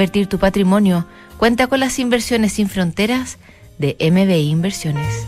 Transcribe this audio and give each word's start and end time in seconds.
Invertir 0.00 0.28
tu 0.28 0.38
patrimonio. 0.38 1.06
Cuenta 1.38 1.66
con 1.66 1.80
las 1.80 1.98
inversiones 1.98 2.52
sin 2.52 2.68
fronteras 2.68 3.36
de 3.78 3.96
MBI 3.98 4.48
Inversiones. 4.48 5.26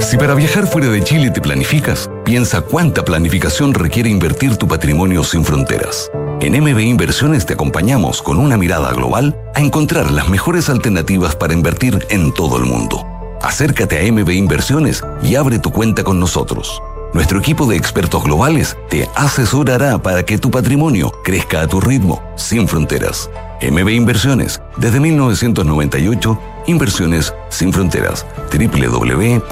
Si 0.00 0.16
para 0.16 0.34
viajar 0.34 0.66
fuera 0.66 0.88
de 0.88 1.04
Chile 1.04 1.30
te 1.30 1.42
planificas, 1.42 2.08
piensa 2.24 2.62
cuánta 2.62 3.04
planificación 3.04 3.74
requiere 3.74 4.08
invertir 4.08 4.56
tu 4.56 4.66
patrimonio 4.66 5.22
sin 5.22 5.44
fronteras. 5.44 6.10
En 6.40 6.58
MBI 6.58 6.88
Inversiones 6.88 7.44
te 7.44 7.52
acompañamos 7.52 8.22
con 8.22 8.38
una 8.38 8.56
mirada 8.56 8.90
global 8.94 9.38
a 9.54 9.60
encontrar 9.60 10.10
las 10.10 10.30
mejores 10.30 10.70
alternativas 10.70 11.36
para 11.36 11.52
invertir 11.52 11.98
en 12.08 12.32
todo 12.32 12.56
el 12.56 12.64
mundo. 12.64 13.06
Acércate 13.42 13.98
a 13.98 14.10
MBI 14.10 14.38
Inversiones 14.38 15.04
y 15.22 15.34
abre 15.34 15.58
tu 15.58 15.70
cuenta 15.70 16.02
con 16.02 16.18
nosotros. 16.18 16.80
Nuestro 17.12 17.40
equipo 17.40 17.66
de 17.66 17.76
expertos 17.76 18.22
globales 18.22 18.76
te 18.88 19.08
asesorará 19.16 20.00
para 20.00 20.22
que 20.22 20.38
tu 20.38 20.48
patrimonio 20.50 21.12
crezca 21.24 21.60
a 21.62 21.66
tu 21.66 21.80
ritmo, 21.80 22.22
sin 22.36 22.68
fronteras. 22.68 23.28
MB 23.60 23.88
Inversiones, 23.88 24.62
desde 24.76 25.00
1998, 25.00 26.38
Inversiones 26.68 27.34
sin 27.48 27.72
fronteras. 27.72 28.24
www.mbi.cl. 28.52 29.50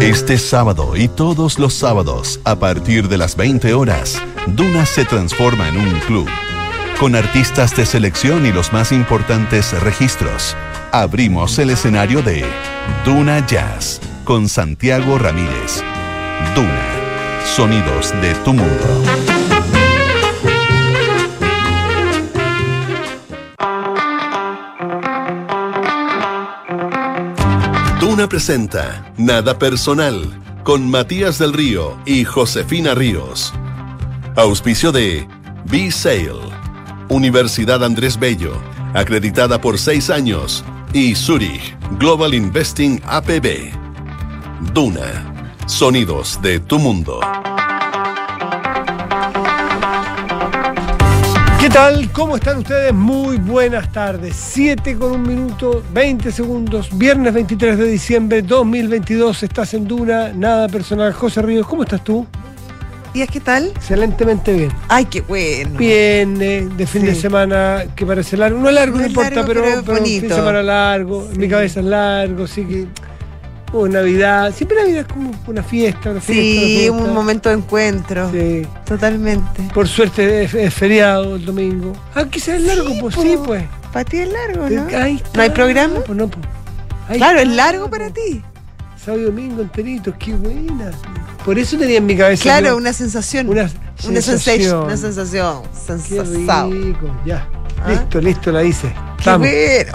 Este 0.00 0.38
sábado 0.38 0.96
y 0.96 1.06
todos 1.06 1.60
los 1.60 1.74
sábados, 1.74 2.40
a 2.44 2.56
partir 2.56 3.06
de 3.08 3.16
las 3.16 3.36
20 3.36 3.74
horas, 3.74 4.20
Duna 4.48 4.84
se 4.86 5.04
transforma 5.04 5.68
en 5.68 5.76
un 5.76 6.00
club, 6.00 6.28
con 6.98 7.14
artistas 7.14 7.76
de 7.76 7.86
selección 7.86 8.44
y 8.44 8.50
los 8.50 8.72
más 8.72 8.90
importantes 8.90 9.72
registros 9.82 10.56
abrimos 10.92 11.58
el 11.58 11.70
escenario 11.70 12.22
de 12.22 12.44
Duna 13.04 13.46
Jazz 13.46 14.00
con 14.24 14.48
Santiago 14.48 15.18
Ramírez. 15.18 15.82
Duna, 16.54 17.44
sonidos 17.44 18.12
de 18.20 18.34
tu 18.44 18.52
mundo. 18.52 19.04
Duna 28.00 28.28
presenta 28.28 29.12
Nada 29.16 29.58
Personal 29.58 30.28
con 30.64 30.90
Matías 30.90 31.38
del 31.38 31.52
Río 31.52 31.96
y 32.04 32.24
Josefina 32.24 32.94
Ríos. 32.94 33.52
Auspicio 34.36 34.92
de 34.92 35.26
B-Sale, 35.66 36.32
Universidad 37.08 37.84
Andrés 37.84 38.18
Bello, 38.18 38.54
acreditada 38.94 39.60
por 39.60 39.78
seis 39.78 40.10
años 40.10 40.64
y 40.92 41.14
Zurich 41.14 41.76
Global 41.98 42.34
Investing 42.34 43.00
APB. 43.06 43.72
Duna. 44.72 45.54
Sonidos 45.66 46.40
de 46.42 46.58
tu 46.58 46.78
mundo. 46.78 47.20
¿Qué 51.60 51.68
tal? 51.68 52.10
¿Cómo 52.12 52.36
están 52.36 52.58
ustedes? 52.58 52.92
Muy 52.92 53.36
buenas 53.36 53.92
tardes. 53.92 54.34
7 54.34 54.96
con 54.96 55.12
un 55.12 55.22
minuto, 55.22 55.82
20 55.92 56.32
segundos. 56.32 56.96
Viernes 56.96 57.34
23 57.34 57.78
de 57.78 57.86
diciembre 57.86 58.42
2022. 58.42 59.42
Estás 59.42 59.74
en 59.74 59.86
Duna. 59.86 60.32
Nada 60.32 60.68
personal. 60.68 61.12
José 61.12 61.42
Ríos, 61.42 61.66
¿cómo 61.66 61.82
estás 61.82 62.02
tú? 62.02 62.26
Días, 63.12 63.28
¿qué 63.30 63.40
tal? 63.40 63.72
Excelentemente 63.76 64.52
bien. 64.52 64.70
Ay, 64.88 65.06
qué 65.06 65.20
bueno. 65.20 65.78
Bien, 65.78 66.38
de 66.38 66.86
fin 66.86 67.04
de 67.04 67.14
semana 67.14 67.84
que 67.94 68.06
parece 68.06 68.36
largo. 68.36 68.58
No 68.58 68.68
es 68.68 68.74
largo, 68.74 68.98
no, 68.98 69.06
importa, 69.06 69.44
pero, 69.46 69.62
pero, 69.84 70.04
fin 70.04 70.22
de 70.22 70.28
semana 70.28 70.62
largo. 70.62 71.28
mi 71.36 71.48
cabeza 71.48 71.80
es 71.80 71.86
largo, 71.86 72.44
así 72.44 72.64
que. 72.64 72.86
Oh, 73.72 73.86
Navidad. 73.86 74.52
Siempre 74.52 74.78
Navidad 74.78 75.00
es 75.02 75.12
como 75.12 75.30
una 75.46 75.62
fiesta, 75.62 76.10
una 76.10 76.20
fiesta. 76.20 76.66
Sí, 76.66 76.88
un 76.88 77.14
momento 77.14 77.48
de 77.50 77.54
encuentro. 77.54 78.28
Sí. 78.32 78.66
Totalmente. 78.84 79.62
Por 79.72 79.86
suerte 79.86 80.42
es, 80.42 80.74
feriado 80.74 81.36
el 81.36 81.44
domingo. 81.44 81.92
Ah, 82.14 82.24
quizás 82.24 82.56
es 82.56 82.62
largo, 82.62 82.90
pues 83.00 83.14
sí, 83.14 83.36
pues. 83.44 83.62
Para 83.92 84.04
ti 84.04 84.18
es 84.18 84.28
largo, 84.28 84.68
¿no? 84.68 84.84
¿No 85.34 85.42
hay 85.42 85.50
programa? 85.50 86.00
Pues 86.00 86.18
no, 86.18 86.28
pues. 86.28 86.46
Claro, 87.16 87.40
es 87.40 87.48
largo 87.48 87.88
para 87.88 88.10
ti. 88.10 88.42
Sábado 88.96 89.22
y 89.22 89.24
domingo 89.24 89.62
enteritos, 89.62 90.14
qué 90.18 90.34
buena. 90.34 90.90
Por 91.44 91.58
eso 91.58 91.76
tenía 91.78 91.98
en 91.98 92.06
mi 92.06 92.16
cabeza. 92.16 92.42
Claro, 92.42 92.76
una 92.76 92.92
sensación. 92.92 93.48
Una, 93.48 93.68
sensación. 94.20 94.84
Una 94.84 94.96
sensación. 94.96 95.62
Qué 96.08 96.22
rico, 96.22 97.10
ya. 97.24 97.48
¿Ah? 97.82 97.90
Listo, 97.90 98.20
listo, 98.20 98.52
la 98.52 98.62
hice. 98.62 98.92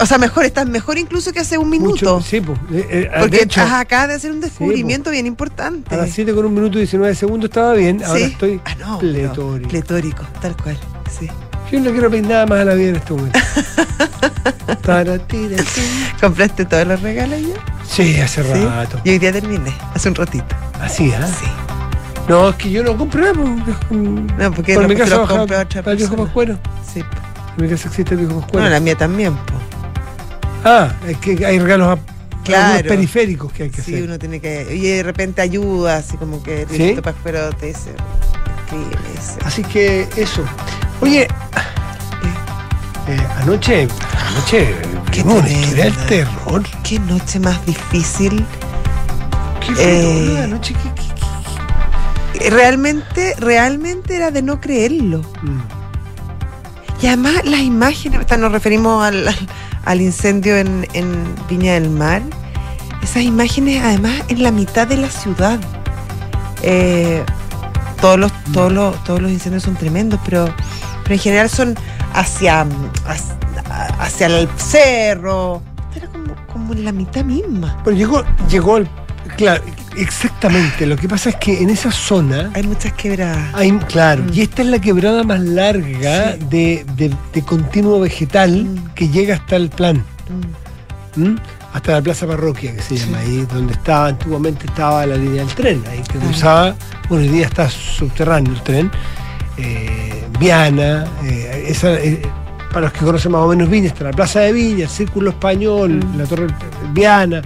O 0.00 0.06
sea, 0.06 0.18
mejor, 0.18 0.44
estás 0.44 0.66
mejor 0.66 0.98
incluso 0.98 1.32
que 1.32 1.40
hace 1.40 1.58
un 1.58 1.68
minuto. 1.68 2.20
sí, 2.20 2.40
pues. 2.40 2.58
Eh, 2.72 2.86
eh, 2.90 3.10
Porque 3.18 3.42
estás 3.42 3.72
acá 3.72 4.06
de 4.06 4.14
hacer 4.14 4.30
un 4.30 4.40
descubrimiento 4.40 5.10
bien 5.10 5.26
importante. 5.26 5.94
A 5.94 5.98
las 5.98 6.10
7 6.10 6.34
con 6.34 6.46
un 6.46 6.54
minuto 6.54 6.78
y 6.78 6.82
19 6.82 7.14
segundos 7.14 7.50
estaba 7.50 7.72
bien, 7.74 8.02
ahora 8.04 8.20
estoy 8.20 8.60
ah, 8.64 8.74
no, 8.78 8.98
pletórico. 8.98 9.68
pletórico, 9.68 10.22
tal 10.40 10.56
cual, 10.56 10.78
sí. 11.18 11.28
Yo 11.70 11.80
no 11.80 11.90
quiero 11.90 12.10
pedir 12.10 12.28
nada 12.28 12.46
más 12.46 12.60
a 12.60 12.64
la 12.64 12.74
vida 12.74 12.90
en 12.90 12.96
este 12.96 13.12
momento. 13.12 13.38
¿Compraste 16.20 16.64
todos 16.64 16.86
los 16.86 17.00
regalos 17.02 17.40
ya? 17.40 17.54
Sí, 17.88 18.20
hace 18.20 18.42
rato. 18.42 19.00
Y 19.04 19.10
hoy 19.10 19.18
día 19.18 19.32
terminé, 19.32 19.72
hace 19.94 20.08
un 20.08 20.14
ratito. 20.14 20.56
¿Así, 20.80 21.12
ah? 21.12 21.26
Sí. 21.26 21.46
No, 22.28 22.48
es 22.48 22.56
que 22.56 22.70
yo 22.70 22.82
no 22.82 22.96
compré. 22.96 23.32
Pues, 23.32 23.48
no, 23.90 24.52
porque 24.52 24.74
por 24.74 24.88
mi 24.88 24.96
casa 24.96 25.16
lo 25.16 25.28
compré 25.28 25.56
otra 25.56 25.82
persona. 25.82 25.94
viejo 25.94 26.16
Pascuero. 26.24 26.58
Sí. 26.92 27.00
En 27.56 27.64
mi 27.64 27.70
casa 27.70 27.88
existe 27.88 28.14
el 28.14 28.20
viejo 28.20 28.40
Pascuero. 28.40 28.64
No, 28.64 28.70
la 28.70 28.80
mía 28.80 28.96
también, 28.96 29.34
pues. 29.34 29.60
Ah, 30.64 30.92
es 31.06 31.16
que 31.18 31.46
hay 31.46 31.58
regalos 31.58 31.98
claro. 32.44 32.88
periféricos 32.88 33.52
que 33.52 33.64
hay 33.64 33.70
que 33.70 33.80
hacer. 33.80 33.94
Sí, 33.94 34.02
uno 34.02 34.18
tiene 34.18 34.40
que. 34.40 34.74
Y 34.74 34.80
de 34.88 35.02
repente 35.02 35.40
ayuda, 35.40 35.98
así 35.98 36.16
como 36.16 36.42
que 36.42 36.66
¿Sí? 36.70 36.96
Pascuero 37.00 37.50
te 37.52 37.66
dice. 37.66 37.92
Así 39.44 39.62
que 39.62 40.08
eso. 40.16 40.44
Oye, 41.00 41.28
eh, 43.08 43.26
anoche, 43.40 43.88
anoche 44.28 44.74
¿Qué 45.12 45.22
una 45.22 45.48
historia 45.48 45.84
del 45.84 45.96
terror. 46.06 46.62
Qué 46.82 46.98
noche 46.98 47.38
más 47.38 47.64
difícil. 47.64 48.44
¿Qué 49.60 49.74
fue 49.74 49.84
eh, 49.84 50.42
anoche? 50.42 50.74
Realmente, 52.50 53.34
realmente 53.38 54.16
era 54.16 54.30
de 54.30 54.42
no 54.42 54.60
creerlo. 54.60 55.22
Mm. 55.42 55.60
Y 57.02 57.06
además 57.06 57.44
las 57.44 57.60
imágenes, 57.60 58.20
nos 58.38 58.52
referimos 58.52 59.04
al, 59.04 60.00
incendio 60.00 60.56
en, 60.56 60.86
Viña 61.48 61.74
del 61.74 61.90
Mar, 61.90 62.22
esas 63.02 63.22
imágenes 63.22 63.82
además 63.84 64.14
en 64.28 64.42
la 64.42 64.50
mitad 64.50 64.86
de 64.86 64.96
la 64.96 65.10
ciudad. 65.10 65.60
Eh, 66.62 67.22
todos 68.00 68.18
los, 68.18 68.32
todos 68.52 68.72
los, 68.72 69.04
todos 69.04 69.22
los 69.22 69.30
incendios 69.30 69.62
son 69.62 69.76
tremendos, 69.76 70.18
pero, 70.24 70.52
pero 71.06 71.14
en 71.14 71.20
general 71.20 71.48
son 71.48 71.76
hacia, 72.14 72.66
hacia, 74.00 74.26
el 74.26 74.48
cerro. 74.56 75.62
Era 75.94 76.08
como, 76.08 76.34
como 76.52 76.72
en 76.72 76.84
la 76.84 76.90
mitad 76.90 77.24
misma. 77.24 77.80
Pero 77.84 77.96
llegó, 77.96 78.24
llegó 78.50 78.78
el, 78.78 78.88
claro, 79.36 79.62
exactamente. 79.96 80.84
Lo 80.84 80.96
que 80.96 81.08
pasa 81.08 81.30
es 81.30 81.36
que 81.36 81.62
en 81.62 81.70
esa 81.70 81.92
zona. 81.92 82.50
Hay 82.54 82.64
muchas 82.64 82.92
quebradas. 82.94 83.54
Hay, 83.54 83.70
claro, 83.72 84.24
mm. 84.24 84.32
y 84.32 84.40
esta 84.40 84.62
es 84.62 84.68
la 84.68 84.80
quebrada 84.80 85.22
más 85.22 85.40
larga 85.40 86.36
de, 86.36 86.84
continuo 87.46 88.00
vegetal 88.00 88.64
mm. 88.64 88.94
que 88.94 89.08
llega 89.08 89.36
hasta 89.36 89.54
el 89.54 89.68
plan. 89.68 90.02
Mm. 91.14 91.36
Hasta 91.72 91.92
la 91.92 92.02
Plaza 92.02 92.26
Parroquia, 92.26 92.74
que 92.74 92.82
se 92.82 92.96
llama 92.96 93.18
ahí, 93.18 93.46
donde 93.52 93.74
estaba, 93.74 94.08
antiguamente 94.08 94.66
estaba 94.66 95.06
la 95.06 95.14
línea 95.14 95.44
del 95.44 95.54
tren, 95.54 95.84
ahí 95.88 96.02
que 96.10 96.18
cruzaba, 96.18 96.74
bueno, 97.08 97.24
hoy 97.24 97.28
día 97.28 97.46
está 97.46 97.70
subterráneo 97.70 98.54
el 98.54 98.62
tren. 98.62 98.90
Eh, 99.58 100.25
Viana, 100.38 101.06
eh, 101.24 101.72
eh, 101.82 102.22
para 102.70 102.82
los 102.82 102.92
que 102.92 103.04
conocen 103.04 103.32
más 103.32 103.42
o 103.42 103.48
menos 103.48 103.68
Viña, 103.68 103.88
está 103.88 104.04
la 104.04 104.12
Plaza 104.12 104.40
de 104.40 104.52
Viña, 104.52 104.84
el 104.84 104.90
Círculo 104.90 105.30
Español, 105.30 106.04
mm. 106.04 106.18
la 106.18 106.24
Torre 106.24 106.46
Viana, 106.92 107.42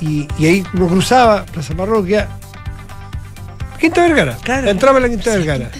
y, 0.00 0.28
ahí 0.44 0.64
uno 0.74 0.88
cruzaba 0.88 1.44
Plaza 1.46 1.74
Parroquia, 1.74 2.28
Quinta 3.80 4.02
Vergara, 4.02 4.38
entraba 4.68 4.98
a 4.98 5.00
la 5.00 5.08
Quinta 5.08 5.30
Vergara. 5.30 5.70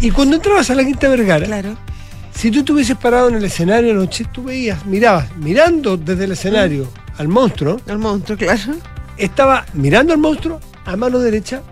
Y 0.00 0.10
cuando 0.10 0.36
entrabas 0.36 0.68
a 0.70 0.74
la 0.74 0.84
Quinta 0.84 1.08
Vergara, 1.08 1.46
claro. 1.46 1.76
si 2.34 2.50
tú 2.50 2.60
estuvieses 2.60 2.96
parado 2.96 3.28
en 3.28 3.36
el 3.36 3.44
escenario 3.44 3.92
anoche, 3.92 4.24
tú 4.32 4.44
veías, 4.44 4.84
mirabas, 4.86 5.34
mirando 5.36 5.96
desde 5.96 6.24
el 6.24 6.32
escenario 6.32 6.84
mm. 6.84 7.20
al 7.20 7.28
monstruo. 7.28 7.80
Al 7.88 7.98
monstruo, 7.98 8.36
claro. 8.36 8.74
Estaba 9.16 9.64
mirando 9.72 10.12
al 10.12 10.18
monstruo 10.18 10.60
a 10.84 10.96
mano 10.96 11.18
derecha 11.20 11.62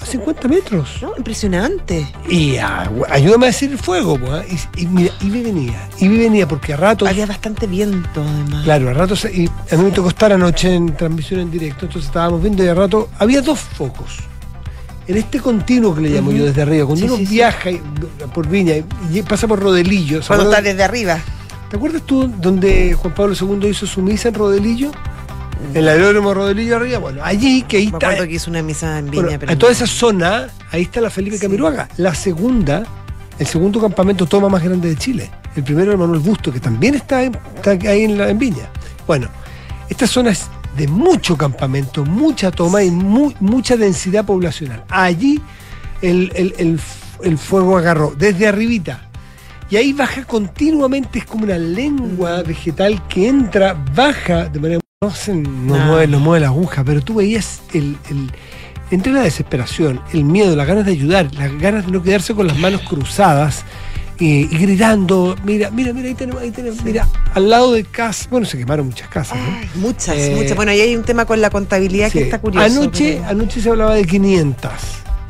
a 0.00 0.06
50 0.06 0.48
metros. 0.48 0.98
No, 1.02 1.12
impresionante. 1.16 2.06
Y 2.28 2.56
ayúdame 2.58 3.46
a 3.46 3.48
decir 3.48 3.70
el 3.70 3.78
fuego, 3.78 4.18
pues, 4.18 4.68
y, 4.76 4.86
mira, 4.86 5.12
y 5.20 5.26
me 5.26 5.42
venía, 5.42 5.88
y 5.98 6.08
me 6.08 6.18
venía, 6.18 6.46
porque 6.46 6.74
a 6.74 6.76
ratos. 6.76 7.08
Había 7.08 7.26
bastante 7.26 7.66
viento, 7.66 8.22
además. 8.22 8.64
Claro, 8.64 8.90
a 8.90 8.94
ratos, 8.94 9.24
y 9.24 9.48
a 9.70 9.76
mí 9.76 9.84
me 9.84 9.90
tocó 9.90 10.08
estar 10.08 10.32
anoche 10.32 10.74
en 10.74 10.94
transmisión 10.94 11.40
en 11.40 11.50
directo, 11.50 11.86
entonces 11.86 12.08
estábamos 12.08 12.42
viendo 12.42 12.64
y 12.64 12.68
a 12.68 12.74
rato 12.74 13.08
había 13.18 13.40
dos 13.42 13.58
focos. 13.58 14.18
En 15.06 15.16
este 15.16 15.40
continuo 15.40 15.94
que 15.94 16.02
le 16.02 16.10
llamo 16.10 16.32
yo 16.32 16.44
desde 16.44 16.60
arriba, 16.60 16.86
cuando 16.86 17.06
uno 17.06 17.16
viaja 17.16 17.70
por 18.34 18.46
Viña 18.46 18.74
y 19.10 19.22
pasa 19.22 19.48
por 19.48 19.58
Rodelillo. 19.58 20.20
Cuando 20.26 20.50
está 20.50 20.60
desde 20.60 20.84
arriba. 20.84 21.18
¿Te 21.70 21.76
acuerdas 21.76 22.02
tú 22.02 22.30
donde 22.40 22.94
Juan 22.94 23.14
Pablo 23.14 23.34
II 23.38 23.68
hizo 23.68 23.86
su 23.86 24.02
misa 24.02 24.28
en 24.28 24.34
Rodelillo? 24.34 24.90
El 25.74 25.88
aeródromo 25.88 26.32
Rodelillo 26.34 26.76
arriba, 26.76 26.98
bueno, 26.98 27.20
allí 27.24 27.62
que 27.62 27.78
ahí 27.78 27.86
Me 27.90 27.98
está. 27.98 28.26
que 28.26 28.34
hizo 28.34 28.50
una 28.50 28.62
misa 28.62 28.98
en 28.98 29.10
Viña. 29.10 29.22
Bueno, 29.24 29.38
pero 29.40 29.52
a 29.52 29.56
toda 29.58 29.72
esa 29.72 29.86
zona, 29.86 30.48
ahí 30.70 30.82
está 30.82 31.00
la 31.00 31.10
Felipe 31.10 31.36
Sí. 31.36 31.42
Camiroaga. 31.42 31.88
La 31.96 32.14
segunda, 32.14 32.84
el 33.38 33.46
segundo 33.46 33.80
campamento 33.80 34.26
toma 34.26 34.48
más 34.48 34.62
grande 34.62 34.88
de 34.88 34.96
Chile. 34.96 35.30
El 35.56 35.64
primero 35.64 35.92
es 35.92 35.98
Manuel 35.98 36.20
Busto, 36.20 36.52
que 36.52 36.60
también 36.60 36.94
está, 36.94 37.22
en- 37.24 37.36
está 37.56 37.72
ahí 37.72 38.04
en, 38.04 38.16
la, 38.18 38.28
en 38.30 38.38
Viña. 38.38 38.68
Bueno, 39.06 39.28
esta 39.88 40.06
zona 40.06 40.30
es 40.30 40.46
de 40.76 40.86
mucho 40.86 41.36
campamento, 41.36 42.04
mucha 42.04 42.50
toma 42.52 42.82
y 42.84 42.90
mu- 42.90 43.32
mucha 43.40 43.76
densidad 43.76 44.24
poblacional. 44.24 44.84
Allí 44.88 45.40
el, 46.02 46.30
el- 46.34 46.54
el 46.58 46.80
el 47.24 47.36
fuego 47.36 47.76
agarró, 47.76 48.14
desde 48.16 48.46
arribita. 48.46 49.08
Y 49.70 49.76
ahí 49.76 49.92
baja 49.92 50.22
continuamente, 50.24 51.18
es 51.18 51.24
como 51.24 51.42
una 51.44 51.58
lengua 51.58 52.42
vegetal 52.44 53.06
que 53.08 53.26
entra, 53.26 53.74
baja 53.94 54.44
de 54.46 54.60
manera. 54.60 54.80
No, 55.00 55.12
se, 55.12 55.32
no, 55.32 55.76
Ah. 55.76 55.84
mueve, 55.86 56.08
no 56.08 56.18
mueve 56.18 56.40
la 56.40 56.48
aguja, 56.48 56.82
pero 56.82 57.00
tú 57.00 57.14
veías 57.14 57.60
el, 57.72 57.96
el- 58.10 58.32
entre 58.90 59.12
la 59.12 59.20
desesperación, 59.22 60.00
el 60.12 60.24
miedo, 60.24 60.56
las 60.56 60.66
ganas 60.66 60.86
de 60.86 60.90
ayudar, 60.90 61.32
las 61.36 61.56
ganas 61.56 61.86
de 61.86 61.92
no 61.92 62.02
quedarse 62.02 62.34
con 62.34 62.48
las 62.48 62.58
manos 62.58 62.80
cruzadas 62.80 63.62
eh, 64.18 64.48
y 64.50 64.58
gritando: 64.58 65.36
Mira, 65.44 65.70
mira, 65.70 65.92
mira, 65.92 66.08
ahí 66.08 66.14
tenemos, 66.16 66.42
ahí 66.42 66.50
tenemos, 66.50 66.82
mira, 66.82 67.06
al 67.32 67.48
lado 67.48 67.74
de 67.74 67.84
casa. 67.84 68.26
Bueno, 68.28 68.44
se 68.44 68.58
quemaron 68.58 68.86
muchas 68.86 69.06
casas. 69.08 69.38
¿no? 69.38 69.44
Ay, 69.60 69.70
muchas, 69.76 70.16
Eh, 70.16 70.32
muchas. 70.36 70.56
Bueno, 70.56 70.72
ahí 70.72 70.80
hay 70.80 70.96
un 70.96 71.04
tema 71.04 71.26
con 71.26 71.40
la 71.40 71.50
contabilidad 71.50 72.10
Sí. 72.10 72.18
que 72.18 72.24
está 72.24 72.40
curioso. 72.40 72.66
Anoche, 72.66 73.18
pero- 73.20 73.28
anoche 73.28 73.60
se 73.60 73.70
hablaba 73.70 73.94
de 73.94 74.04
500. 74.04 74.72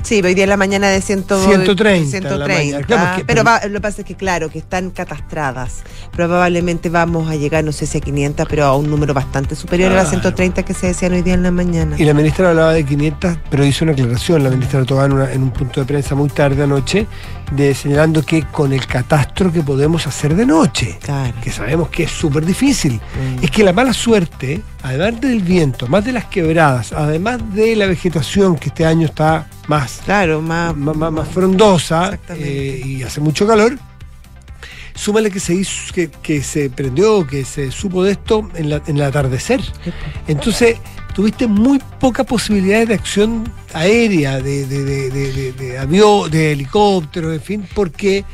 Sí, 0.08 0.22
hoy 0.24 0.32
día 0.32 0.44
en 0.44 0.48
la 0.50 0.56
mañana 0.56 0.88
de 0.88 1.02
100, 1.02 1.24
130 1.26 2.16
en 2.16 2.24
la 2.24 2.30
130. 2.30 2.46
mañana. 2.48 2.86
Claro, 2.86 3.08
porque- 3.10 3.24
pero 3.26 3.44
va- 3.44 3.60
lo 3.66 3.74
que 3.74 3.80
pasa 3.82 4.00
es 4.00 4.06
que, 4.06 4.14
claro, 4.14 4.48
que 4.48 4.58
están 4.58 4.88
catastradas. 4.88 5.82
Probablemente 6.16 6.88
vamos 6.88 7.30
a 7.30 7.36
llegar, 7.36 7.62
no 7.62 7.72
sé 7.72 7.84
si 7.84 7.98
a 7.98 8.00
500, 8.00 8.46
pero 8.48 8.64
a 8.64 8.74
un 8.74 8.88
número 8.88 9.12
bastante 9.12 9.54
superior 9.54 9.92
a 9.92 9.96
las 9.96 10.04
Claro. 10.08 10.22
130 10.22 10.62
que 10.64 10.72
se 10.72 10.86
decían 10.86 11.12
hoy 11.12 11.20
día 11.20 11.34
en 11.34 11.42
la 11.42 11.50
mañana. 11.50 11.94
Y 11.98 12.04
la 12.06 12.14
ministra 12.14 12.48
hablaba 12.48 12.72
de 12.72 12.86
500, 12.86 13.36
pero 13.50 13.66
hizo 13.66 13.84
una 13.84 13.92
aclaración, 13.92 14.42
la 14.44 14.48
ministra 14.48 14.82
Tobán, 14.86 15.10
en, 15.10 15.12
una- 15.18 15.30
en 15.30 15.42
un 15.42 15.50
punto 15.50 15.80
de 15.80 15.86
prensa 15.86 16.14
muy 16.14 16.30
tarde 16.30 16.62
anoche, 16.62 17.06
de 17.52 17.74
señalando 17.74 18.22
que 18.24 18.44
con 18.44 18.72
el 18.72 18.86
catastro 18.86 19.52
que 19.52 19.60
podemos 19.62 20.06
hacer 20.06 20.34
de 20.34 20.46
noche, 20.46 20.98
Claro. 21.02 21.34
que 21.42 21.50
sabemos 21.50 21.90
que 21.90 22.04
es 22.04 22.10
súper 22.10 22.46
difícil, 22.46 22.94
Mm. 22.94 23.44
es 23.44 23.50
que 23.50 23.62
la 23.62 23.74
mala 23.74 23.92
suerte, 23.92 24.62
además 24.82 25.20
del 25.20 25.40
viento, 25.40 25.86
más 25.88 26.04
de 26.04 26.12
las 26.12 26.26
quebradas, 26.26 26.92
además 26.92 27.40
de 27.54 27.74
la 27.76 27.86
vegetación 27.86 28.56
que 28.56 28.68
este 28.68 28.84
año 28.86 29.06
está 29.06 29.48
más, 29.66 30.00
Claro, 30.04 30.40
más. 30.40 30.76
más, 30.76 30.96
más- 30.96 31.12
más 31.12 31.28
frondosa 31.28 32.18
eh, 32.30 32.82
y 32.84 33.02
hace 33.02 33.20
mucho 33.20 33.46
calor, 33.46 33.78
súmale 34.94 35.30
que 35.30 35.40
se 35.40 35.54
hizo, 35.54 35.92
que, 35.94 36.10
que 36.22 36.42
se 36.42 36.70
prendió, 36.70 37.26
que 37.26 37.44
se 37.44 37.70
supo 37.70 38.02
de 38.04 38.12
esto 38.12 38.48
en, 38.54 38.70
la- 38.70 38.82
en 38.86 38.96
el 38.96 39.02
atardecer. 39.02 39.60
Entonces, 40.26 40.76
tuviste 41.14 41.46
muy 41.46 41.80
pocas 42.00 42.26
posibilidades 42.26 42.88
de 42.88 42.94
acción 42.94 43.52
aérea, 43.74 44.40
de, 44.40 44.66
de, 44.66 44.84
de, 44.84 45.10
de, 45.10 45.32
de- 45.32 45.52
de 45.52 45.78
avión, 45.78 46.30
de 46.30 46.52
helicópteros, 46.52 47.34
en 47.34 47.40
fin, 47.40 47.68
porque, 47.74 48.24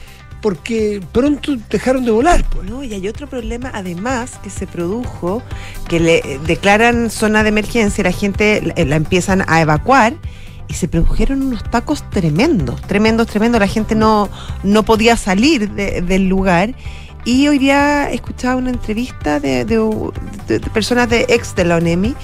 porque 0.44 1.00
pronto 1.11 1.56
dejaron 1.70 2.05
de 2.05 2.11
volar. 2.11 2.44
Pues. 2.50 2.69
No, 2.69 2.85
y 2.85 2.93
hay 2.93 3.08
otro 3.08 3.26
problema 3.26 3.70
además 3.73 4.32
que 4.43 4.50
se 4.50 4.67
produjo, 4.67 5.43
que 5.88 6.00
le 6.00 6.17
eh, 6.19 6.38
declaran 6.46 7.08
zona 7.08 7.43
de 7.43 7.49
emergencia, 7.49 8.05
la 8.05 8.12
gente 8.12 8.61
la, 8.76 8.85
la 8.85 8.96
empiezan 8.96 9.43
a 9.49 9.62
evacuar 9.62 10.12
y 10.69 10.75
se 10.75 10.87
produjeron 10.87 11.41
unos 11.43 11.64
tacos 11.70 12.05
tremendos, 12.11 12.82
tremendos, 12.82 13.26
tremendos. 13.26 13.58
La 13.58 13.69
gente 13.69 13.94
no, 13.94 14.29
no 14.62 14.82
podía 14.82 15.17
salir 15.17 15.70
de- 15.70 16.02
del 16.02 16.29
lugar. 16.29 16.75
Y 17.25 17.49
hoy 17.49 17.58
día 17.58 18.11
escuchaba 18.11 18.56
una 18.56 18.69
entrevista 18.69 19.40
de- 19.40 19.64
de 19.64 20.61
personas 20.75 21.08
de 21.08 21.25
ex 21.31 21.55
de 21.56 21.64
la 21.64 21.76
ONEMI 21.76 22.14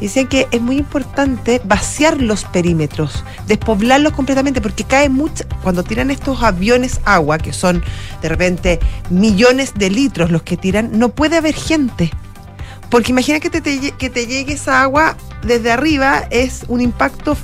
decían 0.00 0.26
que 0.26 0.46
es 0.50 0.60
muy 0.60 0.76
importante 0.76 1.60
vaciar 1.64 2.20
los 2.20 2.44
perímetros, 2.44 3.24
despoblarlos 3.46 4.12
completamente, 4.12 4.60
porque 4.60 4.84
cae 4.84 5.08
mucha, 5.08 5.44
cuando 5.62 5.82
tiran 5.82 6.10
estos 6.10 6.42
aviones 6.42 7.00
agua, 7.04 7.38
que 7.38 7.52
son 7.52 7.82
de 8.22 8.28
repente 8.28 8.80
millones 9.10 9.74
de 9.74 9.90
litros 9.90 10.30
los 10.30 10.42
que 10.42 10.56
tiran, 10.56 10.98
no 10.98 11.08
puede 11.10 11.36
haber 11.36 11.54
gente. 11.54 12.10
Porque 12.90 13.12
imagina 13.12 13.40
que 13.40 13.50
te, 13.50 13.62
que 13.92 14.10
te 14.10 14.26
llegue 14.26 14.52
esa 14.52 14.82
agua 14.82 15.16
desde 15.42 15.72
arriba, 15.72 16.24
es 16.30 16.64
un 16.68 16.80
impacto 16.80 17.36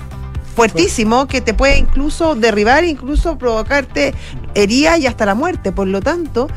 fuertísimo 0.54 1.26
que 1.26 1.40
te 1.40 1.54
puede 1.54 1.78
incluso 1.78 2.34
derribar, 2.34 2.84
incluso 2.84 3.38
provocarte 3.38 4.14
herida 4.54 4.98
y 4.98 5.06
hasta 5.06 5.26
la 5.26 5.34
muerte. 5.34 5.72
Por 5.72 5.88
lo 5.88 6.00
tanto, 6.00 6.48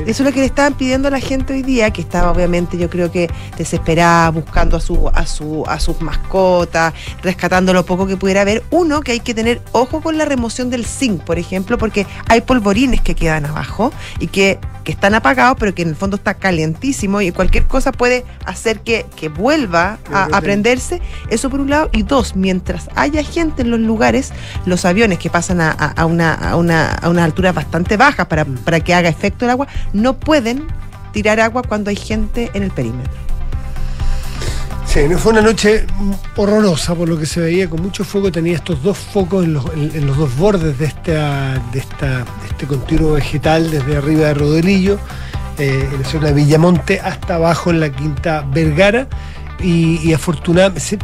eso 0.00 0.08
es 0.08 0.20
lo 0.20 0.32
que 0.32 0.40
le 0.40 0.46
estaban 0.46 0.74
pidiendo 0.74 1.08
a 1.08 1.10
la 1.10 1.20
gente 1.20 1.52
hoy 1.52 1.62
día, 1.62 1.90
que 1.90 2.00
estaba 2.00 2.30
obviamente 2.30 2.76
yo 2.78 2.90
creo 2.90 3.10
que 3.12 3.30
desesperada, 3.56 4.30
buscando 4.30 4.76
a 4.76 4.80
su, 4.80 5.08
a 5.14 5.26
su, 5.26 5.64
a 5.66 5.78
sus 5.80 6.00
mascotas, 6.00 6.92
rescatando 7.22 7.72
lo 7.72 7.84
poco 7.86 8.06
que 8.06 8.16
pudiera 8.16 8.42
haber. 8.42 8.62
Uno, 8.70 9.00
que 9.00 9.12
hay 9.12 9.20
que 9.20 9.34
tener 9.34 9.60
ojo 9.72 10.00
con 10.00 10.18
la 10.18 10.24
remoción 10.24 10.70
del 10.70 10.84
zinc, 10.84 11.22
por 11.22 11.38
ejemplo, 11.38 11.78
porque 11.78 12.06
hay 12.28 12.40
polvorines 12.40 13.00
que 13.00 13.14
quedan 13.14 13.46
abajo 13.46 13.92
y 14.18 14.26
que, 14.26 14.58
que 14.84 14.92
están 14.92 15.14
apagados, 15.14 15.56
pero 15.58 15.74
que 15.74 15.82
en 15.82 15.88
el 15.90 15.96
fondo 15.96 16.16
está 16.16 16.34
calientísimo 16.34 17.20
y 17.20 17.30
cualquier 17.32 17.64
cosa 17.66 17.92
puede 17.92 18.24
hacer 18.44 18.80
que, 18.80 19.06
que 19.16 19.28
vuelva 19.28 19.98
a, 20.12 20.24
a 20.24 20.40
prenderse. 20.40 21.00
Eso 21.30 21.48
por 21.50 21.60
un 21.60 21.70
lado. 21.70 21.88
Y 21.92 22.02
dos, 22.02 22.36
mientras 22.36 22.88
haya 22.94 23.22
gente 23.22 23.62
en 23.62 23.70
los 23.70 23.80
lugares, 23.80 24.32
los 24.66 24.84
aviones 24.84 25.18
que 25.18 25.30
pasan 25.30 25.60
a, 25.60 25.70
a- 25.70 25.92
a 25.96 26.06
una, 26.06 26.34
a, 26.34 26.56
una, 26.56 26.92
a 26.94 27.08
unas 27.08 27.24
alturas 27.24 27.54
bastante 27.54 27.96
bajas 27.96 28.26
para, 28.26 28.44
para 28.44 28.80
que 28.80 28.94
haga 28.94 29.08
efecto 29.08 29.44
el 29.44 29.50
agua, 29.52 29.66
no 29.92 30.14
pueden 30.14 30.66
tirar 31.12 31.40
agua 31.40 31.62
cuando 31.62 31.90
hay 31.90 31.96
gente 31.96 32.50
en 32.54 32.62
el 32.62 32.70
perímetro. 32.70 33.24
Sí, 34.86 35.00
fue 35.18 35.32
una 35.32 35.40
noche 35.40 35.86
horrorosa 36.36 36.94
por 36.94 37.08
lo 37.08 37.18
que 37.18 37.26
se 37.26 37.40
veía, 37.40 37.68
con 37.68 37.82
mucho 37.82 38.04
fuego. 38.04 38.30
Tenía 38.30 38.54
estos 38.54 38.80
dos 38.80 38.96
focos 38.96 39.44
en 39.44 39.54
los, 39.54 39.64
dos 40.16 40.36
bordes 40.36 40.78
de, 40.78 40.84
este 40.84 42.66
continuo 42.68 43.14
vegetal, 43.14 43.72
desde 43.72 43.96
arriba 43.96 44.28
de 44.28 44.34
Rodelillo, 44.34 45.00
eh, 45.58 45.88
en 45.92 46.00
la 46.00 46.08
zona 46.08 46.28
de 46.28 46.34
Villamonte, 46.34 47.00
hasta 47.00 47.34
abajo 47.34 47.70
en 47.70 47.80
la 47.80 47.90
quinta 47.90 48.46
Vergara. 48.52 49.08
Y, 49.62 49.98
y 50.02 50.12
afortunadamente 50.12 50.80
se, 50.80 50.98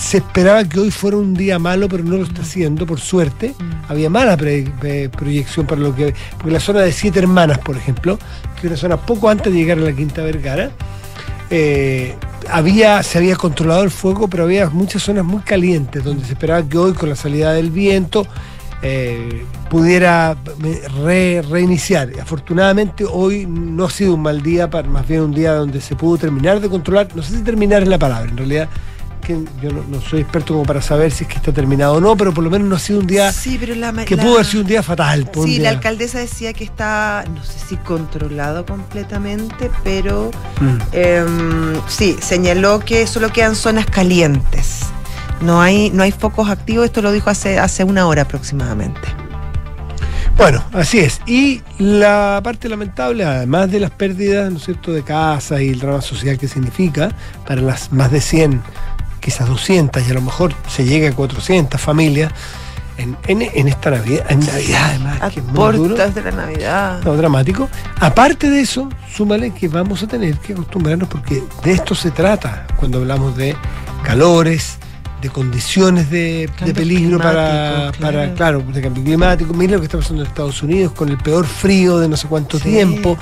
se 0.00 0.16
esperaba 0.18 0.64
que 0.64 0.80
hoy 0.80 0.90
fuera 0.90 1.16
un 1.16 1.34
día 1.34 1.58
malo, 1.58 1.88
pero 1.88 2.02
no 2.02 2.16
lo 2.16 2.24
está 2.24 2.42
haciendo, 2.42 2.86
por 2.86 2.98
suerte. 3.00 3.54
Había 3.88 4.10
mala 4.10 4.36
pre- 4.36 4.70
pre- 4.80 5.08
proyección 5.10 5.66
para 5.66 5.80
lo 5.80 5.94
que. 5.94 6.14
Porque 6.36 6.50
la 6.50 6.60
zona 6.60 6.80
de 6.80 6.92
Siete 6.92 7.18
Hermanas, 7.20 7.58
por 7.58 7.76
ejemplo, 7.76 8.18
que 8.60 8.66
es 8.66 8.70
una 8.72 8.76
zona 8.76 8.96
poco 8.96 9.28
antes 9.28 9.52
de 9.52 9.58
llegar 9.58 9.78
a 9.78 9.82
la 9.82 9.92
Quinta 9.92 10.22
Vergara, 10.22 10.70
eh, 11.50 12.16
había, 12.50 13.02
se 13.02 13.18
había 13.18 13.36
controlado 13.36 13.82
el 13.82 13.90
fuego, 13.90 14.28
pero 14.28 14.44
había 14.44 14.70
muchas 14.70 15.02
zonas 15.02 15.24
muy 15.24 15.42
calientes 15.42 16.02
donde 16.02 16.24
se 16.24 16.32
esperaba 16.32 16.62
que 16.66 16.78
hoy, 16.78 16.92
con 16.94 17.08
la 17.08 17.16
salida 17.16 17.52
del 17.52 17.70
viento, 17.70 18.26
eh, 18.82 19.44
pudiera 19.68 20.36
re- 21.04 21.42
reiniciar. 21.42 22.10
Afortunadamente, 22.20 23.04
hoy 23.04 23.46
no 23.46 23.84
ha 23.86 23.90
sido 23.90 24.14
un 24.14 24.22
mal 24.22 24.42
día, 24.42 24.68
para, 24.70 24.88
más 24.88 25.06
bien 25.06 25.20
un 25.22 25.32
día 25.34 25.52
donde 25.54 25.80
se 25.80 25.94
pudo 25.96 26.16
terminar 26.18 26.60
de 26.60 26.68
controlar. 26.68 27.08
No 27.14 27.22
sé 27.22 27.36
si 27.36 27.42
terminar 27.42 27.82
es 27.82 27.88
la 27.88 27.98
palabra, 27.98 28.30
en 28.30 28.36
realidad. 28.36 28.68
Que 29.20 29.34
yo 29.62 29.70
no, 29.70 29.84
no 29.86 30.00
soy 30.00 30.22
experto 30.22 30.54
como 30.54 30.64
para 30.64 30.80
saber 30.80 31.12
si 31.12 31.24
es 31.24 31.28
que 31.30 31.36
está 31.36 31.52
terminado 31.52 31.92
o 31.96 32.00
no, 32.00 32.16
pero 32.16 32.32
por 32.32 32.42
lo 32.42 32.48
menos 32.48 32.66
no 32.68 32.76
ha 32.76 32.78
sido 32.78 33.00
un 33.00 33.06
día 33.06 33.30
Sí, 33.32 33.58
pero 33.60 33.74
la 33.74 33.92
que 34.06 34.16
la- 34.16 34.22
pudo 34.22 34.34
haber 34.36 34.46
sido 34.46 34.62
un 34.62 34.66
día 34.68 34.82
fatal. 34.82 35.28
pues, 35.30 35.44
Sí, 35.44 35.58
día- 35.58 35.64
la 35.64 35.68
alcaldesa 35.76 36.18
decía 36.20 36.54
que 36.54 36.64
está, 36.64 37.24
no 37.34 37.44
sé 37.44 37.58
si 37.68 37.76
controlado 37.76 38.64
completamente, 38.64 39.70
pero 39.84 40.30
Mm. 40.58 40.78
em, 40.92 41.74
sí, 41.86 42.16
señaló 42.20 42.80
que 42.80 43.06
solo 43.06 43.30
quedan 43.30 43.54
zonas 43.56 43.84
calientes. 43.86 44.86
No 45.40 45.60
hay, 45.60 45.90
no 45.90 46.02
hay 46.02 46.12
focos 46.12 46.50
activos, 46.50 46.84
esto 46.86 47.00
lo 47.02 47.12
dijo 47.12 47.30
hace, 47.30 47.58
hace 47.58 47.84
una 47.84 48.06
hora 48.06 48.22
aproximadamente. 48.22 49.00
Bueno, 50.36 50.62
así 50.72 50.98
es. 51.00 51.20
Y 51.26 51.60
la 51.78 52.40
parte 52.42 52.68
lamentable, 52.68 53.24
además 53.24 53.70
de 53.70 53.80
las 53.80 53.90
pérdidas, 53.90 54.50
¿no 54.50 54.56
es 54.58 54.64
cierto?, 54.64 54.92
de 54.92 55.02
casas 55.02 55.60
y 55.60 55.68
el 55.68 55.80
drama 55.80 56.00
social 56.00 56.38
que 56.38 56.48
significa 56.48 57.10
para 57.46 57.60
las 57.60 57.92
más 57.92 58.10
de 58.10 58.20
100, 58.20 58.62
quizás 59.20 59.48
200 59.48 60.06
y 60.06 60.10
a 60.10 60.14
lo 60.14 60.22
mejor 60.22 60.54
se 60.68 60.84
llegue 60.84 61.08
a 61.08 61.12
400 61.12 61.78
familias 61.80 62.32
en, 62.96 63.16
en- 63.26 63.42
en 63.42 63.68
esta 63.68 63.90
Navidad, 63.90 64.24
en 64.30 64.40
Navidad 64.40 64.80
además, 64.90 65.18
A 65.22 65.30
que 65.30 65.40
es 65.40 65.46
muy 65.46 65.72
duro. 65.76 65.96
de 65.96 66.22
la 66.22 66.30
Navidad. 66.32 67.00
No, 67.04 67.16
dramático. 67.16 67.68
Aparte 67.98 68.48
de 68.50 68.60
eso, 68.60 68.88
súmale 69.14 69.50
que 69.52 69.68
vamos 69.68 70.02
a 70.02 70.06
tener 70.06 70.38
que 70.38 70.52
acostumbrarnos 70.54 71.08
porque 71.08 71.42
de 71.64 71.72
esto 71.72 71.94
se 71.94 72.10
trata 72.10 72.66
cuando 72.76 72.98
hablamos 72.98 73.36
de 73.36 73.56
calores, 74.04 74.78
de 75.20 75.28
condiciones 75.30 76.10
de, 76.10 76.48
peligro 76.74 77.18
para, 77.18 77.90
climáticos, 77.92 77.98
para, 77.98 78.12
claro. 78.34 78.34
claro, 78.62 78.72
de 78.72 78.80
cambio 78.82 79.04
climático. 79.04 79.54
Mira 79.54 79.72
lo 79.74 79.80
que 79.80 79.86
está 79.86 79.98
pasando 79.98 80.22
en 80.22 80.28
Estados 80.28 80.62
Unidos 80.62 80.92
con 80.92 81.08
el 81.08 81.18
peor 81.18 81.46
frío 81.46 81.98
de 81.98 82.08
no 82.08 82.16
sé 82.16 82.26
cuánto 82.28 82.58
Sí. 82.58 82.64
tiempo. 82.70 83.16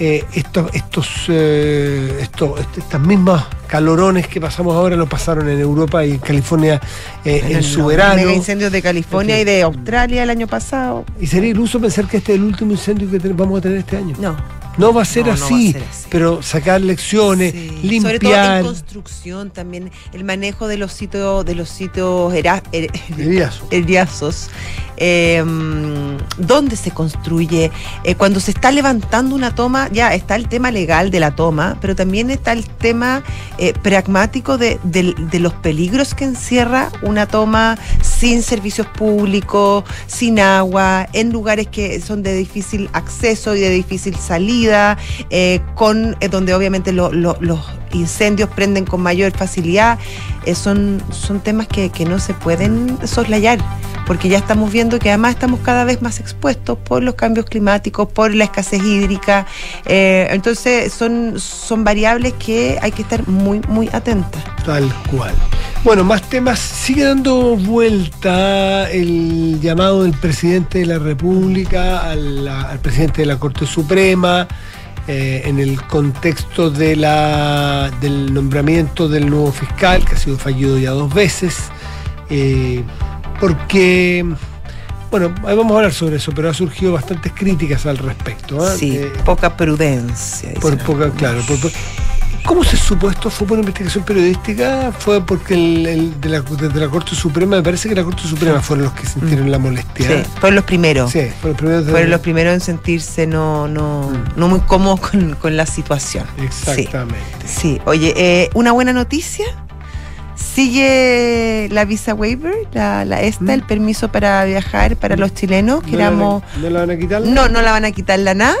Eh, 0.00 0.24
estos, 0.32 0.70
estos, 0.74 1.08
eh, 1.26 2.18
estos, 2.20 2.60
est- 2.60 2.78
estas 2.78 3.00
mismas 3.00 3.46
calorones 3.66 4.28
que 4.28 4.40
pasamos 4.40 4.76
ahora 4.76 4.94
lo 4.94 5.08
pasaron 5.08 5.48
en 5.48 5.58
Europa 5.58 6.04
y 6.06 6.12
en 6.12 6.18
California 6.18 6.80
eh, 7.24 7.42
en 7.48 7.64
su 7.64 7.84
verano. 7.86 8.14
Mega 8.14 8.32
incendios 8.32 8.70
de 8.70 8.80
California 8.80 9.40
y 9.40 9.44
de 9.44 9.62
Australia 9.62 10.22
el 10.22 10.30
año 10.30 10.46
pasado. 10.46 11.04
Y 11.20 11.26
sería 11.26 11.50
iluso 11.50 11.80
pensar 11.80 12.06
que 12.06 12.18
este 12.18 12.32
es 12.34 12.38
el 12.38 12.44
último 12.44 12.70
incendio 12.72 13.10
que 13.10 13.18
vamos 13.32 13.58
a 13.58 13.62
tener 13.62 13.78
este 13.78 13.96
año. 13.96 14.14
No, 14.20 14.36
No 14.78 14.92
va 14.94 15.02
a 15.02 15.04
ser, 15.04 15.26
No, 15.26 15.34
no 15.34 15.38
va 15.40 15.44
a 15.44 15.46
así, 15.46 15.72
ser 15.72 15.82
así. 15.90 16.06
pero 16.10 16.40
sacar 16.42 16.80
lecciones, 16.80 17.52
Sí. 17.52 17.68
Sobre 18.00 18.18
todo 18.20 18.32
en 18.34 18.40
limpiar. 18.40 18.62
construcción 18.62 19.50
también, 19.50 19.90
el 20.12 20.24
manejo 20.24 20.68
de 20.68 20.76
los 20.78 20.92
sitios, 20.92 21.44
de 21.44 21.54
los 21.54 21.68
sitios 21.68 22.32
era- 22.32 22.62
er- 22.72 22.90
eh, 24.96 25.44
dónde 26.38 26.76
se 26.76 26.90
construye, 26.90 27.70
Eh, 28.04 28.14
cuando 28.14 28.40
se 28.40 28.50
está 28.52 28.70
levantando 28.70 29.34
una 29.34 29.54
toma, 29.54 29.88
ya 29.92 30.14
está 30.14 30.34
el 30.36 30.48
tema 30.48 30.70
legal 30.70 31.10
de 31.10 31.20
la 31.20 31.34
toma, 31.34 31.76
pero 31.80 31.94
también 31.94 32.30
está 32.30 32.52
el 32.52 32.64
tema 32.66 33.22
eh, 33.58 33.74
pragmático 33.82 34.58
de, 34.58 34.78
del- 34.84 35.14
de 35.30 35.40
los 35.40 35.52
peligros 35.54 36.14
que 36.14 36.24
encierra 36.24 36.90
una 37.02 37.26
toma 37.26 37.76
sin 38.18 38.42
servicios 38.42 38.86
públicos, 38.88 39.84
sin 40.06 40.40
agua, 40.40 41.06
en 41.12 41.30
lugares 41.32 41.68
que 41.68 42.00
son 42.00 42.22
de 42.22 42.34
difícil 42.34 42.88
acceso 42.92 43.54
y 43.54 43.60
de 43.60 43.70
difícil 43.70 44.16
salida, 44.16 44.98
eh, 45.30 45.60
con 45.76 46.16
eh, 46.20 46.28
donde 46.28 46.52
obviamente 46.54 46.92
lo- 46.92 47.12
lo- 47.12 47.36
los 47.40 47.60
incendios 47.92 48.50
prenden 48.50 48.84
con 48.84 49.00
mayor 49.02 49.32
facilidad. 49.32 49.98
Eh, 50.44 50.54
son, 50.54 51.00
son 51.10 51.40
temas 51.40 51.68
que, 51.68 51.90
que 51.90 52.04
no 52.04 52.18
se 52.18 52.34
pueden 52.34 52.98
soslayar, 53.06 53.58
porque 54.06 54.28
ya 54.28 54.38
estamos 54.38 54.72
viendo 54.72 54.98
que 54.98 55.10
además 55.10 55.32
estamos 55.34 55.60
cada 55.60 55.84
vez 55.84 56.02
más 56.02 56.18
expuestos 56.18 56.76
por 56.78 57.02
los 57.02 57.14
cambios 57.14 57.46
climáticos, 57.46 58.08
por 58.08 58.34
la 58.34 58.44
escasez 58.44 58.82
hídrica. 58.82 59.46
Entonces 59.86 60.92
son, 60.92 61.38
son 61.38 61.84
variables 61.84 62.32
que 62.34 62.78
hay 62.82 62.90
que 62.92 63.02
estar 63.02 63.26
muy, 63.28 63.60
muy 63.68 63.88
atentas. 63.92 64.42
Tal 64.64 64.92
cual. 65.10 65.34
Bueno, 65.84 66.02
más 66.04 66.22
temas. 66.28 66.58
Sigue 66.58 67.04
dando 67.04 67.56
vuelta 68.12 68.90
el 68.90 69.60
llamado 69.60 70.02
del 70.02 70.12
presidente 70.12 70.78
de 70.80 70.86
la 70.86 70.98
República 70.98 72.10
al 72.10 72.78
presidente 72.82 73.22
de 73.22 73.26
la 73.26 73.38
Corte 73.38 73.66
Suprema 73.66 74.48
eh, 75.06 75.42
en 75.44 75.58
el 75.58 75.82
contexto 75.82 76.70
de 76.70 76.96
la, 76.96 77.90
del 78.00 78.32
nombramiento 78.32 79.08
del 79.08 79.28
nuevo 79.28 79.52
fiscal, 79.52 80.04
que 80.06 80.14
ha 80.14 80.18
sido 80.18 80.38
fallido 80.38 80.78
ya 80.78 80.90
dos 80.92 81.12
veces. 81.12 81.56
eh, 82.30 82.82
porque, 83.40 84.24
bueno, 85.12 85.32
ahí 85.46 85.56
vamos 85.56 85.72
a 85.72 85.76
hablar 85.76 85.92
sobre 85.92 86.16
eso, 86.16 86.32
pero 86.34 86.50
ha 86.50 86.54
surgido 86.54 86.92
bastantes 86.94 87.30
críticas 87.32 87.86
al 87.86 87.98
respecto. 87.98 88.60
¿ah? 88.64 88.74
Sí, 88.76 88.96
Eh, 88.96 89.12
poca 89.24 89.56
prudencia. 89.56 90.50
por 90.60 90.76
poca, 90.78 91.10
claro. 91.10 91.40
por 91.46 91.56
¿Cómo 92.48 92.64
se 92.64 92.78
supo 92.78 93.10
esto? 93.10 93.28
¿Fue 93.28 93.46
por 93.46 93.58
una 93.58 93.60
investigación 93.60 94.04
periodística? 94.04 94.90
¿Fue 94.98 95.24
porque 95.24 95.52
el, 95.52 95.86
el 95.86 96.20
de 96.20 96.28
la, 96.30 96.40
desde 96.40 96.80
la 96.80 96.88
Corte 96.88 97.14
Suprema? 97.14 97.56
Me 97.56 97.62
parece 97.62 97.90
que 97.90 97.94
la 97.94 98.02
Corte 98.02 98.22
Suprema 98.22 98.62
fueron 98.62 98.86
los 98.86 98.94
que 98.94 99.06
sintieron 99.06 99.50
la 99.50 99.58
molestia. 99.58 100.08
Sí, 100.08 100.30
fueron 100.40 100.54
los 100.56 100.64
primeros. 100.64 101.12
Sí, 101.12 101.20
fueron 101.42 101.50
los 101.52 101.56
primeros 101.58 101.84
de- 101.86 101.90
Fueron 101.92 102.10
los 102.10 102.20
primeros 102.20 102.54
en 102.54 102.60
sentirse 102.60 103.26
no, 103.26 103.68
no, 103.68 104.08
Mm. 104.10 104.38
no 104.40 104.48
muy 104.48 104.60
cómodos 104.60 105.00
con, 105.00 105.34
con 105.34 105.56
la 105.58 105.66
situación. 105.66 106.24
Exactamente. 106.42 107.20
Sí, 107.46 107.80
oye, 107.84 108.14
eh, 108.16 108.50
una 108.54 108.72
buena 108.72 108.94
noticia. 108.94 109.44
Sigue 110.34 111.68
la 111.70 111.84
visa 111.84 112.14
waiver, 112.14 112.54
la, 112.72 113.04
la 113.04 113.20
esta, 113.22 113.44
¿Mm? 113.44 113.50
el 113.50 113.62
permiso 113.62 114.08
para 114.10 114.44
viajar 114.44 114.96
para 114.96 115.16
los 115.16 115.34
chilenos, 115.34 115.82
que 115.82 115.92
¿No 115.92 115.98
la 115.98 116.04
éramos. 116.06 116.42
¿No 116.60 116.70
la 116.70 116.80
van 116.80 116.90
a 116.90 116.96
quitar? 116.96 117.22
No, 117.22 117.48
no 117.48 117.60
la 117.60 117.72
van 117.72 117.84
a 117.84 117.90
quitar 117.92 118.18
la 118.20 118.34
nada. 118.34 118.56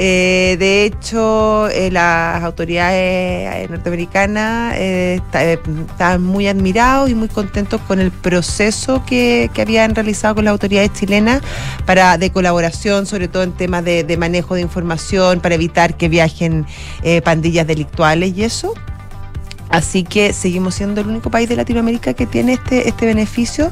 Eh, 0.00 0.56
de 0.60 0.84
hecho, 0.84 1.68
eh, 1.70 1.90
las 1.90 2.44
autoridades 2.44 2.94
eh, 2.94 3.66
norteamericanas 3.68 4.76
eh, 4.76 5.20
estaban 5.90 6.22
muy 6.22 6.46
admirados 6.46 7.10
y 7.10 7.16
muy 7.16 7.26
contentos 7.26 7.80
con 7.80 7.98
el 7.98 8.12
proceso 8.12 9.04
que, 9.04 9.50
habían 9.58 9.96
realizado 9.96 10.36
con 10.36 10.44
las 10.44 10.52
autoridades 10.52 10.92
chilenas 10.92 11.42
para 11.84 12.16
de 12.16 12.30
colaboración, 12.30 13.06
sobre 13.06 13.26
todo 13.26 13.42
en 13.42 13.50
temas 13.50 13.84
de, 13.84 14.16
manejo 14.16 14.54
de 14.54 14.60
información, 14.60 15.40
para 15.40 15.56
evitar 15.56 15.96
que 15.96 16.08
viajen 16.08 16.64
pandillas 17.24 17.66
delictuales 17.66 18.36
y 18.36 18.44
eso. 18.44 18.74
Así 19.70 20.02
que 20.02 20.32
seguimos 20.32 20.74
siendo 20.74 21.00
el 21.00 21.08
único 21.08 21.30
país 21.30 21.48
de 21.48 21.56
Latinoamérica 21.56 22.14
que 22.14 22.26
tiene 22.26 22.54
este, 22.54 22.88
este 22.88 23.06
beneficio, 23.06 23.70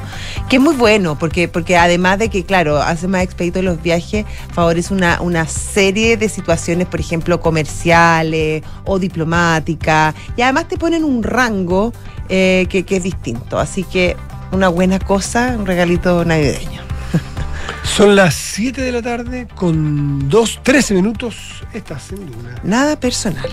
que 0.49 0.57
es 0.57 0.61
muy 0.61 0.75
bueno, 0.75 1.17
porque, 1.17 1.47
porque 1.47 1.77
además 1.77 2.19
de 2.19 2.29
que, 2.29 2.45
claro, 2.45 2.81
hace 2.81 3.07
más 3.07 3.23
expedito 3.23 3.61
los 3.61 3.81
viajes, 3.81 4.25
favorece 4.53 4.93
una, 4.93 5.21
una 5.21 5.47
serie 5.47 6.17
de 6.17 6.29
situaciones, 6.29 6.87
por 6.87 6.99
ejemplo, 6.99 7.39
comerciales 7.39 8.63
o 8.85 8.99
diplomáticas, 8.99 10.13
y 10.35 10.41
además 10.41 10.67
te 10.67 10.77
ponen 10.77 11.03
un 11.03 11.23
rango 11.23 11.93
eh, 12.29 12.67
que, 12.69 12.83
que 12.83 12.97
es 12.97 13.03
distinto. 13.03 13.59
Así 13.59 13.83
que 13.83 14.15
una 14.51 14.69
buena 14.69 14.99
cosa, 14.99 15.55
un 15.57 15.65
regalito 15.65 16.23
navideño. 16.25 16.81
Son 17.83 18.15
las 18.15 18.35
7 18.35 18.81
de 18.81 18.91
la 18.91 19.01
tarde 19.01 19.47
con 19.55 20.29
2, 20.29 20.59
13 20.63 20.93
minutos. 20.93 21.63
Estás 21.73 22.11
en 22.11 22.25
Luna. 22.25 22.55
Nada 22.63 22.99
personal. 22.99 23.49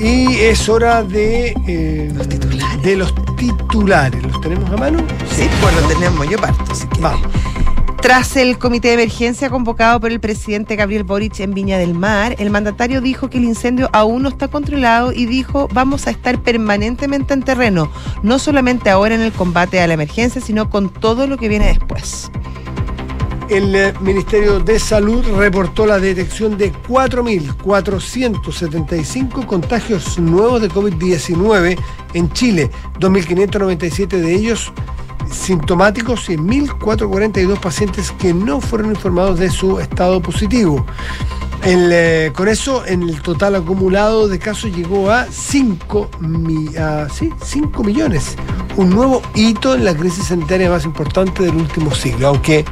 Y 0.00 0.36
es 0.38 0.68
hora 0.68 1.02
de, 1.02 1.54
eh, 1.66 2.10
Los 2.14 2.28
titulares. 2.28 2.82
de 2.82 2.96
los 2.96 3.14
titulares. 3.36 4.22
¿Los 4.22 4.40
tenemos 4.40 4.70
a 4.70 4.76
mano? 4.76 4.98
Sí, 5.30 5.46
pues 5.60 5.74
lo 5.76 5.88
tenemos, 5.88 6.28
yo 6.28 6.38
parto. 6.38 6.74
Si. 6.74 6.86
Vamos. 7.00 7.28
Tras 8.00 8.34
el 8.36 8.56
comité 8.56 8.88
de 8.88 8.94
emergencia 8.94 9.50
convocado 9.50 10.00
por 10.00 10.10
el 10.10 10.20
presidente 10.20 10.74
Gabriel 10.74 11.04
Boric 11.04 11.38
en 11.40 11.52
Viña 11.52 11.76
del 11.76 11.92
Mar, 11.92 12.34
el 12.38 12.48
mandatario 12.48 13.02
dijo 13.02 13.28
que 13.28 13.36
el 13.36 13.44
incendio 13.44 13.90
aún 13.92 14.22
no 14.22 14.30
está 14.30 14.48
controlado 14.48 15.12
y 15.12 15.26
dijo 15.26 15.68
vamos 15.74 16.06
a 16.06 16.10
estar 16.10 16.40
permanentemente 16.42 17.34
en 17.34 17.42
terreno, 17.42 17.92
no 18.22 18.38
solamente 18.38 18.88
ahora 18.88 19.14
en 19.14 19.20
el 19.20 19.32
combate 19.32 19.82
a 19.82 19.86
la 19.86 19.92
emergencia, 19.92 20.40
sino 20.40 20.70
con 20.70 20.88
todo 20.88 21.26
lo 21.26 21.36
que 21.36 21.48
viene 21.50 21.66
después. 21.66 22.30
El 23.50 23.74
eh, 23.74 23.92
Ministerio 24.00 24.60
de 24.60 24.78
Salud 24.78 25.26
reportó 25.36 25.84
la 25.84 25.98
detección 25.98 26.56
de 26.56 26.72
4.475 26.72 29.44
contagios 29.44 30.20
nuevos 30.20 30.62
de 30.62 30.70
COVID-19 30.70 31.76
en 32.14 32.32
Chile, 32.32 32.70
2.597 33.00 34.06
de 34.06 34.32
ellos 34.32 34.72
sintomáticos 35.28 36.30
y 36.30 36.36
1.442 36.36 37.58
pacientes 37.58 38.12
que 38.12 38.32
no 38.32 38.60
fueron 38.60 38.90
informados 38.90 39.40
de 39.40 39.50
su 39.50 39.80
estado 39.80 40.22
positivo. 40.22 40.86
Eh, 41.64 42.30
con 42.36 42.46
eso, 42.46 42.84
el 42.84 43.20
total 43.20 43.56
acumulado 43.56 44.28
de 44.28 44.38
casos 44.38 44.70
llegó 44.74 45.10
a 45.10 45.26
5 45.26 46.08
sí, 47.12 47.30
5 47.42 47.82
millones, 47.82 48.36
un 48.76 48.90
nuevo 48.90 49.22
hito 49.34 49.74
en 49.74 49.84
la 49.84 49.96
crisis 49.96 50.26
sanitaria 50.26 50.70
más 50.70 50.84
importante 50.84 51.42
del 51.42 51.56
último 51.56 51.92
siglo, 51.92 52.28
aunque 52.28 52.64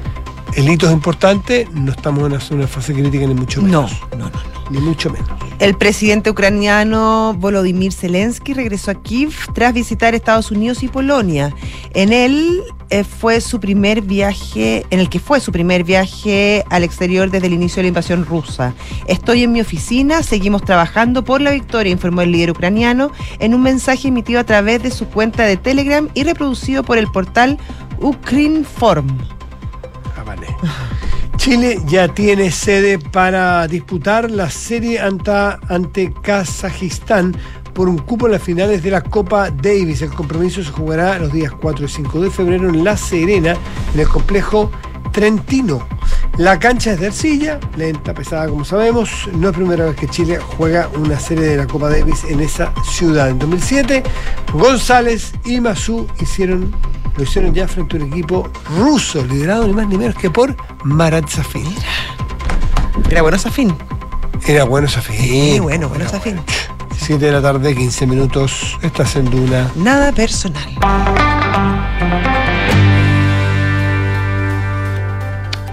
el 0.55 0.69
hito 0.69 0.87
es 0.87 0.93
importante, 0.93 1.69
no 1.73 1.93
estamos 1.93 2.21
en 2.21 2.33
una, 2.33 2.41
una 2.51 2.67
fase 2.67 2.93
crítica 2.93 3.27
ni 3.27 3.35
mucho 3.35 3.61
No, 3.61 3.83
menos. 3.83 4.01
no, 4.13 4.19
no. 4.19 4.25
no. 4.27 4.59
Ni 4.71 4.81
mucho 4.81 5.09
menos. 5.09 5.27
El 5.61 5.75
presidente 5.77 6.29
ucraniano 6.29 7.35
Volodymyr 7.39 7.91
Zelensky 7.91 8.53
regresó 8.53 8.91
a 8.91 8.95
Kiev 9.03 9.33
tras 9.55 9.73
visitar 9.73 10.15
Estados 10.15 10.51
Unidos 10.51 10.83
y 10.83 10.89
Polonia. 10.89 11.55
En 11.95 12.13
él 12.13 12.61
eh, 12.91 13.03
fue 13.03 13.41
su 13.41 13.61
primer 13.61 14.03
viaje, 14.03 14.85
en 14.91 15.01
el 15.01 15.09
que 15.09 15.21
fue 15.21 15.41
su 15.41 15.53
primer 15.53 15.85
viaje 15.85 16.65
al 16.69 16.85
exterior 16.85 17.31
desde 17.31 17.47
el 17.47 17.55
inicio 17.55 17.77
de 17.77 17.85
la 17.85 17.89
invasión 17.89 18.27
rusa. 18.27 18.75
Estoy 19.07 19.43
en 19.45 19.53
mi 19.53 19.63
oficina, 19.63 20.23
seguimos 20.23 20.63
trabajando 20.63 21.25
por 21.25 21.41
la 21.41 21.51
victoria, 21.51 21.91
informó 21.91 22.21
el 22.21 22.31
líder 22.33 22.51
ucraniano 22.51 23.11
en 23.39 23.55
un 23.55 23.63
mensaje 23.63 24.09
emitido 24.09 24.41
a 24.41 24.45
través 24.45 24.83
de 24.83 24.91
su 24.91 25.07
cuenta 25.09 25.45
de 25.45 25.57
Telegram 25.57 26.11
y 26.13 26.25
reproducido 26.25 26.83
por 26.83 26.99
el 26.99 27.07
portal 27.07 27.57
Ukrinform. 28.01 29.07
Chile 31.37 31.81
ya 31.87 32.09
tiene 32.09 32.51
sede 32.51 32.99
para 32.99 33.67
disputar 33.69 34.31
la 34.31 34.51
serie 34.51 34.99
ante 35.01 36.13
Kazajistán 36.23 37.37
por 37.73 37.89
un 37.89 37.99
cupo 37.99 38.27
en 38.27 38.33
las 38.33 38.43
finales 38.43 38.83
de 38.83 38.91
la 38.91 39.03
Copa 39.03 39.51
Davis. 39.51 40.03
El 40.03 40.11
compromiso 40.11 40.63
se 40.63 40.71
jugará 40.71 41.19
los 41.19 41.33
días 41.33 41.53
4 41.53 41.85
y 41.85 41.89
5 41.89 42.21
de 42.21 42.31
febrero 42.31 42.69
en 42.69 42.83
La 42.83 42.97
Serena, 42.97 43.57
en 43.95 44.01
el 44.01 44.09
complejo 44.09 44.71
Trentino. 45.13 45.87
La 46.39 46.59
cancha 46.59 46.93
es 46.93 47.01
de 47.01 47.07
arcilla, 47.09 47.59
lenta, 47.77 48.15
pesada 48.15 48.49
como 48.49 48.65
sabemos. 48.65 49.29
No 49.33 49.49
es 49.51 49.57
primera 49.57 49.87
vez 49.87 49.97
que 49.97 50.07
Chile 50.07 50.39
juega 50.39 50.89
una 50.97 51.19
serie 51.19 51.45
de 51.45 51.57
la 51.57 51.67
Copa 51.67 51.89
Davis 51.89 52.25
en 52.25 52.41
esa 52.41 52.73
ciudad. 52.85 53.29
En 53.29 53.39
2007, 53.39 54.03
González 54.53 55.33
y 55.45 55.61
Mazú 55.61 56.07
hicieron, 56.21 56.75
lo 57.19 57.25
hicieron 57.25 57.53
ya 57.53 57.67
frente 57.67 57.97
a 57.97 58.01
un 58.01 58.13
equipo 58.13 58.49
ruso, 58.79 59.25
liderado 59.25 59.67
ni 59.67 59.73
más 59.73 59.89
ni 59.89 59.99
menos 59.99 60.15
que 60.15 60.31
por 60.31 60.57
Marat 60.85 61.29
Safin. 61.29 61.67
Era 63.11 63.23
bueno 63.23 63.37
Safin. 63.37 63.75
Era 64.47 64.63
bueno 64.65 64.87
Safin. 64.87 65.17
Sí, 65.17 65.59
bueno, 65.59 65.89
bueno 65.89 66.09
Safin. 66.09 66.41
7 66.97 67.27
de 67.27 67.33
la 67.33 67.43
tarde, 67.43 67.75
15 67.75 68.07
minutos. 68.07 68.79
Estás 68.83 69.17
en 69.17 69.29
Duna. 69.31 69.69
Nada 69.75 70.13
personal. 70.13 71.98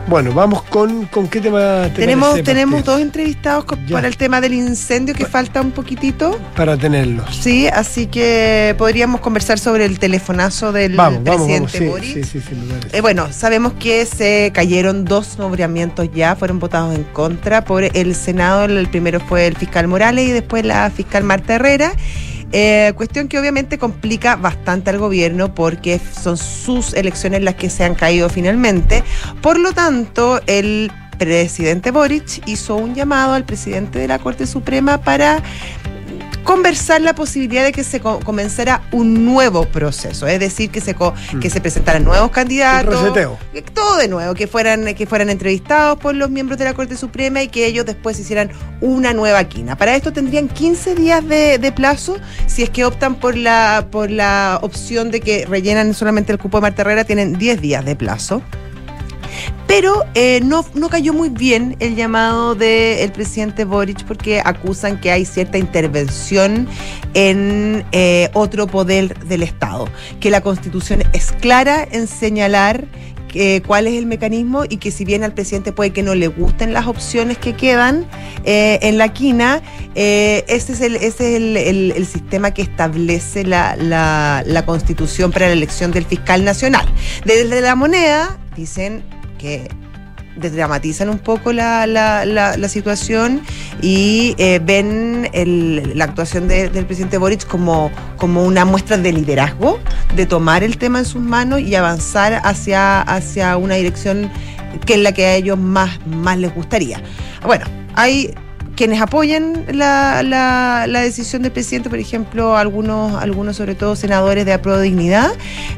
Bueno, 0.07 0.33
vamos 0.33 0.61
con, 0.63 1.05
con 1.07 1.27
qué 1.27 1.41
tema 1.41 1.85
te 1.93 2.01
Tenemos, 2.01 2.29
parece 2.29 2.43
tenemos 2.43 2.83
dos 2.83 3.01
entrevistados 3.01 3.65
co- 3.65 3.75
Ya. 3.87 3.95
para 3.95 4.07
el 4.07 4.15
tema 4.17 4.39
del 4.39 4.53
incendio 4.53 5.15
que 5.15 5.25
falta 5.25 5.61
un 5.61 5.71
poquitito. 5.71 6.39
Para 6.55 6.77
tenerlos. 6.77 7.35
Sí, 7.35 7.67
así 7.67 8.05
que 8.05 8.75
podríamos 8.77 9.19
conversar 9.21 9.57
sobre 9.57 9.85
el 9.85 9.97
telefonazo 9.97 10.71
del 10.71 10.95
Vamos, 10.95 11.23
vamos, 11.23 11.47
vamos. 11.47 11.71
presidente 11.71 12.05
Sí, 12.13 12.23
sí, 12.23 12.39
sí. 12.39 12.55
Eh, 12.91 13.01
bueno, 13.01 13.33
sabemos 13.33 13.73
que 13.79 14.05
se 14.05 14.51
cayeron 14.53 15.05
dos 15.05 15.39
nombramientos 15.39 16.07
ya, 16.13 16.35
fueron 16.35 16.59
votados 16.59 16.93
en 16.93 17.03
contra 17.05 17.65
por 17.65 17.83
el 17.83 18.13
Senado. 18.13 18.65
El 18.65 18.87
primero 18.87 19.19
fue 19.19 19.47
el 19.47 19.57
fiscal 19.57 19.87
Morales 19.87 20.27
y 20.29 20.31
después 20.31 20.63
la 20.65 20.91
fiscal 20.91 21.23
Marta 21.23 21.55
Herrera. 21.55 21.93
Eh, 22.51 22.93
cuestión 22.95 23.27
que 23.27 23.39
obviamente 23.39 23.77
complica 23.77 24.35
bastante 24.35 24.89
al 24.89 24.97
gobierno 24.97 25.53
porque 25.53 25.99
son 25.99 26.37
sus 26.37 26.93
elecciones 26.93 27.41
las 27.41 27.55
que 27.55 27.69
se 27.69 27.83
han 27.83 27.95
caído 27.95 28.29
finalmente. 28.29 29.03
Por 29.41 29.59
lo 29.59 29.73
tanto, 29.73 30.39
el 30.47 30.91
presidente 31.17 31.91
Boric 31.91 32.41
hizo 32.45 32.75
un 32.75 32.93
llamado 32.93 33.33
al 33.33 33.45
presidente 33.45 33.99
de 33.99 34.07
la 34.07 34.19
Corte 34.19 34.47
Suprema 34.47 34.99
para 34.99 35.41
conversar 36.45 37.01
la 37.01 37.13
posibilidad 37.13 37.65
de 37.65 37.73
que 37.73 37.83
se 37.83 37.99
co- 37.99 38.21
comenzara 38.21 38.83
un 38.93 39.25
nuevo 39.25 39.65
proceso, 39.65 40.25
es 40.27 40.39
decir, 40.39 40.69
que 40.71 40.79
se, 40.79 40.93
co- 40.93 41.13
que 41.41 41.49
se 41.49 41.59
presentaran 41.59 42.05
nuevos 42.05 42.31
candidatos. 42.31 42.95
Que 43.51 43.61
Todo 43.61 43.97
de 43.97 44.07
nuevo, 44.07 44.33
que 44.33 44.47
fueran, 44.47 44.93
que 44.95 45.05
fueran 45.05 45.29
entrevistados 45.29 45.99
por 45.99 46.15
los 46.15 46.29
miembros 46.29 46.57
de 46.57 46.63
la 46.65 46.73
Corte 46.73 46.95
Suprema 46.95 47.41
y 47.41 47.49
que 47.49 47.65
ellos 47.65 47.85
después 47.85 48.17
hicieran 48.19 48.51
una 48.79 49.11
nueva 49.13 49.43
quina. 49.45 49.75
Para 49.75 49.95
esto 49.95 50.13
tendrían 50.13 50.47
15 50.47 50.95
días 50.95 51.27
de, 51.27 51.57
de 51.57 51.71
plazo. 51.73 52.17
Si 52.47 52.63
es 52.63 52.69
que 52.69 52.85
optan 52.85 53.15
por 53.15 53.35
la, 53.35 53.87
por 53.91 54.09
la 54.09 54.59
opción 54.61 55.11
de 55.11 55.19
que 55.19 55.45
rellenan 55.45 55.93
solamente 55.93 56.31
el 56.31 56.37
cupo 56.37 56.57
de 56.57 56.61
Marta 56.61 56.83
Herrera, 56.83 57.03
tienen 57.03 57.37
10 57.37 57.59
días 57.59 57.83
de 57.83 57.95
plazo. 57.95 58.41
Pero 59.67 60.03
eh, 60.13 60.41
no, 60.43 60.63
no 60.73 60.89
cayó 60.89 61.13
muy 61.13 61.29
bien 61.29 61.75
el 61.79 61.95
llamado 61.95 62.55
del 62.55 63.11
presidente 63.11 63.65
Boric 63.65 64.03
porque 64.05 64.41
acusan 64.43 64.99
que 65.01 65.11
hay 65.11 65.25
cierta 65.25 65.57
intervención 65.57 66.67
en 67.13 67.85
eh, 67.91 68.29
otro 68.33 68.67
poder 68.67 69.17
del 69.25 69.43
Estado, 69.43 69.87
que 70.19 70.29
la 70.29 70.41
constitución 70.41 71.03
es 71.13 71.31
clara 71.31 71.87
en 71.89 72.07
señalar 72.07 72.85
eh, 73.37 73.61
cuál 73.67 73.87
es 73.87 73.95
el 73.95 74.05
mecanismo 74.05 74.63
y 74.69 74.77
que 74.77 74.91
si 74.91 75.03
bien 75.03 75.23
al 75.25 75.33
presidente 75.33 75.73
puede 75.73 75.89
que 75.91 76.03
no 76.03 76.15
le 76.15 76.27
gusten 76.29 76.71
las 76.71 76.87
opciones 76.87 77.37
que 77.37 77.53
quedan 77.53 78.05
eh, 78.45 78.79
en 78.81 78.97
la 78.97 79.11
quina, 79.11 79.61
eh, 79.93 80.45
ese 80.47 80.71
es, 80.71 80.79
el, 80.79 80.95
ese 80.95 81.31
es 81.31 81.35
el, 81.35 81.57
el- 81.57 82.05
sistema 82.07 82.51
que 82.51 82.61
establece 82.61 83.43
la- 83.43 83.75
la 83.75 84.65
constitución 84.65 85.33
para 85.33 85.47
la 85.47 85.53
elección 85.53 85.91
del 85.91 86.05
fiscal 86.05 86.45
nacional. 86.45 86.85
Desde 87.25 87.59
la 87.59 87.75
moneda 87.75 88.37
dicen 88.55 89.03
que 89.37 89.69
desdramatizan 90.37 91.07
un 91.09 91.19
poco 91.19 91.53
la, 91.53 91.87
la- 91.87 92.25
la- 92.25 92.57
la 92.57 92.67
situación 92.69 93.41
y 93.81 94.35
eh, 94.37 94.59
ven 94.61 95.29
el- 95.33 95.97
la 95.97 96.03
actuación 96.05 96.47
de- 96.49 96.69
del 96.69 96.85
presidente 96.85 97.17
Boric 97.17 97.47
como, 97.47 97.89
como 98.17 98.43
una 98.43 98.65
muestra 98.65 98.97
de 98.97 99.13
liderazgo, 99.13 99.79
de 100.15 100.25
tomar 100.25 100.61
el 100.63 100.77
tema 100.77 100.99
en 100.99 101.05
sus 101.05 101.21
manos 101.21 101.61
y 101.61 101.73
avanzar 101.75 102.41
hacia, 102.43 103.01
hacia 103.01 103.55
una 103.55 103.75
dirección 103.75 104.29
que 104.85 104.95
es 104.95 104.99
la 104.99 105.13
que 105.13 105.25
a 105.25 105.35
ellos 105.35 105.57
más, 105.57 106.05
más 106.05 106.37
les 106.37 106.53
gustaría. 106.53 107.01
Bueno, 107.45 107.65
hay 107.95 108.33
quienes 108.75 109.01
apoyan 109.01 109.65
la, 109.71 110.21
la- 110.23 110.85
la 110.87 110.99
decisión 111.01 111.41
del 111.41 111.51
presidente, 111.51 111.89
por 111.89 111.99
ejemplo, 111.99 112.57
algunos, 112.57 113.21
algunos 113.21 113.55
sobre 113.57 113.75
todo 113.75 113.95
senadores 113.95 114.45
de 114.45 114.53
Apruebo 114.53 114.79
Dignidad, 114.81 115.31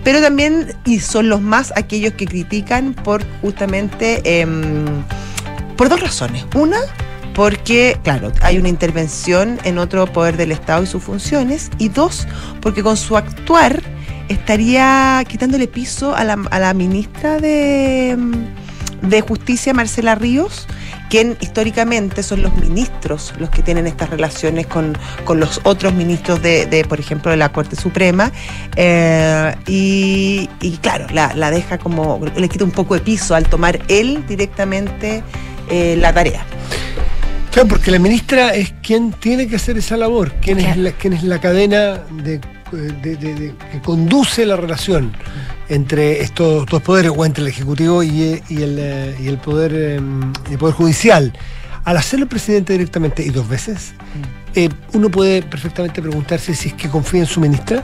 pero 0.04 0.22
también, 0.22 0.74
y 0.86 1.00
son 1.00 1.30
los 1.30 1.42
más 1.42 1.72
aquellos 1.76 2.14
que 2.14 2.26
critican 2.26 2.94
por 2.94 3.24
justamente, 3.42 4.42
em, 4.42 4.86
por 5.76 5.90
dos 5.90 6.00
razones. 6.02 6.46
Una, 6.56 6.78
porque, 7.36 7.98
claro, 8.04 8.32
hay 8.42 8.58
una 8.58 8.70
intervención 8.70 9.60
en 9.64 9.78
otro 9.78 10.08
poder 10.12 10.38
del 10.38 10.52
Estado 10.52 10.84
y 10.84 10.88
sus 10.88 11.04
funciones, 11.04 11.70
y 11.78 11.90
dos, 11.90 12.28
porque 12.62 12.82
con 12.82 12.98
su 12.98 13.16
actuar 13.16 13.84
estaría 14.28 15.24
quitándole 15.28 15.68
piso 15.68 16.16
a 16.16 16.24
la, 16.24 16.38
a 16.52 16.60
la 16.60 16.74
ministra 16.74 17.40
de, 17.40 18.10
em, 18.10 18.32
de 19.04 19.22
Justicia, 19.22 19.74
Marcela 19.74 20.16
Ríos, 20.16 20.66
quien 21.10 21.38
históricamente 21.42 22.24
son 22.24 22.42
los 22.42 22.56
ministros 22.56 23.34
los 23.40 23.50
que 23.50 23.62
tienen 23.64 23.88
estas 23.88 24.10
relaciones 24.10 24.68
con, 24.68 24.98
con 25.26 25.40
los 25.40 25.62
otros 25.64 25.94
ministros 25.94 26.42
de, 26.42 26.66
de, 26.66 26.84
por 26.86 27.00
ejemplo, 27.00 27.32
de 27.32 27.38
la 27.38 27.50
Corte 27.50 27.76
Suprema. 27.76 28.32
eh, 28.76 29.56
y, 29.68 30.50
y 30.62 30.78
claro, 30.78 31.08
la, 31.12 31.34
la 31.36 31.52
deja 31.52 31.78
como, 31.78 32.20
le 32.36 32.50
quita 32.50 32.64
un 32.64 32.72
poco 32.72 32.94
de 32.96 33.02
piso 33.02 33.36
al 33.36 33.48
tomar 33.48 33.80
él 33.88 34.24
directamente 34.28 35.24
eh, 35.70 35.96
la 36.00 36.14
tarea. 36.14 36.46
Claro, 37.52 37.70
porque 37.70 37.90
la 37.92 38.00
ministra 38.00 38.54
es 38.54 38.74
quien 38.84 39.12
tiene 39.14 39.48
que 39.48 39.56
hacer 39.56 39.78
esa 39.78 39.98
labor, 39.98 40.32
quien, 40.42 40.60
es, 40.60 40.78
la, 40.78 40.92
quien 40.92 41.14
es 41.14 41.24
la 41.24 41.40
cadena 41.40 42.02
de, 42.12 42.40
de- 42.72 42.92
de- 43.16 43.16
de- 43.16 43.56
que 43.72 43.82
conduce 43.84 44.46
la 44.46 44.56
relación 44.58 45.12
entre 45.70 46.22
estos 46.22 46.66
dos 46.66 46.82
poderes, 46.82 47.12
o 47.16 47.26
entre 47.26 47.44
el 47.44 47.50
Ejecutivo 47.50 48.04
y, 48.04 48.42
y 48.50 48.62
el, 48.62 48.78
eh, 48.80 49.16
y 49.20 49.28
el 49.28 49.38
poder, 49.38 49.72
eh, 49.74 49.96
el 49.96 50.58
poder 50.58 50.76
Judicial. 50.76 51.34
Al 51.84 51.98
hacerlo 51.98 52.24
el 52.24 52.30
presidente 52.30 52.74
directamente 52.74 53.24
y 53.24 53.30
dos 53.30 53.48
veces, 53.48 53.94
eh, 54.56 54.70
uno 54.94 55.10
puede 55.10 55.42
perfectamente 55.42 56.02
preguntarse 56.02 56.54
si 56.54 56.70
es 56.70 56.74
que 56.74 56.90
confía 56.90 57.22
en 57.22 57.28
su 57.28 57.40
ministra, 57.40 57.84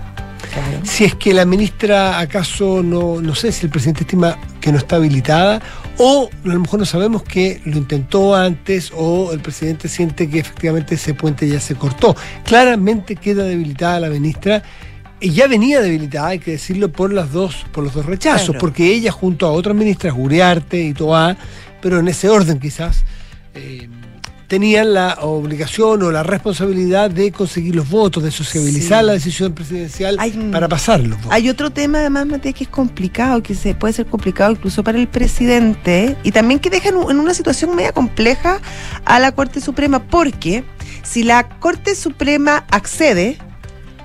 si 0.84 1.06
es 1.06 1.16
que 1.16 1.34
la 1.34 1.46
ministra 1.46 2.20
acaso 2.20 2.84
no, 2.84 3.22
no 3.22 3.34
sé 3.34 3.52
si 3.52 3.66
el 3.66 3.72
presidente 3.72 4.02
estima 4.02 4.38
que 4.60 4.72
no 4.72 4.78
está 4.78 4.98
habilitada 4.98 5.62
o 5.98 6.30
a 6.44 6.48
lo 6.48 6.60
mejor 6.60 6.80
no 6.80 6.86
sabemos 6.86 7.24
que 7.24 7.62
lo 7.66 7.78
intentó 7.78 8.36
antes 8.36 8.92
o 8.96 9.32
el 9.32 9.40
presidente 9.40 9.88
siente 9.88 10.30
que 10.30 10.40
efectivamente 10.40 10.96
ese 10.96 11.14
puente 11.14 11.48
ya 11.48 11.60
se 11.60 11.76
cortó. 11.76 12.16
Claramente 12.44 13.16
queda 13.16 13.44
debilitada 13.44 14.00
la 14.00 14.10
ministra 14.10 14.64
ya 15.32 15.48
venía 15.48 15.82
debilitada, 15.82 16.28
hay 16.30 16.40
que 16.40 16.52
decirlo, 16.52 16.92
por 16.92 17.14
las 17.14 17.32
dos, 17.32 17.66
por 17.72 17.84
los 17.84 17.94
dos 17.94 18.06
rechazos, 18.06 18.48
Claro. 18.48 18.60
porque 18.60 18.94
ella 18.94 19.12
junto 19.12 19.46
a 19.48 19.52
otras 19.52 19.76
ministras, 19.76 20.14
Uriarte 20.18 20.82
y 20.82 20.94
Toá, 20.94 21.38
pero 21.82 22.00
en 22.00 22.08
ese 22.08 22.30
orden 22.30 22.60
quizás, 22.60 23.04
eh, 23.56 23.88
tenían 24.48 24.94
la 24.94 25.18
obligación 25.22 26.04
o 26.04 26.12
la 26.12 26.22
responsabilidad 26.22 27.10
de 27.10 27.32
conseguir 27.32 27.74
los 27.76 27.90
votos, 27.90 28.22
de 28.22 28.30
sociabilizar 28.30 29.00
Sí. 29.02 29.06
la 29.08 29.14
decisión 29.14 29.54
presidencial 29.54 30.16
Hay- 30.20 30.32
para 30.52 30.68
pasar 30.68 31.00
los 31.00 31.18
votos. 31.18 31.32
Hay 31.32 31.50
otro 31.50 31.72
tema 31.72 32.00
además, 32.00 32.28
Matías, 32.28 32.54
que 32.54 32.66
es 32.66 32.70
complicado, 32.70 33.42
que 33.42 33.56
se 33.56 33.74
puede 33.74 33.94
ser 33.94 34.06
complicado 34.06 34.52
incluso 34.52 34.84
para 34.84 35.00
el 35.00 35.08
presidente 35.08 36.18
y 36.24 36.32
también 36.32 36.60
que 36.60 36.70
deja 36.70 36.90
en 36.90 36.98
una 36.98 37.34
situación 37.34 37.76
media 37.76 37.94
compleja 37.94 38.60
a 39.06 39.20
la 39.20 39.32
Corte 39.32 39.60
Suprema, 39.60 40.04
porque 40.04 40.64
si 41.02 41.24
la 41.24 41.50
Corte 41.60 41.96
Suprema 41.96 42.66
accede, 42.70 43.38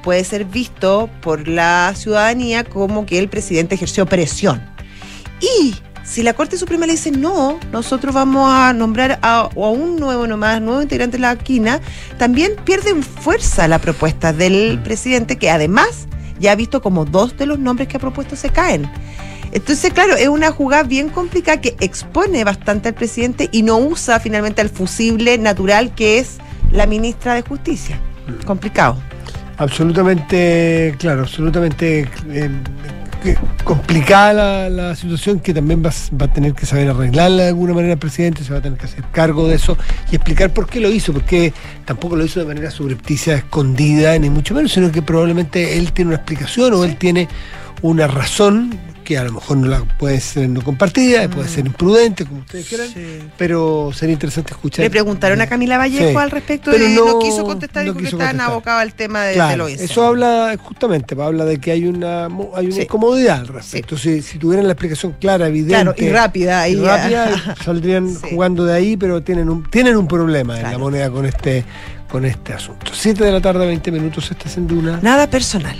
puede 0.02 0.24
ser 0.24 0.44
visto 0.44 1.08
por 1.20 1.48
la 1.48 1.92
ciudadanía 1.94 2.64
como 2.64 3.06
que 3.06 3.18
el 3.18 3.28
presidente 3.28 3.74
ejerció 3.74 4.06
presión. 4.06 4.62
Y 5.40 5.74
si 6.04 6.22
la 6.22 6.32
Corte 6.32 6.56
Suprema 6.56 6.86
le 6.86 6.92
dice 6.92 7.10
no, 7.10 7.60
nosotros 7.70 8.14
vamos 8.14 8.50
a 8.50 8.72
nombrar 8.72 9.18
a, 9.22 9.40
a 9.40 9.48
un 9.48 9.96
nuevo 9.96 10.26
nomás, 10.26 10.60
nuevo 10.60 10.80
integrante 10.80 11.18
de 11.18 11.22
la 11.22 11.36
quina, 11.36 11.80
también 12.18 12.52
pierde 12.64 12.90
en 12.90 13.02
fuerza 13.02 13.68
la 13.68 13.78
propuesta 13.78 14.32
del 14.32 14.80
presidente, 14.82 15.36
que 15.36 15.50
además 15.50 16.08
ya 16.40 16.52
ha 16.52 16.54
visto 16.54 16.80
como 16.80 17.04
dos 17.04 17.36
de 17.36 17.46
los 17.46 17.58
nombres 17.58 17.88
que 17.88 17.96
ha 17.96 18.00
propuesto 18.00 18.36
se 18.36 18.50
caen. 18.50 18.90
Entonces, 19.52 19.92
claro, 19.92 20.16
es 20.16 20.28
una 20.28 20.50
jugada 20.50 20.82
bien 20.82 21.08
complicada 21.08 21.60
que 21.60 21.76
expone 21.80 22.44
bastante 22.44 22.88
al 22.88 22.94
presidente 22.94 23.48
y 23.50 23.62
no 23.62 23.78
usa 23.78 24.20
finalmente 24.20 24.60
al 24.60 24.68
fusible 24.68 25.38
natural 25.38 25.94
que 25.94 26.18
es 26.18 26.38
la 26.70 26.86
ministra 26.86 27.34
de 27.34 27.42
Justicia. 27.42 27.98
Complicado. 28.46 28.96
Absolutamente, 29.58 30.94
claro, 30.98 31.22
absolutamente 31.22 32.08
eh, 32.30 32.48
complicada 33.64 34.70
la, 34.70 34.94
situación 34.94 35.40
que 35.40 35.52
también 35.52 35.84
va, 35.84 35.90
va 36.20 36.26
a 36.26 36.32
tener 36.32 36.54
que 36.54 36.64
saber 36.64 36.88
arreglarla 36.88 37.42
de 37.42 37.48
alguna 37.48 37.74
manera 37.74 37.94
el 37.94 37.98
presidente, 37.98 38.44
se 38.44 38.52
va 38.52 38.60
a 38.60 38.62
tener 38.62 38.78
que 38.78 38.86
hacer 38.86 39.02
cargo 39.10 39.48
de 39.48 39.56
eso 39.56 39.76
y 40.12 40.14
explicar 40.14 40.52
por 40.52 40.68
qué 40.68 40.78
lo 40.78 40.90
hizo, 40.90 41.12
porque 41.12 41.52
tampoco 41.84 42.14
lo 42.14 42.24
hizo 42.24 42.38
de 42.38 42.46
manera 42.46 42.70
subrepticia, 42.70 43.34
escondida, 43.34 44.16
ni 44.18 44.30
mucho 44.30 44.54
menos, 44.54 44.72
sino 44.72 44.92
que 44.92 45.02
probablemente 45.02 45.76
él 45.76 45.92
tiene 45.92 46.10
una 46.10 46.16
explicación 46.18 46.74
o 46.74 46.84
él 46.84 46.96
tiene 46.96 47.26
una 47.82 48.06
razón 48.06 48.78
que 49.08 49.16
a 49.16 49.24
lo 49.24 49.32
mejor 49.32 49.56
no 49.56 49.68
la 49.68 49.78
puede 49.98 50.20
ser 50.20 50.50
no 50.50 50.60
compartida, 50.60 51.26
puede 51.30 51.48
ser 51.48 51.64
imprudente, 51.64 52.26
como 52.26 52.40
ustedes 52.40 52.66
quieran, 52.68 52.88
pero 53.38 53.90
sería 53.94 54.12
interesante 54.12 54.52
escuchar. 54.52 54.82
Le 54.84 54.90
preguntaron 54.90 55.40
a 55.40 55.46
Camila 55.46 55.78
Vallejo 55.78 56.10
Sí. 56.10 56.14
al 56.14 56.30
respecto 56.30 56.70
Pero 56.70 56.86
y 56.86 56.92
no, 56.94 57.06
no- 57.06 57.18
quiso 57.18 57.42
contestar, 57.44 57.86
no 57.86 57.92
dijo 57.94 58.04
quiso 58.04 58.18
que 58.18 58.22
estaban 58.24 58.42
abocados 58.42 58.82
al 58.82 58.92
tema 58.92 59.22
de, 59.22 59.28
de 59.28 59.34
Claro, 59.36 59.56
los 59.56 59.70
incendios. 59.70 59.90
eso 59.92 60.04
habla 60.06 60.54
justamente, 60.62 61.16
habla 61.18 61.46
de 61.46 61.58
que 61.58 61.70
hay 61.70 61.86
una 61.86 62.26
hay 62.26 62.66
una 62.66 62.74
Sí. 62.74 62.82
incomodidad 62.82 63.38
al 63.40 63.48
respecto. 63.48 63.96
Si, 63.96 64.20
si 64.20 64.38
tuvieran 64.38 64.66
la 64.66 64.74
explicación 64.74 65.12
clara, 65.18 65.46
evidente 65.46 65.72
Claro, 65.72 65.94
y 65.96 66.10
rápida. 66.10 66.68
y 66.68 66.72
y- 66.74 66.76
rápida, 66.76 67.54
saldrían 67.64 68.14
jugando 68.14 68.66
de 68.66 68.74
ahí, 68.74 68.98
pero 68.98 69.22
tienen 69.22 69.48
un, 69.48 69.64
tienen 69.70 69.96
un 69.96 70.06
problema 70.06 70.60
en 70.60 70.64
la 70.70 70.76
moneda 70.76 71.08
con 71.10 71.24
este, 71.24 71.64
con 72.10 72.26
este 72.26 72.52
asunto. 72.52 72.92
7 72.92 73.24
de 73.24 73.32
la 73.32 73.40
tarde, 73.40 73.64
20 73.66 73.90
minutos, 73.90 74.30
esta 74.30 74.48
es 74.50 74.56
en 74.58 74.66
Duna. 74.66 74.98
Nada 75.00 75.26
personal. 75.30 75.78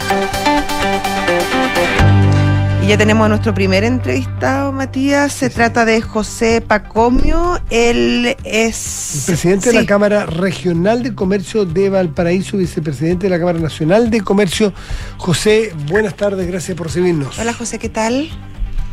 Ya 2.88 2.96
tenemos 2.96 3.26
a 3.26 3.28
nuestro 3.28 3.52
primer 3.52 3.84
entrevistado, 3.84 4.72
Matías. 4.72 5.34
Se 5.34 5.50
trata 5.50 5.84
de 5.84 6.00
José 6.00 6.62
Pacomio. 6.62 7.60
Él 7.68 8.34
es. 8.44 9.18
El 9.18 9.34
presidente 9.34 9.68
de 9.68 9.74
la 9.74 9.84
Cámara 9.84 10.24
Regional 10.24 11.02
de 11.02 11.14
Comercio 11.14 11.66
de 11.66 11.90
Valparaíso, 11.90 12.56
vicepresidente 12.56 13.26
de 13.26 13.30
la 13.30 13.38
Cámara 13.38 13.58
Nacional 13.58 14.08
de 14.08 14.22
Comercio. 14.22 14.72
José, 15.18 15.74
buenas 15.90 16.14
tardes, 16.14 16.46
gracias 16.46 16.78
por 16.78 16.86
recibirnos. 16.86 17.38
Hola, 17.38 17.52
José, 17.52 17.78
¿qué 17.78 17.90
tal? 17.90 18.30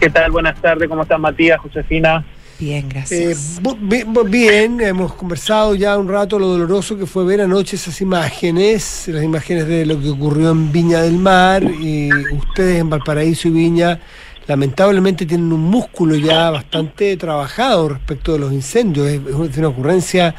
¿Qué 0.02 0.10
tal? 0.10 0.30
Buenas 0.30 0.62
tardes, 0.62 0.90
¿cómo 0.90 1.04
estás, 1.04 1.18
Matías, 1.18 1.58
Josefina? 1.62 2.26
Bien, 2.58 2.88
gracias. 2.88 3.60
Eh, 3.60 4.06
bien, 4.28 4.80
hemos 4.80 5.14
conversado 5.14 5.76
ya 5.76 5.98
un 5.98 6.08
rato 6.08 6.40
lo 6.40 6.48
doloroso 6.48 6.98
que 6.98 7.06
fue 7.06 7.26
ver 7.26 7.42
anoche 7.42 7.76
esas 7.76 8.00
imágenes, 8.00 9.08
las 9.08 9.24
imágenes 9.24 9.68
de 9.68 9.86
lo 9.86 10.00
que 10.00 10.10
ocurrió 10.10 10.52
en 10.52 10.72
Viña 10.72 11.02
del 11.02 11.18
Mar 11.18 11.64
y 11.64 12.10
ustedes 12.34 12.80
en 12.80 12.90
Valparaíso 12.90 13.50
y 13.50 13.52
Viña 13.52 14.00
lamentablemente 14.48 15.26
tienen 15.26 15.52
un 15.52 15.62
músculo 15.62 16.16
ya 16.16 16.50
bastante 16.50 17.18
trabajado 17.18 17.90
respecto 17.90 18.34
de 18.34 18.40
los 18.40 18.54
incendios. 18.54 19.08
Es, 19.08 19.58
una 19.58 19.68
ocurrencia, 19.68 20.36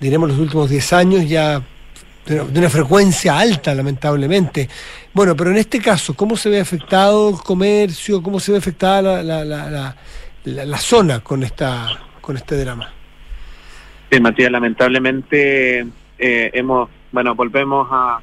diremos, 0.00 0.30
los 0.30 0.38
últimos 0.38 0.70
10 0.70 0.92
años 0.94 1.28
ya 1.28 1.62
de 2.26 2.40
una, 2.40 2.70
frecuencia 2.70 3.38
alta, 3.38 3.74
lamentablemente. 3.74 4.68
Bueno, 5.12 5.36
pero 5.36 5.50
en 5.50 5.56
este 5.56 5.80
caso, 5.80 6.14
¿cómo 6.14 6.36
se 6.36 6.48
ve 6.48 6.60
afectado 6.60 7.30
el 7.30 7.36
comercio? 7.36 8.22
¿Cómo 8.22 8.38
se 8.38 8.52
ve 8.52 8.58
afectada 8.58 9.22
la, 9.22 9.96
zona 10.78 11.20
con 11.20 11.42
esta 11.42 11.88
con 12.20 12.36
este 12.36 12.56
drama. 12.56 12.90
Sí, 14.10 14.20
Matías, 14.20 14.50
lamentablemente 14.50 15.80
eh, 16.18 16.50
hemos, 16.52 16.88
bueno, 17.12 17.34
volvemos 17.34 17.88
a, 17.90 18.20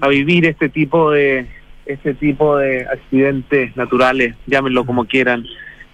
a 0.00 0.08
vivir 0.08 0.46
este 0.46 0.68
tipo 0.68 1.10
de 1.10 1.46
este 1.86 2.14
tipo 2.14 2.56
de 2.56 2.86
accidentes 2.86 3.76
naturales, 3.76 4.36
llámenlo 4.46 4.84
como 4.84 5.04
quieran. 5.04 5.44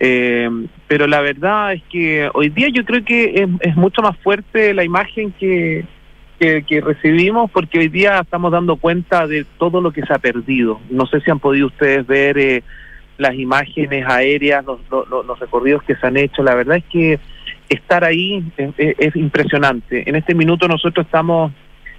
Eh, 0.00 0.48
pero 0.86 1.06
la 1.06 1.20
verdad 1.20 1.72
es 1.72 1.82
que 1.90 2.30
hoy 2.34 2.50
día 2.50 2.68
yo 2.68 2.84
creo 2.84 3.04
que 3.04 3.42
es, 3.42 3.48
es 3.60 3.76
mucho 3.76 4.00
más 4.00 4.16
fuerte 4.18 4.72
la 4.72 4.84
imagen 4.84 5.32
que, 5.32 5.84
que, 6.38 6.80
recibimos 6.80 7.50
porque 7.50 7.80
hoy 7.80 7.88
día 7.88 8.20
estamos 8.20 8.52
dando 8.52 8.76
cuenta 8.76 9.26
de 9.26 9.44
todo 9.58 9.80
lo 9.80 9.90
que 9.90 10.02
se 10.02 10.12
ha 10.12 10.18
perdido. 10.18 10.80
No 10.90 11.06
sé 11.06 11.20
si 11.20 11.30
han 11.30 11.40
podido 11.40 11.66
ustedes 11.66 12.06
ver 12.06 12.38
eh, 12.38 12.62
las 13.18 13.34
imágenes 13.34 14.06
aéreas, 14.06 14.64
los, 14.64 14.80
los, 14.90 15.38
recorridos 15.38 15.82
que 15.82 15.96
se 15.96 16.06
han 16.06 16.16
hecho. 16.16 16.42
La 16.42 16.54
verdad 16.54 16.78
es 16.78 16.84
que 16.84 17.18
estar 17.68 18.04
ahí 18.04 18.42
es, 18.56 19.16
impresionante. 19.16 20.08
En 20.08 20.16
este 20.16 20.34
minuto 20.34 20.68
nosotros 20.68 21.04
estamos 21.04 21.52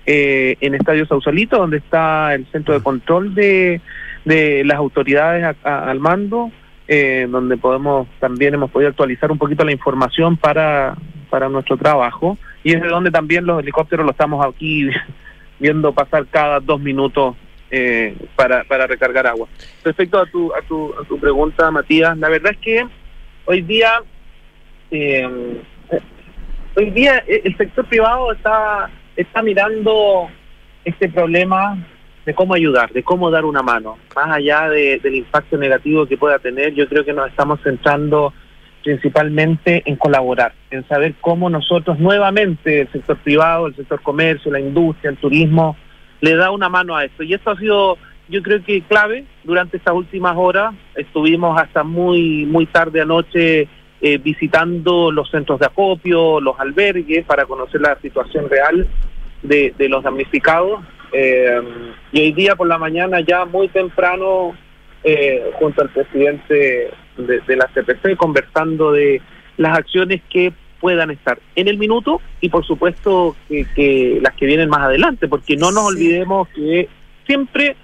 eh, 0.06 0.56
en 0.62 0.76
Estadio 0.76 1.06
Sausalito, 1.06 1.58
donde 1.58 1.78
está 1.78 2.34
el 2.34 2.48
centro 2.52 2.74
de 2.74 2.82
control 2.82 3.36
de, 3.36 3.82
de 4.26 4.64
las 4.64 4.78
autoridades 4.78 5.56
al 5.64 6.00
mando, 6.00 6.52
eh, 6.88 7.28
donde 7.30 7.58
podemos 7.58 8.08
también 8.20 8.54
hemos 8.54 8.72
podido 8.72 8.90
actualizar 8.90 9.32
un 9.32 9.38
poquito 9.38 9.66
la 9.66 9.74
información 9.74 10.38
para, 10.38 10.96
para 11.30 11.50
nuestro 11.50 11.76
trabajo. 11.78 12.38
Y 12.64 12.74
es 12.74 12.82
de 12.82 12.88
donde 12.88 13.12
también 13.12 13.46
los 13.46 13.62
helicópteros 13.62 14.06
lo 14.06 14.12
estamos 14.12 14.46
aquí 14.46 14.90
viendo 15.60 15.94
pasar 15.94 16.26
cada 16.28 16.62
dos 16.62 16.80
minutos 16.80 17.36
eh, 17.72 18.16
para, 18.36 18.64
para 18.64 18.88
recargar 18.88 19.28
agua. 19.28 19.48
Respecto 19.84 20.20
a 20.20 20.26
tu, 20.26 20.54
a, 20.54 20.62
tu, 20.62 20.94
a 20.94 21.04
tu 21.06 21.20
pregunta, 21.20 21.72
Matías, 21.72 22.18
la 22.18 22.30
verdad 22.30 22.54
es 22.54 22.58
que 22.60 22.88
hoy 23.46 23.62
día, 23.62 24.02
eh, 24.92 25.28
hoy 26.76 26.90
día 26.92 27.24
el 27.28 27.56
sector 27.58 27.86
privado 27.86 28.32
está, 28.32 28.90
está 29.16 29.42
mirando 29.42 30.30
este 30.86 31.10
problema 31.10 31.78
de 32.26 32.34
cómo 32.34 32.54
ayudar, 32.54 32.92
de 32.92 33.04
cómo 33.04 33.32
dar 33.32 33.46
una 33.46 33.62
mano. 33.62 33.98
Más 34.16 34.38
allá 34.38 34.70
del 34.70 35.16
impacto 35.16 35.58
negativo 35.58 36.06
que 36.06 36.18
pueda 36.18 36.40
tener, 36.40 36.74
yo 36.74 36.88
creo 36.88 37.04
que 37.04 37.14
nos 37.14 37.30
estamos 37.30 37.60
centrando 37.64 38.34
principalmente 38.84 39.84
en 39.86 39.96
colaborar, 39.96 40.54
en 40.72 40.88
saber 40.88 41.16
cómo 41.22 41.50
nosotros 41.50 42.00
nuevamente, 42.00 42.82
el 42.82 42.92
sector 42.92 43.18
privado, 43.18 43.68
el 43.68 43.76
sector 43.76 44.02
comercio, 44.02 44.52
la 44.52 44.60
industria, 44.60 45.12
el 45.12 45.18
turismo, 45.18 45.76
le 46.22 46.36
da 46.36 46.52
una 46.52 46.70
mano 46.70 46.96
a 46.96 47.06
esto. 47.06 47.24
Y 47.24 47.34
esto 47.34 47.52
ha 47.52 47.58
sido, 47.58 47.98
yo 48.28 48.42
creo 48.42 48.64
que 48.64 48.82
clave 48.82 49.26
durante 49.44 49.78
estas 49.78 49.94
últimas 49.94 50.36
horas. 50.38 50.74
Estuvimos 50.96 51.60
hasta 51.60 51.84
muy, 51.84 52.46
muy 52.46 52.66
tarde 52.66 53.02
anoche 53.02 53.68
eh, 54.02 54.18
visitando 54.18 55.12
los 55.12 55.30
centros 55.30 55.60
de 55.60 55.66
acopio, 55.66 56.40
los 56.40 56.60
albergues, 56.60 57.26
para 57.26 57.46
conocer 57.46 57.82
la 57.82 58.00
situación 58.02 58.50
real 58.50 58.88
de, 59.42 59.74
los 59.90 60.04
damnificados. 60.04 60.82
Eh, 61.12 61.62
y 62.12 62.22
hoy 62.22 62.32
día 62.34 62.56
por 62.56 62.68
la 62.68 62.78
mañana, 62.78 63.20
ya 63.22 63.46
muy 63.46 63.68
temprano, 63.70 64.56
eh, 65.04 65.52
junto 65.54 65.82
al 65.82 65.90
presidente 65.90 66.92
de, 67.18 67.40
de 67.48 67.56
la 67.56 67.68
CPC, 67.68 68.18
conversando 68.18 68.92
de 68.92 69.22
las 69.58 69.78
acciones 69.78 70.22
que 70.30 70.54
puedan 70.80 71.12
estar 71.12 71.40
en 71.56 71.68
el 71.68 71.78
minuto 71.78 72.22
y 72.42 72.50
por 72.50 72.66
supuesto 72.66 73.36
que, 73.48 74.20
las 74.22 74.34
que 74.36 74.46
vienen 74.46 74.70
más 74.70 74.82
adelante, 74.82 75.28
porque 75.28 75.56
no 75.56 75.72
nos 75.72 75.86
olvidemos 75.86 76.48
que 76.50 76.88
siempre 77.26 77.76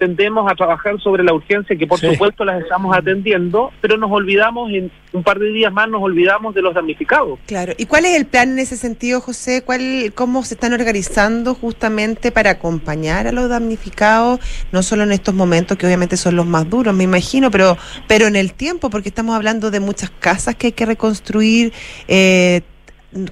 tendemos 0.00 0.50
a 0.50 0.54
trabajar 0.54 0.98
sobre 0.98 1.22
la 1.22 1.34
urgencia, 1.34 1.76
que 1.76 1.86
por 1.86 2.00
supuesto 2.00 2.42
las 2.42 2.62
estamos 2.62 2.96
atendiendo, 2.96 3.70
pero 3.82 3.98
nos 3.98 4.10
olvidamos, 4.10 4.72
en 4.72 4.90
un 5.12 5.22
par 5.22 5.38
de 5.38 5.50
días 5.50 5.70
más 5.70 5.90
nos 5.90 6.02
olvidamos 6.02 6.54
de 6.54 6.62
los 6.62 6.72
damnificados. 6.72 7.38
Claro, 7.46 7.74
¿y 7.76 7.84
cuál 7.84 8.06
es 8.06 8.16
el 8.16 8.24
plan 8.24 8.52
en 8.52 8.60
ese 8.60 8.78
sentido, 8.78 9.20
José? 9.20 9.62
¿Cuál, 9.62 10.12
¿Cómo 10.14 10.42
se 10.42 10.54
están 10.54 10.72
organizando 10.72 11.54
justamente 11.54 12.32
para 12.32 12.52
acompañar 12.52 13.26
a 13.26 13.32
los 13.32 13.50
damnificados, 13.50 14.40
no 14.72 14.82
solo 14.82 15.02
en 15.02 15.12
estos 15.12 15.34
momentos 15.34 15.76
que 15.76 15.84
obviamente 15.84 16.16
son 16.16 16.34
los 16.34 16.46
más 16.46 16.70
duros, 16.70 16.94
me 16.94 17.04
imagino, 17.04 17.50
pero, 17.50 17.76
pero 18.08 18.26
en 18.26 18.36
el 18.36 18.54
tiempo, 18.54 18.88
porque 18.88 19.10
estamos 19.10 19.36
hablando 19.36 19.70
de 19.70 19.80
muchas 19.80 20.08
casas 20.08 20.56
que 20.56 20.68
hay 20.68 20.72
que 20.72 20.86
reconstruir, 20.86 21.74
eh, 22.08 22.62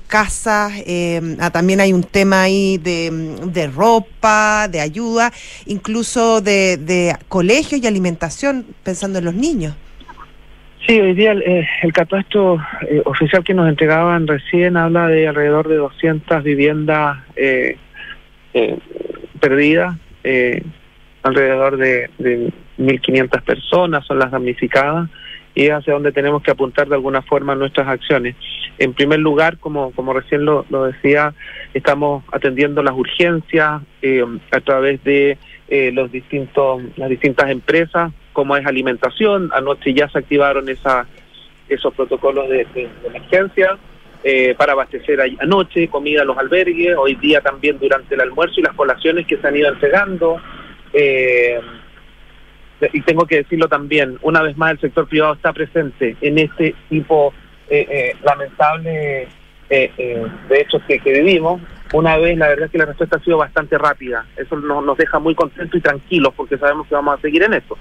casas, 0.06 0.72
eh, 0.86 1.20
también 1.52 1.80
hay 1.80 1.92
un 1.92 2.02
tema 2.02 2.42
ahí 2.42 2.78
de, 2.78 3.70
ropa, 3.74 4.68
de 4.68 4.80
ayuda, 4.80 5.32
incluso 5.66 6.40
de, 6.40 6.76
de 6.76 7.14
colegios 7.28 7.82
y 7.82 7.86
alimentación, 7.86 8.66
pensando 8.82 9.18
en 9.18 9.24
los 9.24 9.34
niños. 9.34 9.76
Sí, 10.86 10.98
hoy 10.98 11.14
día 11.14 11.32
el, 11.32 11.42
eh, 11.42 11.66
catastro 11.92 12.58
eh, 12.88 13.02
oficial 13.04 13.44
que 13.44 13.52
nos 13.52 13.68
entregaban 13.68 14.26
recién 14.26 14.76
habla 14.76 15.06
de 15.08 15.28
alrededor 15.28 15.68
de 15.68 15.76
200 15.76 16.42
viviendas 16.42 17.18
perdidas, 19.40 19.96
alrededor 21.22 21.76
de, 21.76 22.10
de 22.18 22.52
1.500 22.78 23.42
personas 23.42 24.06
son 24.06 24.18
las 24.18 24.30
damnificadas 24.30 25.10
y 25.54 25.66
es 25.66 25.72
hacia 25.72 25.92
donde 25.92 26.12
tenemos 26.12 26.42
que 26.42 26.50
apuntar 26.50 26.88
de 26.88 26.94
alguna 26.94 27.22
forma 27.22 27.54
nuestras 27.54 27.88
acciones. 27.88 28.36
En 28.78 28.94
primer 28.94 29.18
lugar, 29.18 29.58
como, 29.58 29.92
como 29.92 30.12
recién 30.12 30.44
lo, 30.44 30.64
decía, 30.84 31.34
estamos 31.74 32.24
atendiendo 32.32 32.82
las 32.82 32.94
urgencias 32.94 33.82
eh, 34.02 34.24
a 34.50 34.60
través 34.60 35.02
de 35.04 35.36
eh, 35.68 35.90
los 35.92 36.12
distintos, 36.12 36.82
las 36.96 37.08
distintas 37.08 37.50
empresas, 37.50 38.12
como 38.32 38.56
es 38.56 38.64
alimentación. 38.66 39.50
Anoche 39.52 39.92
ya 39.92 40.08
se 40.08 40.18
activaron 40.18 40.68
esa, 40.68 41.06
esos 41.68 41.92
protocolos 41.94 42.48
de, 42.48 42.66
emergencia. 43.04 43.78
Eh, 44.24 44.56
para 44.58 44.72
abastecer 44.72 45.20
anoche 45.38 45.86
comida 45.86 46.22
a 46.22 46.24
los 46.24 46.36
albergues, 46.36 46.96
hoy 46.96 47.14
día 47.14 47.40
también 47.40 47.78
durante 47.78 48.16
el 48.16 48.20
almuerzo 48.20 48.58
y 48.58 48.64
las 48.64 48.74
colaciones 48.74 49.28
que 49.28 49.36
se 49.36 49.46
han 49.46 49.56
ido 49.56 49.68
entregando. 49.68 50.40
Eh, 50.92 51.60
y 52.92 53.00
tengo 53.02 53.26
que 53.26 53.36
decirlo 53.36 53.68
también, 53.68 54.18
una 54.22 54.42
vez 54.42 54.56
más 54.56 54.72
el 54.72 54.80
sector 54.80 55.08
privado 55.08 55.34
está 55.34 55.52
presente 55.52 56.16
en 56.20 56.38
este 56.38 56.74
tipo 56.88 57.32
eh, 57.32 57.47
eh, 57.70 58.16
lamentable 58.22 59.28
eh, 59.70 60.26
de 60.48 60.60
hechos 60.60 60.82
que, 60.86 60.98
vivimos. 60.98 61.60
Una 61.92 62.16
vez, 62.16 62.36
la 62.36 62.48
verdad 62.48 62.66
es 62.66 62.70
que 62.70 62.78
la 62.78 62.86
respuesta 62.86 63.16
ha 63.16 63.24
sido 63.24 63.38
bastante 63.38 63.78
rápida. 63.78 64.26
Eso 64.36 64.56
nos, 64.56 64.96
deja 64.96 65.18
muy 65.18 65.34
contentos 65.34 65.78
y 65.78 65.82
tranquilos 65.82 66.34
porque 66.36 66.58
sabemos 66.58 66.86
que 66.86 66.94
vamos 66.94 67.18
a 67.18 67.20
seguir 67.20 67.42
en 67.42 67.54
esto. 67.54 67.78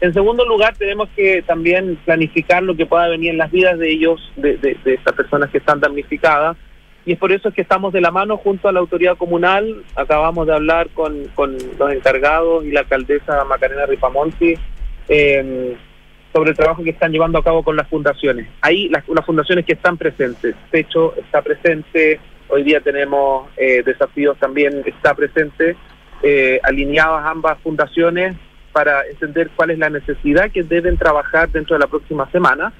En 0.00 0.14
segundo 0.14 0.46
lugar, 0.46 0.76
tenemos 0.76 1.08
que 1.16 1.42
también 1.42 1.96
planificar 2.04 2.62
lo 2.62 2.76
que 2.76 2.86
pueda 2.86 3.08
venir 3.08 3.30
en 3.30 3.38
las 3.38 3.50
vidas 3.50 3.78
de 3.78 3.90
ellos, 3.90 4.32
de, 4.36 4.56
de, 4.58 4.76
de 4.84 4.94
estas 4.94 5.12
personas 5.14 5.50
que 5.50 5.58
están 5.58 5.80
damnificadas, 5.80 6.56
y 7.04 7.12
es 7.12 7.18
por 7.18 7.32
eso 7.32 7.50
que 7.50 7.62
estamos 7.62 7.92
de 7.92 8.00
la 8.00 8.10
mano 8.10 8.36
junto 8.36 8.68
a 8.68 8.72
la 8.72 8.80
autoridad 8.80 9.16
comunal. 9.16 9.82
Acabamos 9.96 10.46
de 10.46 10.52
hablar 10.52 10.90
con, 10.90 11.24
con 11.34 11.56
los 11.78 11.90
encargados 11.90 12.66
y 12.66 12.70
la 12.70 12.80
alcaldesa 12.80 13.44
Macarena 13.44 13.86
Ripamonti 13.86 14.54
eh, 15.08 15.76
sobre 16.32 16.50
el 16.50 16.56
trabajo 16.56 16.82
que 16.82 16.90
están 16.90 17.12
llevando 17.12 17.38
a 17.38 17.44
cabo 17.44 17.62
con 17.62 17.76
las 17.76 17.88
fundaciones. 17.88 18.48
Ahí 18.60 18.88
las, 18.88 19.08
las 19.08 19.24
fundaciones 19.24 19.64
que 19.64 19.72
están 19.72 19.96
presentes, 19.96 20.54
Techo 20.70 21.14
está 21.16 21.42
presente, 21.42 22.20
hoy 22.48 22.62
día 22.62 22.80
tenemos 22.80 23.48
eh, 23.56 23.82
desafíos 23.84 24.36
también, 24.38 24.82
está 24.84 25.14
presente, 25.14 25.76
eh, 26.22 26.60
alineadas 26.62 27.24
ambas 27.26 27.58
fundaciones 27.60 28.36
para 28.72 29.06
entender 29.06 29.50
cuál 29.56 29.70
es 29.70 29.78
la 29.78 29.90
necesidad 29.90 30.50
que 30.50 30.62
deben 30.62 30.96
trabajar 30.96 31.48
dentro 31.50 31.74
de 31.74 31.80
la 31.80 31.86
próxima 31.86 32.30
semana. 32.30 32.72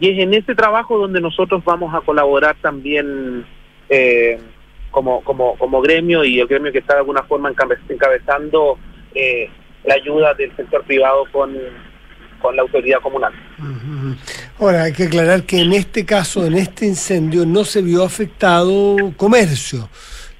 Y 0.00 0.10
es 0.10 0.18
en 0.18 0.34
ese 0.34 0.54
trabajo 0.54 0.98
donde 0.98 1.20
nosotros 1.20 1.62
vamos 1.64 1.94
a 1.94 2.00
colaborar 2.00 2.56
también 2.60 3.44
eh, 3.88 4.38
como, 4.90 5.22
como, 5.22 5.56
como 5.56 5.80
gremio 5.80 6.24
y 6.24 6.40
el 6.40 6.46
gremio 6.46 6.72
que 6.72 6.78
está 6.78 6.94
de 6.94 7.00
alguna 7.00 7.22
forma 7.22 7.52
encabezando 7.88 8.78
eh, 9.14 9.48
la 9.84 9.94
ayuda 9.94 10.34
del 10.34 10.54
sector 10.56 10.82
privado 10.84 11.24
con, 11.30 11.54
con 12.44 12.54
la 12.54 12.60
autoridad 12.60 13.00
comunal. 13.00 13.32
Ahora, 14.60 14.82
hay 14.82 14.92
que 14.92 15.04
aclarar 15.04 15.44
que 15.44 15.62
en 15.62 15.72
este 15.72 16.04
caso, 16.04 16.44
en 16.44 16.56
este 16.56 16.84
incendio, 16.84 17.46
no 17.46 17.64
se 17.64 17.80
vio 17.80 18.04
afectado 18.04 18.96
comercio. 19.16 19.88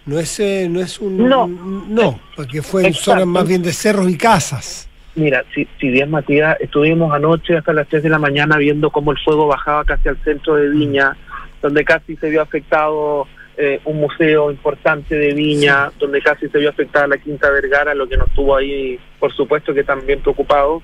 No 0.05 0.19
es, 0.19 0.39
eh, 0.39 0.69
no 0.69 0.81
es 0.81 0.99
un... 0.99 1.27
No. 1.27 1.47
No, 1.47 2.21
porque 2.37 2.61
fue 2.61 2.87
en 2.87 2.93
zonas 2.93 3.27
más 3.27 3.49
bien 3.49 3.63
de 3.63 3.73
cerros 3.73 4.11
y 4.11 4.19
casas. 4.19 4.87
Mira, 5.15 5.45
si, 5.55 5.67
si 5.81 5.89
bien 5.89 6.11
Matías, 6.11 6.61
estuvimos 6.61 7.11
anoche 7.15 7.57
hasta 7.57 7.73
las 7.73 7.89
3 7.89 8.03
de 8.03 8.11
la 8.11 8.19
mañana 8.19 8.59
viendo 8.59 8.91
cómo 8.91 9.11
el 9.11 9.19
fuego 9.25 9.47
bajaba 9.47 9.83
casi 9.85 10.11
al 10.11 10.19
centro 10.19 10.57
de 10.57 10.69
Viña, 10.69 11.17
donde 11.63 11.87
casi 11.87 12.17
se 12.17 12.29
vio 12.29 12.43
afectado 12.43 13.27
eh, 13.57 13.81
un 13.87 13.99
museo 13.99 14.51
importante 14.51 15.15
de 15.15 15.33
Viña, 15.33 15.91
donde 15.99 16.21
casi 16.21 16.51
se 16.51 16.59
vio 16.59 16.69
afectada 16.69 17.07
la 17.07 17.17
Quinta 17.17 17.49
Vergara, 17.49 17.95
lo 17.95 18.07
que 18.07 18.19
nos 18.19 18.29
tuvo 18.35 18.57
ahí, 18.57 18.99
por 19.19 19.33
supuesto, 19.33 19.73
que 19.73 19.85
también 19.85 20.21
preocupado. 20.21 20.83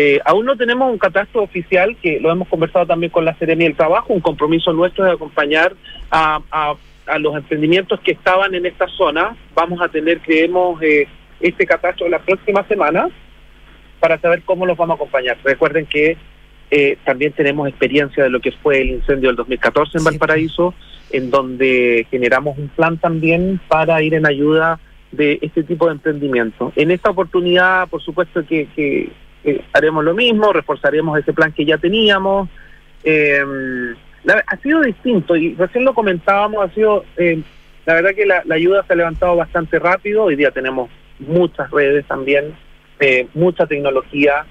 Eh, 0.00 0.20
aún 0.24 0.46
no 0.46 0.56
tenemos 0.56 0.92
un 0.92 0.96
catastro 0.98 1.42
oficial, 1.42 1.96
que 2.00 2.20
lo 2.20 2.30
hemos 2.30 2.46
conversado 2.46 2.86
también 2.86 3.10
con 3.10 3.24
la 3.24 3.34
Serenia 3.36 3.66
del 3.66 3.76
Trabajo, 3.76 4.12
un 4.12 4.20
compromiso 4.20 4.72
nuestro 4.72 5.04
de 5.04 5.10
acompañar 5.10 5.74
a, 6.08 6.38
a- 6.52 6.74
a 7.06 7.18
los 7.18 7.34
emprendimientos 7.34 7.98
que 8.00 8.12
estaban 8.12 8.54
en 8.54 8.64
esta 8.66 8.86
zona. 8.86 9.34
Vamos 9.56 9.80
a 9.82 9.88
tener, 9.88 10.20
creemos, 10.20 10.80
eh, 10.82 11.08
este 11.40 11.66
catastro 11.66 12.08
la 12.08 12.20
próxima 12.20 12.62
semana 12.68 13.08
para 13.98 14.18
saber 14.20 14.42
cómo 14.44 14.66
los 14.66 14.76
vamos 14.76 14.94
a 14.94 14.98
acompañar. 14.98 15.36
Recuerden 15.42 15.86
que 15.86 16.16
eh, 16.70 16.96
también 17.04 17.32
tenemos 17.32 17.66
experiencia 17.68 18.22
de 18.22 18.30
lo 18.30 18.38
que 18.38 18.52
fue 18.52 18.80
el 18.82 18.90
incendio 18.90 19.30
del 19.30 19.36
2014 19.36 19.98
en 19.98 20.00
Sí. 20.00 20.04
Valparaíso, 20.04 20.74
en 21.10 21.30
donde 21.30 22.06
generamos 22.08 22.56
un 22.56 22.68
plan 22.68 22.98
también 22.98 23.58
para 23.66 24.00
ir 24.02 24.14
en 24.14 24.26
ayuda 24.26 24.78
de 25.10 25.40
este 25.42 25.64
tipo 25.64 25.86
de 25.86 25.92
emprendimiento. 25.92 26.72
En 26.76 26.92
esta 26.92 27.10
oportunidad, 27.10 27.88
por 27.88 28.00
supuesto 28.00 28.46
que, 28.46 28.68
que- 28.76 29.08
que 29.48 29.64
haremos 29.72 30.04
lo 30.04 30.14
mismo, 30.14 30.52
reforzaremos 30.52 31.18
ese 31.18 31.32
plan 31.32 31.52
que 31.52 31.64
ya 31.64 31.78
teníamos. 31.78 32.48
Eh, 33.04 33.44
ha 34.46 34.56
sido 34.58 34.80
distinto 34.82 35.36
y 35.36 35.54
recién 35.54 35.84
lo 35.84 35.94
comentábamos, 35.94 36.64
ha 36.64 36.74
sido, 36.74 37.04
eh, 37.16 37.40
la 37.86 37.94
verdad 37.94 38.10
que 38.14 38.26
la, 38.26 38.42
ayuda 38.50 38.84
se 38.86 38.92
ha 38.92 38.96
levantado 38.96 39.36
bastante 39.36 39.78
rápido, 39.78 40.24
hoy 40.24 40.36
día 40.36 40.50
tenemos 40.50 40.90
muchas 41.20 41.70
redes 41.70 42.04
también, 42.06 42.54
eh, 43.00 43.26
mucha 43.34 43.66
tecnología. 43.66 44.44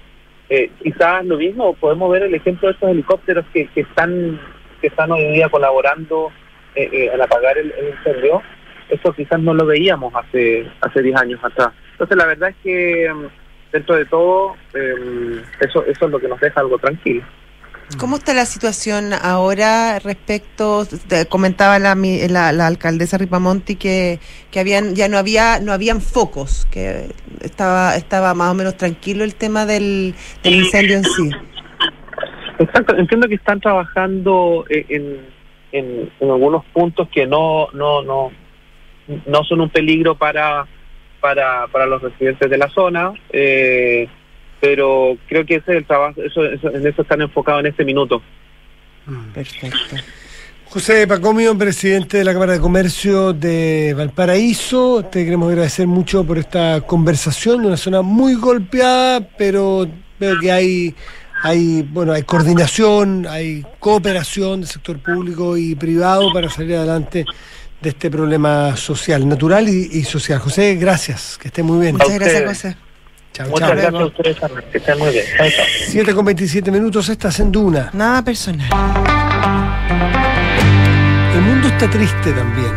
Eh, 0.50 0.70
quizás 0.82 1.24
lo 1.26 1.36
mismo, 1.36 1.74
podemos 1.74 2.10
ver 2.10 2.22
el 2.22 2.34
ejemplo 2.34 2.68
de 2.68 2.74
estos 2.74 2.90
helicópteros 2.90 3.44
que, 3.52 3.66
que 3.68 3.82
están 3.82 4.40
que 4.80 4.86
están 4.86 5.10
hoy 5.10 5.32
día 5.32 5.48
colaborando 5.48 6.30
eh, 6.74 6.88
eh, 6.92 7.10
en 7.12 7.20
apagar 7.20 7.58
el, 7.58 7.72
el 7.72 7.88
incendio. 7.88 8.42
Eso 8.88 9.12
quizás 9.12 9.40
no 9.40 9.52
lo 9.52 9.66
veíamos 9.66 10.14
hace 10.14 10.66
hace 10.80 11.02
10 11.02 11.16
años 11.16 11.40
atrás. 11.42 11.70
Entonces 11.92 12.16
la 12.16 12.26
verdad 12.26 12.50
es 12.50 12.56
que 12.62 13.12
mm, 13.12 13.26
dentro 13.72 13.96
de 13.96 14.04
todo 14.06 14.56
eh, 14.74 15.42
eso 15.60 15.84
eso 15.84 16.06
es 16.06 16.10
lo 16.10 16.18
que 16.18 16.28
nos 16.28 16.40
deja 16.40 16.60
algo 16.60 16.78
tranquilo. 16.78 17.24
¿Cómo 17.96 18.16
está 18.16 18.34
la 18.34 18.44
situación 18.44 19.14
ahora 19.14 19.98
respecto? 19.98 20.86
comentaba 21.30 21.78
la, 21.78 21.94
la, 21.94 22.52
la 22.52 22.66
alcaldesa 22.66 23.16
Ripamonti 23.16 23.76
que, 23.76 24.20
que 24.50 24.60
habían 24.60 24.94
ya 24.94 25.08
no 25.08 25.16
había 25.16 25.58
no 25.58 25.72
habían 25.72 26.02
focos, 26.02 26.66
que 26.70 27.06
estaba 27.40 27.96
estaba 27.96 28.34
más 28.34 28.50
o 28.50 28.54
menos 28.54 28.76
tranquilo 28.76 29.24
el 29.24 29.34
tema 29.34 29.64
del, 29.64 30.14
del 30.42 30.54
incendio 30.56 30.98
en 30.98 31.04
sí. 31.04 31.30
Exacto, 32.58 32.94
entiendo 32.94 33.26
que 33.26 33.36
están 33.36 33.60
trabajando 33.60 34.66
eh, 34.68 34.84
en, 34.90 35.20
en, 35.72 36.12
en 36.20 36.30
algunos 36.30 36.66
puntos 36.66 37.08
que 37.08 37.26
no 37.26 37.68
no 37.72 38.02
no 38.02 38.30
no 39.26 39.44
son 39.44 39.62
un 39.62 39.70
peligro 39.70 40.14
para 40.14 40.66
para, 41.20 41.66
para 41.68 41.86
los 41.86 42.00
residentes 42.02 42.48
de 42.50 42.58
la 42.58 42.68
zona, 42.70 43.12
eh, 43.30 44.08
pero 44.60 45.16
creo 45.28 45.44
que 45.46 45.56
ese 45.56 45.72
es 45.72 45.76
el 45.78 45.84
trabajo, 45.86 46.20
eso, 46.22 46.44
eso- 46.44 46.70
en 46.74 46.86
eso 46.86 47.02
están 47.02 47.22
enfocados 47.22 47.60
en 47.60 47.66
este 47.66 47.84
minuto. 47.84 48.22
Perfecto. 49.34 49.96
José 50.66 51.06
Pacomio, 51.06 51.56
presidente 51.56 52.18
de 52.18 52.24
la 52.24 52.34
Cámara 52.34 52.52
de 52.52 52.60
Comercio 52.60 53.32
de 53.32 53.94
Valparaíso, 53.96 55.02
te 55.10 55.24
queremos 55.24 55.48
agradecer 55.50 55.86
mucho 55.86 56.24
por 56.24 56.36
esta 56.36 56.82
conversación, 56.82 57.64
una 57.64 57.78
zona 57.78 58.02
muy 58.02 58.34
golpeada, 58.34 59.20
pero 59.38 59.88
veo 60.20 60.38
que 60.38 60.52
hay, 60.52 60.94
hay, 61.42 61.82
bueno, 61.90 62.12
hay 62.12 62.22
coordinación, 62.22 63.26
hay 63.26 63.64
cooperación 63.78 64.60
del 64.60 64.68
sector 64.68 64.98
público 64.98 65.56
y 65.56 65.74
privado 65.74 66.30
para 66.34 66.50
salir 66.50 66.76
adelante 66.76 67.24
de 67.80 67.90
este 67.90 68.10
problema 68.10 68.76
social, 68.76 69.28
natural 69.28 69.68
y, 69.68 69.88
y 69.92 70.04
social. 70.04 70.38
José, 70.40 70.74
gracias, 70.76 71.38
que 71.40 71.48
esté 71.48 71.62
muy 71.62 71.78
bien. 71.80 71.92
Muchas 71.96 72.14
gracias. 72.18 72.44
José. 72.44 72.76
Chao, 73.32 73.48
Muchas 73.50 73.68
chao. 73.68 73.76
gracias 73.76 73.94
a 74.02 74.06
ustedes 74.06 74.36
que 74.72 74.78
estén 74.78 74.98
muy 74.98 75.10
bien. 75.10 75.24
Chao. 75.36 75.46
7 75.88 76.14
con 76.14 76.24
27 76.24 76.70
minutos, 76.70 77.08
estás 77.08 77.38
en 77.40 77.52
Duna. 77.52 77.90
Nada 77.92 78.22
personal. 78.24 78.68
El 81.34 81.40
mundo 81.42 81.68
está 81.68 81.88
triste 81.90 82.32
también, 82.32 82.72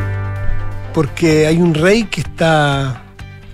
porque 0.94 1.48
hay 1.48 1.58
un 1.58 1.74
rey 1.74 2.04
que 2.04 2.22
está 2.22 3.04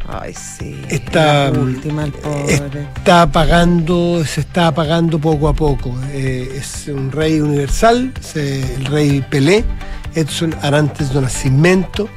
Ay, 0.09 0.33
sí. 0.33 0.81
Está- 0.89 1.49
la 1.51 1.59
última, 1.59 2.05
el 2.05 2.11
pobre. 2.13 2.53
está 2.95 3.23
apagando, 3.23 4.23
se 4.25 4.41
está 4.41 4.67
apagando 4.67 5.19
poco 5.19 5.47
a 5.49 5.53
poco. 5.53 5.93
Eh, 6.11 6.49
es 6.55 6.87
un 6.87 7.11
rey 7.11 7.39
universal, 7.41 8.13
es, 8.19 8.35
el 8.37 8.85
rey 8.85 9.21
Pelé, 9.29 9.65
Edson 10.15 10.55
Arantes 10.61 11.11
do 11.11 11.21
Nascimento, 11.21 12.09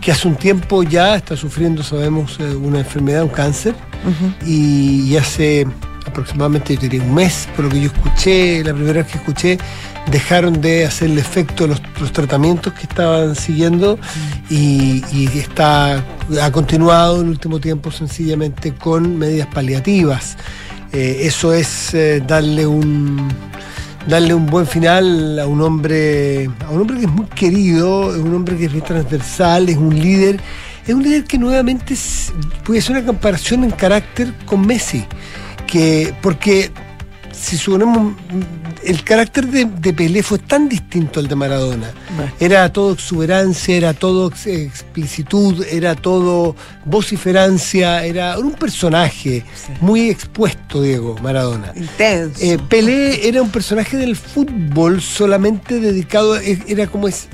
que 0.00 0.12
hace 0.12 0.28
un 0.28 0.36
tiempo 0.36 0.82
ya 0.82 1.16
está 1.16 1.36
sufriendo, 1.36 1.82
sabemos, 1.82 2.38
eh, 2.40 2.54
una 2.54 2.80
enfermedad, 2.80 3.22
un 3.22 3.30
cáncer, 3.30 3.74
y, 4.44 5.08
y 5.08 5.16
hace 5.16 5.66
aproximadamente, 6.06 6.74
yo 6.74 6.82
diría, 6.82 7.02
un 7.02 7.14
mes, 7.14 7.48
por 7.56 7.64
lo 7.64 7.70
que 7.70 7.80
yo 7.80 7.86
escuché, 7.86 8.62
la 8.62 8.74
primera 8.74 9.02
vez 9.02 9.10
que 9.10 9.18
escuché, 9.18 9.58
dejaron 10.10 10.60
de 10.60 10.84
hacerle 10.84 11.20
efecto 11.22 11.66
los, 11.66 11.80
los 11.98 12.12
tratamientos 12.12 12.74
que 12.74 12.82
estaban 12.82 13.34
siguiendo 13.34 13.98
y, 14.50 15.02
y 15.10 15.26
está, 15.38 16.04
ha 16.42 16.52
continuado 16.52 17.16
en 17.20 17.22
el 17.22 17.30
último 17.30 17.58
tiempo 17.58 17.90
sencillamente 17.90 18.74
con 18.74 19.16
medidas 19.18 19.48
paliativas. 19.48 20.36
Eh, 20.92 21.20
eso 21.22 21.54
es 21.54 21.94
eh, 21.94 22.22
darle 22.24 22.66
un 22.66 23.28
darle 24.06 24.34
un 24.34 24.46
buen 24.46 24.66
final 24.66 25.38
a 25.38 25.46
un 25.46 25.62
hombre 25.62 26.50
a 26.66 26.70
un 26.70 26.82
hombre 26.82 26.98
que 26.98 27.06
es 27.06 27.10
muy 27.10 27.26
querido, 27.26 28.14
es 28.14 28.20
un 28.20 28.34
hombre 28.34 28.56
que 28.56 28.66
es 28.66 28.84
transversal, 28.84 29.68
es 29.68 29.76
un 29.76 29.98
líder, 29.98 30.40
es 30.86 30.94
un 30.94 31.02
líder 31.02 31.24
que 31.24 31.38
nuevamente 31.38 31.94
puede 32.64 32.80
ser 32.80 32.96
una 32.96 33.06
comparación 33.06 33.64
en 33.64 33.70
carácter 33.70 34.32
con 34.46 34.66
Messi, 34.66 35.04
que 35.66 36.14
porque 36.20 36.70
si 37.44 37.56
suponemos 37.58 38.14
el 38.84 39.02
carácter 39.04 39.46
de, 39.46 39.66
de 39.66 39.92
Pelé 39.92 40.22
fue 40.22 40.38
tan 40.38 40.68
distinto 40.68 41.20
al 41.20 41.28
de 41.28 41.34
Maradona. 41.34 41.90
Bueno. 42.16 42.32
Era 42.40 42.72
todo 42.72 42.92
exuberancia, 42.92 43.76
era 43.76 43.92
todo 43.94 44.28
ex- 44.28 44.46
explicitud, 44.46 45.64
era 45.70 45.94
todo 45.94 46.54
vociferancia, 46.84 48.04
era 48.04 48.38
un 48.38 48.52
personaje 48.52 49.44
Sí. 49.54 49.72
muy 49.80 50.10
expuesto, 50.10 50.80
Diego 50.82 51.16
Maradona. 51.22 51.72
Intenso. 51.76 52.40
Eh, 52.42 52.58
Pelé 52.68 53.28
era 53.28 53.42
un 53.42 53.50
personaje 53.50 53.96
del 53.96 54.16
fútbol 54.16 55.00
solamente 55.00 55.80
dedicado, 55.80 56.36
eh, 56.38 56.58
era 56.66 56.86
como 56.86 57.08
es... 57.08 57.28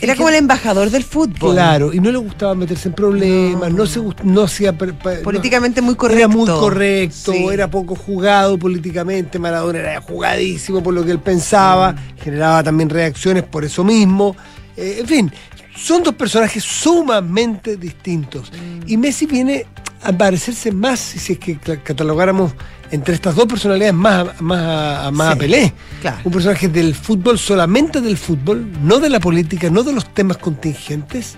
Era 0.00 0.14
como 0.14 0.28
el 0.28 0.36
embajador 0.36 0.90
del 0.90 1.02
fútbol. 1.04 1.54
Claro, 1.54 1.92
y 1.92 1.98
no 2.00 2.10
le 2.12 2.18
gustaba 2.18 2.54
meterse 2.54 2.88
en 2.88 2.94
problemas, 2.94 3.72
no, 3.72 3.84
se 3.86 4.00
gust- 4.00 4.22
no 4.22 4.42
hacía... 4.42 4.72
no- 4.72 5.22
Políticamente 5.24 5.82
muy 5.82 5.96
correcto. 5.96 6.18
era 6.18 6.28
muy 6.28 6.46
correcto, 6.46 7.32
Sí. 7.32 7.46
era 7.52 7.68
poco 7.68 7.96
jugado 7.96 8.56
políticamente, 8.58 9.38
Maradona 9.38 9.78
era 9.80 10.00
jugadísimo 10.00 10.82
por 10.82 10.94
lo 10.94 11.04
que 11.04 11.10
él 11.10 11.18
pensaba, 11.18 11.92
Mm. 11.92 12.18
generaba 12.22 12.62
también 12.62 12.88
reacciones 12.90 13.42
por 13.42 13.64
eso 13.64 13.82
mismo. 13.82 14.36
Eh, 14.76 14.98
en 15.00 15.06
fin, 15.08 15.32
son 15.78 16.02
dos 16.02 16.14
personajes 16.14 16.62
sumamente 16.64 17.76
distintos. 17.76 18.50
Mm. 18.52 18.90
Y 18.90 18.96
Messi 18.96 19.26
viene 19.26 19.66
a 20.02 20.12
parecerse 20.12 20.70
más, 20.72 20.98
si 21.00 21.32
es 21.32 21.38
que 21.38 21.56
catalogáramos 21.58 22.52
entre 22.90 23.14
estas 23.14 23.34
dos 23.34 23.46
personalidades, 23.46 23.94
más, 23.94 24.28
a- 24.28 24.42
más, 24.42 25.06
a, 25.06 25.10
más 25.10 25.34
a 25.34 25.36
Pelé. 25.36 25.72
claro. 26.00 26.18
Un 26.24 26.32
personaje 26.32 26.68
del 26.68 26.94
fútbol, 26.94 27.38
solamente 27.38 28.00
del 28.00 28.16
fútbol, 28.16 28.66
no 28.82 28.98
de 28.98 29.10
la 29.10 29.20
política, 29.20 29.68
no 29.70 29.82
de 29.82 29.92
los 29.92 30.12
temas 30.14 30.38
contingentes. 30.38 31.36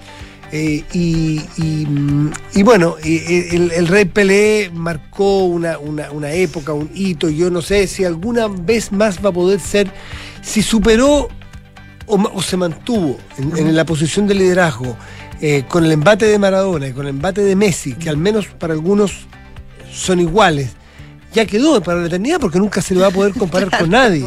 Eh, 0.52 0.84
y, 0.92 1.40
y, 1.58 1.86
mm, 1.86 2.30
y 2.54 2.62
bueno, 2.64 2.96
el, 3.04 3.70
el 3.70 3.86
rey 3.86 4.04
Pelé 4.04 4.70
marcó 4.74 5.44
una, 5.44 5.78
una, 5.78 6.10
una 6.10 6.32
época, 6.32 6.72
un 6.72 6.90
hito. 6.94 7.28
Yo 7.30 7.50
no 7.50 7.62
sé 7.62 7.86
si 7.86 8.04
alguna 8.04 8.48
vez 8.48 8.90
más 8.92 9.24
va 9.24 9.28
a 9.30 9.32
poder 9.32 9.60
ser, 9.60 9.90
si 10.42 10.60
superó 10.62 11.28
o, 12.10 12.42
se 12.42 12.56
mantuvo 12.56 13.18
en, 13.38 13.56
en 13.56 13.76
la 13.76 13.84
posición 13.84 14.26
de 14.26 14.34
liderazgo 14.34 14.96
eh, 15.40 15.64
con 15.68 15.84
el 15.84 15.92
embate 15.92 16.26
de 16.26 16.38
Maradona 16.38 16.88
y 16.88 16.92
con 16.92 17.06
el 17.06 17.10
embate 17.10 17.42
de 17.42 17.56
Messi, 17.56 17.94
que 17.94 18.08
al 18.10 18.16
menos 18.16 18.46
para 18.46 18.72
algunos 18.74 19.12
son 19.92 20.20
iguales. 20.20 20.70
ya 21.32 21.46
quedó 21.46 21.80
para 21.80 22.00
la 22.00 22.06
eternidad 22.08 22.38
porque 22.40 22.58
nunca 22.58 22.82
se 22.82 22.94
le 22.94 23.00
va 23.00 23.06
a 23.06 23.10
poder 23.10 23.32
comparar 23.34 23.70
con 23.78 23.88
nadie. 24.00 24.26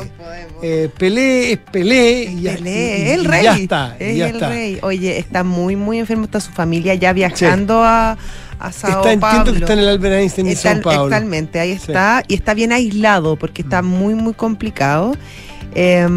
Eh, 0.61 0.89
Pelé 0.97 1.51
es 1.53 1.59
Pelé 1.59 2.23
y 2.23 2.41
ya, 2.41 2.53
Pelé, 2.55 2.97
y- 2.99 3.01
y 3.03 3.09
el 3.11 3.25
rey. 3.25 3.43
ya 3.43 3.55
está. 3.57 3.97
y 3.99 4.03
es 4.03 4.17
ya 4.17 4.27
el 4.29 4.35
está. 4.35 4.49
rey. 4.49 4.79
Oye, 4.81 5.17
está 5.19 5.43
muy, 5.43 5.75
muy 5.75 5.99
enfermo, 5.99 6.23
está 6.25 6.39
su 6.39 6.51
familia 6.51 6.95
ya 6.95 7.11
viajando 7.11 7.83
a, 7.83 8.17
a 8.59 8.71
Sao 8.71 8.89
Está, 9.05 9.11
entiendo 9.11 9.51
que 9.51 9.59
está 9.59 9.73
en 9.73 9.79
el 9.79 9.89
Albert 9.89 10.15
Einstein 10.15 10.47
São 10.55 10.81
Paulo. 10.81 11.03
Totalmente, 11.03 11.59
ahí 11.59 11.71
Sí. 11.77 11.83
está. 11.91 12.23
Y 12.29 12.35
está 12.35 12.53
bien 12.53 12.71
aislado 12.71 13.35
porque 13.35 13.61
está 13.61 13.81
muy, 13.81 14.15
muy 14.15 14.33
complicado. 14.33 15.15
Eh, 15.75 16.07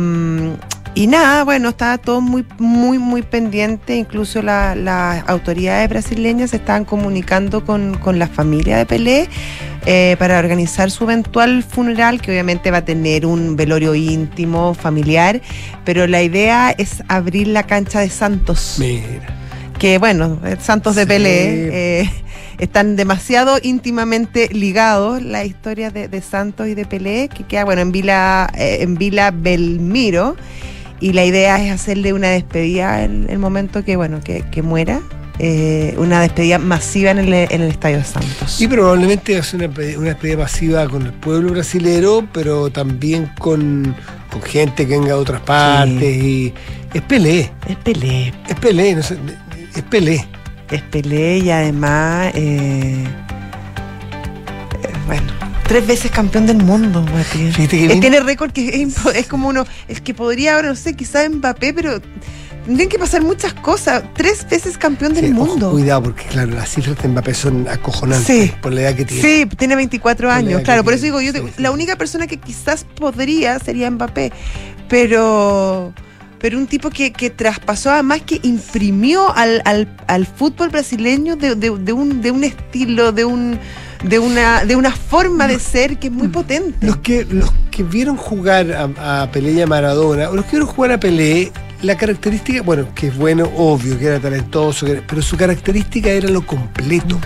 y 0.97 1.07
nada, 1.07 1.45
bueno, 1.45 1.69
está 1.69 1.99
todo 1.99 2.21
muy, 2.21 2.45
muy, 2.59 2.99
muy 2.99 3.23
pendiente. 3.23 3.97
Incluso 3.97 4.41
la- 4.43 4.75
las 4.75 5.23
autoridades 5.29 5.89
brasileñas 5.89 6.51
se 6.51 6.57
estaban 6.57 6.85
comunicando 6.87 7.65
con, 7.65 7.97
con 7.99 8.19
la 8.19 8.27
familia 8.27 8.79
de 8.79 8.87
Pelé 8.87 9.29
eh, 9.85 10.17
para 10.19 10.39
organizar 10.39 10.91
su 10.91 11.05
eventual 11.05 11.63
funeral, 11.63 12.21
que 12.21 12.31
obviamente 12.33 12.71
va 12.71 12.79
a 12.79 12.85
tener 12.85 13.27
un 13.27 13.57
velorio 13.57 13.95
íntimo, 13.95 14.75
familiar. 14.75 15.41
Pero 15.85 16.07
la 16.07 16.23
idea 16.23 16.71
es 16.77 17.03
abrir 17.09 17.49
la 17.49 17.63
cancha 17.65 18.01
de 18.01 18.09
Santos 18.09 18.77
Mira. 18.79 19.05
que 19.79 19.99
bueno, 19.99 20.41
eh, 20.45 20.57
Santos 20.61 20.97
de. 20.97 21.07
Pelé 21.07 22.01
eh, 22.03 22.11
están 22.59 22.97
demasiado 22.97 23.59
íntimamente 23.63 24.49
ligados 24.51 25.23
la 25.23 25.45
historia 25.45 25.91
de, 25.91 26.09
de 26.09 26.23
Santos 26.23 26.69
y 26.69 26.75
de 26.75 26.87
Pelé, 26.87 27.29
que 27.29 27.45
queda 27.45 27.67
bueno 27.67 27.83
en 27.83 27.93
Vila, 27.93 28.51
eh, 28.57 28.79
en 28.81 28.95
Vila 28.95 29.31
Belmiro, 29.31 30.37
y 31.01 31.13
la 31.13 31.25
idea 31.25 31.63
es 31.65 31.73
hacerle 31.73 32.13
una 32.13 32.29
despedida 32.29 33.05
en 33.05 33.27
el 33.29 33.39
momento 33.39 33.85
que 33.85 33.97
bueno, 33.97 34.21
que, 34.21 34.43
que 34.51 34.63
muera, 34.63 35.01
eh, 35.39 35.95
una 35.99 36.21
despedida 36.23 36.59
masiva 36.59 37.11
en 37.11 37.19
el, 37.19 37.33
en 37.35 37.61
el 37.61 37.71
Estadio 37.71 38.03
Santos. 38.03 38.61
Y 38.61 38.69
probablemente 38.69 39.37
es 39.37 39.53
una, 39.53 39.67
una 39.67 40.09
despedida 40.09 40.39
masiva 40.39 40.89
con 40.89 41.03
el 41.03 41.13
pueblo 41.13 41.51
brasilero, 41.51 42.27
pero 42.33 42.71
también 42.71 43.31
con, 43.39 43.95
con 44.31 44.43
gente 44.43 44.87
que 44.87 44.95
venga 44.95 45.09
de 45.09 45.13
otras 45.13 45.43
partes. 45.43 46.03
Y 46.03 46.55
es 46.95 47.03
Pelé, 47.03 47.53
es 47.69 47.77
Pelé, 47.77 48.33
es 48.49 48.55
Pelé, 48.57 48.95
no 48.95 49.03
sé, 49.03 49.19
es 49.75 49.83
Pelé. 49.83 50.25
es 50.71 50.83
Pelé 50.83 51.39
y 51.39 51.51
además, 51.51 52.33
eh, 52.35 53.05
eh, 54.73 54.93
bueno, 55.07 55.33
tres 55.68 55.87
veces 55.87 56.11
campeón 56.11 56.46
del 56.46 56.59
mundo, 56.59 57.05
Él 57.35 57.68
bien- 57.68 58.00
tiene 58.00 58.20
récord 58.20 58.52
que 58.52 58.83
es, 58.83 58.96
es 59.14 59.26
como 59.26 59.48
uno, 59.48 59.64
el 59.88 60.02
que 60.02 60.14
podría 60.14 60.55
ahora, 60.57 60.68
no 60.68 60.76
sé, 60.76 60.94
quizás 60.94 61.29
Mbappé, 61.31 61.74
pero 61.74 62.00
tendrían 62.64 62.88
que 62.88 62.98
pasar 62.98 63.22
muchas 63.22 63.52
cosas. 63.55 64.02
Tres 64.14 64.46
veces 64.48 64.79
campeón 64.79 65.14
del 65.14 65.26
Sí, 65.26 65.33
ojo, 65.33 65.46
mundo. 65.46 65.70
cuidado, 65.72 66.02
porque 66.05 66.24
claro, 66.24 66.52
las 66.52 66.68
cifras 66.70 66.96
de 67.02 67.09
Mbappé 67.09 67.35
son 67.35 67.68
acojonantes 67.68 68.26
Sí. 68.26 68.52
por 68.61 68.72
la 68.72 68.83
edad 68.83 68.94
que 68.94 69.05
tiene. 69.05 69.22
Sí, 69.22 69.46
tiene 69.57 69.76
24 69.76 70.29
Con 70.29 70.33
la 70.35 70.37
años, 70.38 70.62
claro, 70.62 70.85
por 70.85 70.92
eso 70.92 71.05
digo, 71.05 71.20
yo 71.20 71.33
sí, 71.33 71.40
te- 71.40 71.46
sí, 71.48 71.62
la 71.62 71.70
única 71.70 71.96
persona 71.96 72.26
que 72.26 72.37
quizás 72.38 72.85
podría 72.85 73.59
sería 73.59 73.90
Mbappé, 73.90 74.33
pero 74.88 75.92
pero 76.38 76.59
un 76.59 76.66
tipo 76.66 76.90
que, 76.90 77.12
que 77.12 77.31
traspasó 77.31 77.90
además 77.90 78.20
que 78.24 78.38
imprimió 78.42 79.35
al, 79.35 79.62
al, 79.64 79.88
al 80.07 80.26
fútbol 80.26 80.68
brasileño 80.68 81.35
de, 81.35 81.55
de- 81.57 81.76
de 81.79 81.92
un, 81.94 82.20
de 82.20 82.31
un 82.31 82.44
estilo, 82.44 83.11
de 83.11 83.24
un 83.24 83.59
de 84.05 84.19
una, 84.19 84.65
de 84.65 84.77
una 84.77 84.91
forma 84.93 85.47
de 85.47 85.59
ser 85.59 85.99
que 85.99 86.09
es 86.09 86.13
muy 86.13 86.29
potente. 86.29 86.87
Los 86.87 86.97
que, 86.99 87.25
los 87.29 87.53
que 87.71 87.83
vieron 87.83 88.17
jugar 88.17 88.73
a, 88.73 89.23
a 89.23 89.31
Pelé 89.31 89.53
y 89.53 89.61
a 89.63 89.67
Maradona, 89.67 90.29
o 90.31 90.37
los 90.37 90.45
que 90.47 90.53
vieron 90.53 90.69
jugar 90.69 90.93
a 90.93 91.01
Pelé, 91.01 91.53
la 91.83 91.97
característica, 91.97 92.63
bueno, 92.63 92.89
que 92.95 93.09
es 93.09 93.17
bueno, 93.17 93.51
obvio, 93.57 93.99
que 93.99 94.07
era 94.07 94.19
talentoso, 94.21 94.87
que 94.87 94.93
era- 94.93 95.03
pero 95.07 95.21
su 95.23 95.37
característica 95.37 96.09
era 96.11 96.29
lo 96.29 96.45
completo. 96.47 97.19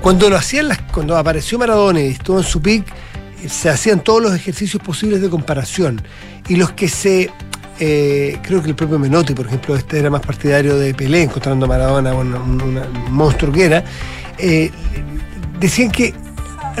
Cuando 0.00 0.30
lo 0.30 0.36
hacían 0.36 0.68
las, 0.68 0.80
cuando 0.92 1.16
apareció 1.16 1.58
Maradona 1.58 2.00
y 2.00 2.08
estuvo 2.08 2.38
en 2.38 2.44
su 2.44 2.62
pick, 2.62 2.84
se 3.48 3.68
hacían 3.68 4.00
todos 4.00 4.22
los 4.22 4.34
ejercicios 4.34 4.82
posibles 4.82 5.20
de 5.20 5.28
comparación. 5.28 6.00
Y 6.48 6.56
los 6.56 6.72
que 6.72 6.88
se 6.88 7.30
eh, 7.80 8.38
creo 8.42 8.62
que 8.62 8.68
el 8.68 8.74
propio 8.74 8.98
Menotti, 8.98 9.32
por 9.34 9.46
ejemplo, 9.46 9.74
este 9.74 9.98
era 9.98 10.10
más 10.10 10.20
partidario 10.20 10.76
de 10.78 10.92
Pelé, 10.94 11.22
encontrando 11.22 11.64
a 11.66 11.68
Maradona, 11.68 12.12
bueno, 12.12 12.42
un 12.42 12.80
monstruo 13.10 13.50
que 13.52 13.64
era, 13.64 13.84
eh, 14.38 14.70
decían 15.60 15.90
que 15.90 16.14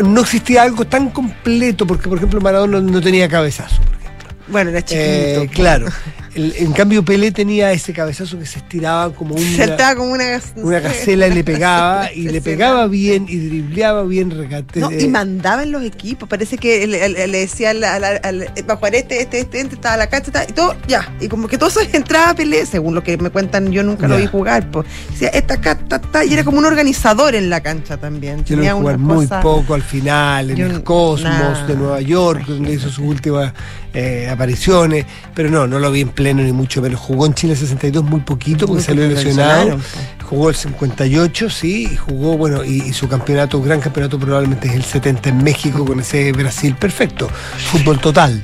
no 0.02 0.22
existía 0.22 0.62
algo 0.62 0.86
tan 0.86 1.10
completo, 1.10 1.86
porque 1.86 2.08
por 2.08 2.18
ejemplo 2.18 2.40
Maradona 2.40 2.80
no 2.80 3.00
tenía 3.00 3.28
cabezazo, 3.28 3.82
por 3.82 3.94
ejemplo. 3.94 4.28
Bueno, 4.48 4.70
era 4.70 4.82
chiquito. 4.82 5.42
Eh, 5.42 5.50
claro. 5.52 5.86
El- 6.34 6.54
en 6.58 6.72
cambio 6.72 7.04
Pelé 7.04 7.32
tenía 7.32 7.72
ese 7.72 7.92
cabezazo 7.92 8.38
que 8.38 8.46
se 8.46 8.58
estiraba 8.58 9.12
como 9.12 9.34
una, 9.34 9.56
Saltaba 9.56 9.96
como 9.96 10.12
una, 10.12 10.40
una 10.56 10.78
gacela 10.80 11.26
y 11.26 11.32
le 11.34 11.42
pegaba, 11.44 12.12
y 12.14 12.22
le 12.28 12.40
pegaba 12.40 12.86
bien 12.86 13.26
y 13.28 13.36
dribleaba 13.38 14.04
bien 14.04 14.30
regate. 14.30 14.78
No, 14.80 14.92
y 14.92 15.08
mandaba 15.08 15.62
en 15.64 15.72
los 15.72 15.82
equipos. 15.82 16.28
Parece 16.28 16.56
que 16.56 16.86
le, 16.86 17.08
le- 17.08 17.26
le 17.26 17.38
decía 17.38 17.70
al, 17.70 17.82
al, 17.82 18.04
al- 18.22 18.46
va 18.68 18.74
a 18.74 18.76
jugar 18.76 18.94
este, 18.94 19.22
este, 19.22 19.40
este, 19.40 19.60
este, 19.60 19.74
estaba 19.74 19.96
la 19.96 20.06
cancha, 20.08 20.30
y 20.48 20.52
todo, 20.52 20.76
ya. 20.86 21.12
Y 21.20 21.28
como 21.28 21.48
que 21.48 21.58
todo 21.58 21.68
eso 21.68 21.80
entraba 21.92 22.30
a 22.30 22.34
Pelé, 22.34 22.64
según 22.66 22.94
lo 22.94 23.02
que 23.02 23.16
me 23.18 23.30
cuentan, 23.30 23.72
yo 23.72 23.82
nunca 23.82 24.06
lo 24.06 24.16
vi 24.16 24.26
jugar. 24.26 24.70
Pues. 24.70 24.86
Decía, 25.10 25.28
esta 25.30 25.54
acá, 25.54 25.76
ta, 25.78 26.00
ta, 26.00 26.24
y 26.24 26.32
era 26.32 26.44
como 26.44 26.58
un 26.58 26.64
organizador 26.64 27.34
en 27.34 27.50
la 27.50 27.60
cancha 27.60 27.96
también. 27.96 28.44
Tenía 28.44 28.74
jugar 28.74 28.96
una 28.96 29.14
muy 29.14 29.26
cosa- 29.26 29.40
poco 29.40 29.74
al 29.74 29.82
final, 29.82 30.50
en 30.50 30.56
Yo- 30.56 30.66
el 30.66 30.82
Cosmos 30.84 31.66
de 31.66 31.74
Nueva 31.74 32.00
York, 32.00 32.44
donde 32.46 32.72
hizo 32.74 32.88
sus 32.88 32.98
últimas 33.04 33.52
eh, 33.94 34.28
apariciones, 34.30 35.06
pero 35.34 35.50
no, 35.50 35.66
no 35.66 35.78
lo 35.78 35.90
vi 35.90 36.02
en 36.02 36.08
pleno 36.10 36.42
ni 36.42 36.52
mucho 36.52 36.80
menos. 36.80 37.00
Jugó 37.00 37.26
en 37.26 37.34
Chile 37.34 37.56
62 37.56 38.04
muy 38.04 38.20
poquito 38.20 38.66
porque 38.66 38.80
Muy 38.80 38.82
salió 38.82 39.08
lesionado. 39.08 39.64
lesionaron, 39.64 39.82
Jugó 40.28 40.48
el 40.50 40.54
58, 40.54 41.50
sí, 41.50 41.88
y 41.92 41.96
jugó, 41.96 42.36
bueno, 42.36 42.64
y, 42.64 42.82
y 42.82 42.92
su 42.92 43.08
campeonato, 43.08 43.60
gran 43.60 43.80
campeonato 43.80 44.16
probablemente 44.18 44.68
es 44.68 44.74
el 44.74 44.84
70 44.84 45.30
en 45.30 45.42
México 45.42 45.84
con 45.84 45.98
ese 45.98 46.30
Brasil 46.32 46.76
perfecto. 46.76 47.28
Fútbol 47.72 47.98
total. 47.98 48.40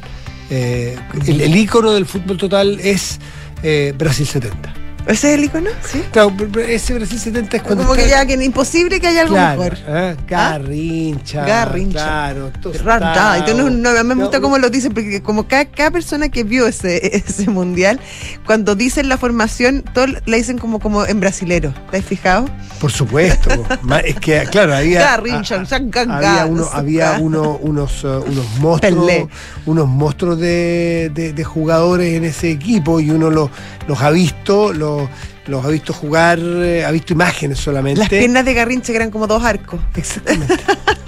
Eh, 0.50 0.96
el, 1.26 1.40
el 1.40 1.56
ícono 1.56 1.92
del 1.92 2.06
fútbol 2.06 2.36
total 2.38 2.78
es 2.80 3.18
eh, 3.62 3.94
Brasil 3.96 4.26
70. 4.26 4.74
¿Ese 5.06 5.28
es 5.32 5.38
el 5.38 5.44
icono? 5.44 5.70
Sí. 5.84 6.02
Claro, 6.10 6.32
ese 6.68 6.94
Brasil 6.94 7.18
70 7.18 7.58
es 7.58 7.62
cuando 7.62 7.84
Como 7.84 7.94
que 7.94 8.02
está- 8.06 8.22
ya 8.22 8.26
que 8.26 8.34
es 8.34 8.42
imposible 8.42 9.00
que 9.00 9.06
haya 9.06 9.22
algo 9.22 9.34
Claro, 9.34 9.60
mejor. 9.62 9.78
¿eh? 9.86 10.16
Garrincha. 10.26 11.44
Garrincha. 11.46 12.02
Claro, 12.04 12.50
Rata. 12.82 13.44
Tú 13.44 13.54
no, 13.56 13.70
me 14.04 14.14
gusta 14.16 14.38
No, 14.38 14.42
cómo 14.42 14.58
lo 14.58 14.68
dicen, 14.68 14.92
porque 14.92 15.22
como 15.22 15.46
cada, 15.46 15.66
cada 15.66 15.90
persona 15.92 16.28
que 16.28 16.42
vio 16.44 16.66
ese, 16.66 17.16
ese 17.26 17.48
mundial, 17.48 18.00
cuando 18.46 18.74
dicen 18.74 19.08
la 19.08 19.16
formación, 19.16 19.84
todos 19.94 20.10
la 20.26 20.36
dicen 20.36 20.58
como, 20.58 20.80
como 20.80 21.06
en 21.06 21.20
brasilero. 21.20 21.72
¿Te 21.90 21.98
has 21.98 22.04
fijado? 22.04 22.46
Por 22.80 22.90
supuesto. 22.90 23.50
es 24.04 24.16
que, 24.16 24.42
claro, 24.50 24.74
había. 24.74 25.00
Garrincha, 25.02 25.54
a- 25.56 26.16
había, 26.16 26.46
uno- 26.46 26.68
había 26.72 27.18
uno- 27.20 27.58
unos, 27.62 28.02
uh, 28.04 28.24
unos 28.26 28.46
monstruos. 28.58 29.06
Pelé. 29.06 29.28
Unos 29.66 29.86
monstruos 29.88 30.38
de, 30.38 31.10
de- 31.14 31.32
de 31.32 31.44
jugadores 31.44 32.14
en 32.14 32.24
ese 32.24 32.50
equipo 32.50 32.98
y 33.00 33.10
uno 33.10 33.30
lo- 33.30 33.50
los 33.88 34.00
ha 34.02 34.10
visto, 34.10 34.72
lo- 35.02 35.08
los 35.46 35.64
ha 35.64 35.68
visto 35.68 35.92
jugar, 35.92 36.38
eh, 36.40 36.84
ha 36.84 36.90
visto 36.90 37.12
imágenes 37.12 37.58
solamente. 37.58 38.00
Las 38.00 38.08
piernas 38.08 38.44
de 38.44 38.54
Garrincha 38.54 38.92
que 38.92 38.96
eran 38.96 39.10
como 39.10 39.26
dos 39.26 39.42
arcos. 39.44 39.80
Exactamente. 39.94 40.54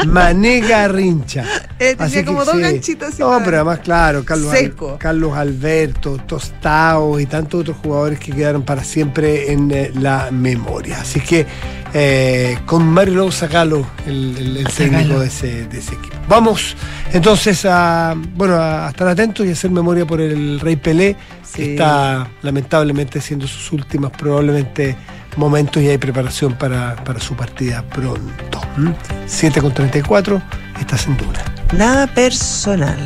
Mané 0.07 0.61
Garrincha. 0.61 1.45
Eh, 1.81 1.91
tenía 1.95 2.07
Así 2.07 2.15
que 2.17 2.25
como 2.25 2.45
dos 2.45 2.57
sí. 2.57 2.61
ganchitos 2.61 3.19
No, 3.21 3.41
pero 3.45 3.59
además, 3.59 3.79
claro, 3.85 4.25
Carlos, 4.25 4.53
Al-. 4.53 4.75
Carlos 4.99 5.37
Alberto, 5.37 6.17
Tostao 6.27 7.21
y 7.21 7.27
tantos 7.27 7.61
otros 7.61 7.77
jugadores 7.77 8.19
que 8.19 8.33
quedaron 8.33 8.63
para 8.65 8.83
siempre 8.83 9.53
en 9.53 9.71
eh, 9.71 9.93
la 9.95 10.31
memoria. 10.33 11.01
Así 11.01 11.21
que 11.21 11.47
eh, 11.95 12.59
con 12.67 12.85
Mario 12.85 13.15
Lobo 13.15 13.31
Zagalo, 13.31 13.87
el, 14.09 14.37
el- 14.37 14.57
el 14.57 14.67
técnico 14.67 15.21
de 15.21 15.29
ese, 15.29 15.67
de 15.69 15.79
ese 15.79 15.95
equipo. 15.95 16.17
Vamos 16.29 16.75
entonces 17.13 17.65
a, 17.65 18.17
bueno, 18.35 18.57
a 18.57 18.89
estar 18.91 19.07
atentos 19.07 19.47
y 19.47 19.53
hacer 19.53 19.71
memoria 19.71 20.05
por 20.05 20.21
el 20.21 20.59
Rey 20.59 20.75
Pelé, 20.75 21.15
que 21.55 21.73
está 21.73 22.29
lamentablemente 22.43 23.21
siendo 23.21 23.47
sus 23.47 23.73
últimos 23.73 24.13
probablemente 24.13 24.97
momentos 25.37 25.83
y 25.83 25.89
hay 25.89 25.99
preparación 25.99 26.55
para, 26.55 26.97
para 27.05 27.21
su 27.21 27.35
partida 27.35 27.83
pronto. 27.83 28.61
¿m? 28.77 28.95
7 29.27 29.61
con 29.61 29.73
34, 29.73 30.43
estás 30.81 31.07
en 31.07 31.17
Duna. 31.17 31.45
Nada 31.73 32.07
personal. 32.07 32.99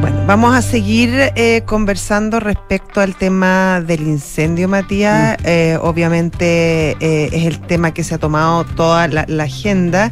Bueno, 0.00 0.24
vamos 0.26 0.54
a 0.54 0.62
seguir 0.62 1.10
eh, 1.34 1.62
conversando 1.66 2.38
respecto 2.38 3.00
al 3.00 3.16
tema 3.16 3.80
del 3.80 4.02
incendio, 4.02 4.68
Matías. 4.68 5.36
Eh, 5.44 5.78
obviamente 5.80 6.96
eh, 7.00 7.30
es 7.32 7.46
el 7.46 7.60
tema 7.60 7.92
que 7.92 8.04
se 8.04 8.14
ha 8.14 8.18
tomado 8.18 8.64
toda 8.64 9.08
la, 9.08 9.24
la 9.26 9.44
agenda. 9.44 10.10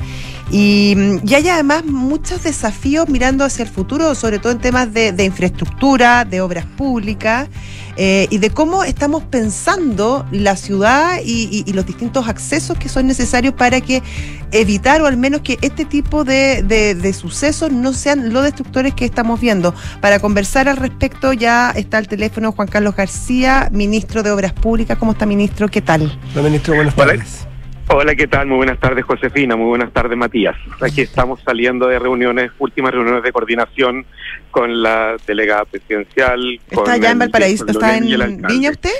Y, 0.51 0.95
mm, 0.97 1.19
y 1.29 1.35
hay 1.35 1.49
además 1.49 1.85
muchos 1.85 2.45
desafíos 2.45 3.09
mirando 3.09 3.45
hacia 3.45 3.65
el 3.65 3.69
futuro, 3.69 4.15
sobre 4.15 4.39
todo 4.39 4.53
en 4.53 4.59
temas 4.59 4.93
de, 4.95 5.13
de 5.13 5.25
infraestructura, 5.25 6.25
de 6.25 6.41
obras 6.41 6.65
públicas 6.67 7.49
eh, 7.97 8.29
y 8.31 8.39
de 8.39 8.51
cómo 8.51 8.85
estamos 8.85 9.25
pensando 9.25 10.25
la 10.31 10.55
ciudad 10.55 11.19
y, 11.25 11.49
y- 11.51 11.65
y 11.69 11.73
los 11.73 11.85
distintos 11.87 12.29
accesos 12.29 12.79
que 12.79 12.89
son 12.89 13.07
necesarios 13.07 13.55
para 13.55 13.81
que 13.81 14.03
evitar 14.53 15.03
o 15.03 15.07
al 15.07 15.17
menos 15.17 15.41
que 15.41 15.59
este 15.63 15.85
tipo 15.85 16.23
de, 16.23 16.63
de- 16.63 16.95
de 16.95 17.13
sucesos 17.13 17.73
no 17.73 17.93
sean 17.93 18.33
los 18.33 18.45
destructores 18.45 18.95
que 18.95 19.05
estamos 19.05 19.41
viendo. 19.41 19.75
Para 20.01 20.21
conversar 20.21 20.69
al 20.69 20.77
respecto 20.77 21.33
ya 21.33 21.71
está 21.75 21.99
al 21.99 22.07
teléfono 22.07 22.53
Juan 22.53 22.69
Carlos 22.69 22.95
García, 22.95 23.69
ministro 23.73 24.23
de 24.23 24.31
Obras 24.31 24.53
Públicas. 24.53 24.97
¿Cómo 24.99 25.13
está, 25.13 25.27
ministro? 25.27 25.69
¿Qué 25.69 25.81
tal? 25.81 26.21
Hola, 26.35 26.43
ministro, 26.45 26.75
buenas 26.77 26.95
tardes. 26.95 27.46
Hola, 27.89 28.17
¿qué 28.17 28.27
tal? 28.27 28.49
Muy 28.49 28.57
buenas 28.57 28.81
tardes, 28.81 29.05
Josefina. 29.05 29.55
Muy 29.55 29.69
buenas 29.69 29.93
tardes, 29.93 30.19
Matías. 30.19 30.57
Aquí 30.81 31.03
estamos 31.03 31.41
saliendo 31.43 31.87
de 31.87 32.01
reuniones, 32.01 32.51
últimas 32.59 32.91
reuniones 32.93 33.23
de 33.23 33.31
coordinación 33.31 34.05
con 34.51 34.83
la 34.83 35.17
delegada 35.25 35.65
presidencial. 35.67 36.59
¿Está 36.69 36.77
con 36.83 36.91
allá 36.91 37.11
en 37.13 37.19
Valparaíso? 37.21 37.65
¿Está 37.67 37.97
en. 37.97 38.43
Viña 38.43 38.71
usted? 38.71 38.91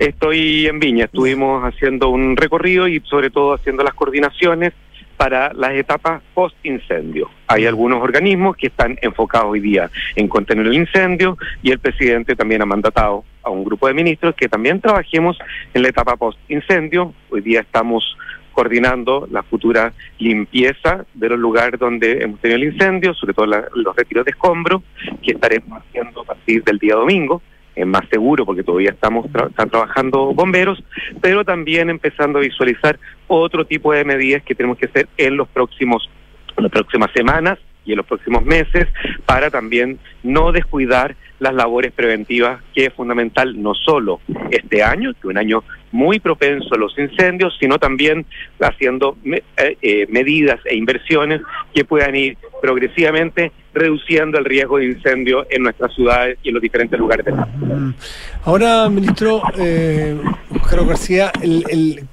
Estoy 0.00 0.66
en 0.66 0.80
Viña. 0.80 1.04
Estuvimos 1.04 1.62
haciendo 1.62 2.08
un 2.08 2.36
recorrido 2.36 2.88
y 2.88 3.00
sobre 3.00 3.30
todo 3.30 3.54
haciendo 3.54 3.84
las 3.84 3.94
coordinaciones 3.94 4.72
para 5.18 5.52
las 5.52 5.72
etapas 5.72 6.22
post-incendio. 6.32 7.28
Hay 7.48 7.66
algunos 7.66 8.00
organismos 8.02 8.56
que 8.56 8.68
están 8.68 8.96
enfocados 9.02 9.48
hoy 9.50 9.60
día 9.60 9.90
en 10.16 10.28
contener 10.28 10.66
el 10.66 10.74
incendio 10.74 11.36
y 11.62 11.72
el 11.72 11.80
presidente 11.80 12.34
también 12.36 12.62
ha 12.62 12.66
mandatado 12.66 13.24
a 13.42 13.50
un 13.50 13.64
grupo 13.64 13.88
de 13.88 13.94
ministros 13.94 14.34
que 14.36 14.48
también 14.48 14.80
trabajemos 14.80 15.36
en 15.74 15.82
la 15.82 15.88
etapa 15.88 16.16
post-incendio. 16.16 17.12
Hoy 17.30 17.40
día 17.42 17.60
estamos 17.60 18.16
coordinando 18.52 19.28
la 19.30 19.42
futura 19.42 19.92
limpieza 20.18 21.04
de 21.14 21.28
los 21.28 21.38
lugares 21.38 21.78
donde 21.78 22.22
hemos 22.22 22.40
tenido 22.40 22.56
el 22.56 22.72
incendio, 22.72 23.12
sobre 23.14 23.34
todo 23.34 23.46
la- 23.46 23.68
los 23.74 23.94
retiros 23.94 24.24
de 24.24 24.30
escombros, 24.30 24.82
que 25.22 25.32
estaremos 25.32 25.80
haciendo 25.82 26.22
a 26.22 26.24
partir 26.24 26.62
del 26.64 26.78
día 26.78 26.94
domingo. 26.94 27.42
Es 27.78 27.86
más 27.86 28.08
seguro 28.10 28.44
porque 28.44 28.64
todavía 28.64 28.90
estamos 28.90 29.26
tra- 29.26 29.48
están 29.48 29.70
trabajando 29.70 30.34
bomberos, 30.34 30.82
pero 31.20 31.44
también 31.44 31.90
empezando 31.90 32.38
a 32.38 32.42
visualizar 32.42 32.98
otro 33.28 33.64
tipo 33.64 33.92
de 33.92 34.04
medidas 34.04 34.42
que 34.42 34.54
tenemos 34.54 34.78
que 34.78 34.86
hacer 34.86 35.08
en 35.16 35.36
los 35.36 35.46
próximos 35.48 36.10
en 36.56 36.64
las 36.64 36.72
próximas 36.72 37.10
semanas 37.14 37.56
y 37.84 37.92
en 37.92 37.98
los 37.98 38.06
próximos 38.06 38.44
meses 38.44 38.88
para 39.26 39.48
también 39.48 39.98
no 40.24 40.50
descuidar 40.50 41.14
las 41.38 41.54
labores 41.54 41.92
preventivas 41.92 42.60
que 42.74 42.86
es 42.86 42.92
fundamental 42.92 43.62
no 43.62 43.74
solo 43.74 44.20
este 44.50 44.82
año, 44.82 45.12
que 45.22 45.28
un 45.28 45.38
año 45.38 45.62
muy 45.92 46.20
propenso 46.20 46.74
a 46.74 46.78
los 46.78 46.96
incendios, 46.98 47.56
sino 47.58 47.78
también 47.78 48.26
haciendo 48.60 49.16
eh, 49.24 49.42
eh, 49.82 50.06
medidas 50.08 50.60
e 50.64 50.76
inversiones 50.76 51.40
que 51.74 51.84
puedan 51.84 52.14
ir 52.14 52.36
progresivamente 52.60 53.52
reduciendo 53.74 54.38
el 54.38 54.44
riesgo 54.44 54.78
de 54.78 54.86
incendio 54.86 55.46
en 55.50 55.62
nuestras 55.62 55.94
ciudades 55.94 56.38
y 56.42 56.48
en 56.48 56.54
los 56.54 56.62
diferentes 56.62 56.98
lugares 56.98 57.24
del 57.24 57.36
país. 57.36 57.54
Mm. 57.60 57.90
Ahora, 58.44 58.88
ministro 58.88 59.42
eh, 59.58 60.16
García, 60.86 61.32
el, 61.42 61.64
el 61.70 62.08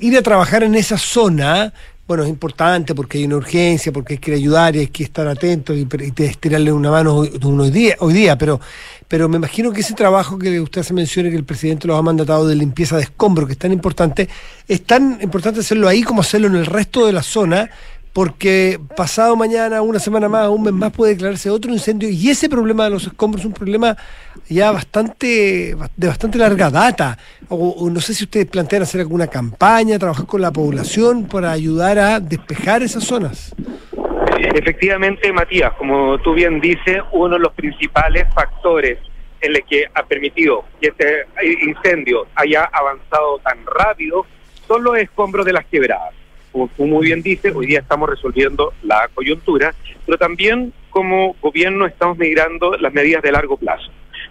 ir 0.00 0.16
a 0.16 0.22
trabajar 0.22 0.62
en 0.62 0.74
esa 0.74 0.98
zona, 0.98 1.72
bueno, 2.10 2.24
es 2.24 2.28
importante 2.28 2.92
porque 2.92 3.18
hay 3.18 3.24
una 3.26 3.36
urgencia, 3.36 3.92
porque 3.92 4.14
hay 4.14 4.18
que 4.18 4.34
ayudar 4.34 4.74
y 4.74 4.80
hay 4.80 4.88
que 4.88 5.04
estar 5.04 5.28
atentos 5.28 5.76
y, 5.76 5.86
estirarle 6.24 6.72
una 6.72 6.90
mano 6.90 7.14
hoy, 7.14 7.70
día, 7.70 7.94
hoy 8.00 8.12
día 8.12 8.36
pero, 8.36 8.60
pero 9.06 9.28
me 9.28 9.36
imagino 9.36 9.70
que 9.70 9.82
ese 9.82 9.94
trabajo 9.94 10.36
que 10.36 10.58
usted 10.58 10.82
se 10.82 10.92
menciona 10.92 11.30
que 11.30 11.36
el 11.36 11.44
presidente 11.44 11.86
lo 11.86 11.94
ha 11.94 12.02
mandatado 12.02 12.48
de 12.48 12.56
limpieza 12.56 12.96
de 12.96 13.04
escombros, 13.04 13.46
que 13.46 13.52
es 13.52 13.60
tan 13.60 13.72
importante, 13.72 14.28
es 14.66 14.82
tan 14.82 15.20
importante 15.22 15.60
hacerlo 15.60 15.86
ahí 15.86 16.02
como 16.02 16.22
hacerlo 16.22 16.48
en 16.48 16.56
el 16.56 16.66
resto 16.66 17.06
de 17.06 17.12
la 17.12 17.22
zona, 17.22 17.70
porque 18.12 18.78
pasado 18.96 19.36
mañana, 19.36 19.82
una 19.82 19.98
semana 19.98 20.28
más, 20.28 20.48
un 20.48 20.62
mes 20.62 20.72
más 20.72 20.92
puede 20.92 21.12
declararse 21.12 21.48
otro 21.50 21.70
incendio 21.70 22.08
y 22.08 22.28
ese 22.28 22.48
problema 22.48 22.84
de 22.84 22.90
los 22.90 23.06
escombros 23.06 23.42
es 23.42 23.46
un 23.46 23.52
problema 23.52 23.96
ya 24.48 24.72
bastante 24.72 25.76
de 25.96 26.06
bastante 26.06 26.38
larga 26.38 26.70
data. 26.70 27.16
O, 27.48 27.88
no 27.90 28.00
sé 28.00 28.14
si 28.14 28.24
ustedes 28.24 28.46
plantean 28.46 28.82
hacer 28.82 29.00
alguna 29.00 29.26
campaña, 29.26 29.98
trabajar 29.98 30.26
con 30.26 30.40
la 30.40 30.50
población 30.50 31.26
para 31.26 31.52
ayudar 31.52 31.98
a 31.98 32.20
despejar 32.20 32.82
esas 32.82 33.04
zonas. 33.04 33.54
Efectivamente, 34.54 35.32
Matías, 35.32 35.72
como 35.74 36.18
tú 36.18 36.34
bien 36.34 36.60
dices, 36.60 37.02
uno 37.12 37.34
de 37.34 37.40
los 37.40 37.52
principales 37.52 38.26
factores 38.34 38.98
en 39.40 39.54
el 39.54 39.64
que 39.64 39.86
ha 39.94 40.02
permitido 40.04 40.64
que 40.80 40.88
este 40.88 41.26
incendio 41.62 42.26
haya 42.34 42.64
avanzado 42.64 43.38
tan 43.38 43.58
rápido 43.66 44.26
son 44.66 44.82
los 44.84 44.98
escombros 44.98 45.46
de 45.46 45.52
las 45.52 45.64
quebradas. 45.66 46.19
Como 46.52 46.68
tú 46.76 46.86
muy 46.86 47.06
bien 47.06 47.22
dices, 47.22 47.54
hoy 47.54 47.66
día 47.66 47.80
estamos 47.80 48.08
resolviendo 48.08 48.72
la 48.82 49.08
coyuntura, 49.14 49.74
pero 50.04 50.18
también 50.18 50.72
como 50.90 51.34
gobierno 51.40 51.86
estamos 51.86 52.18
migrando 52.18 52.76
las 52.78 52.92
medidas 52.92 53.22
de 53.22 53.32
largo 53.32 53.56
plazo. 53.56 53.90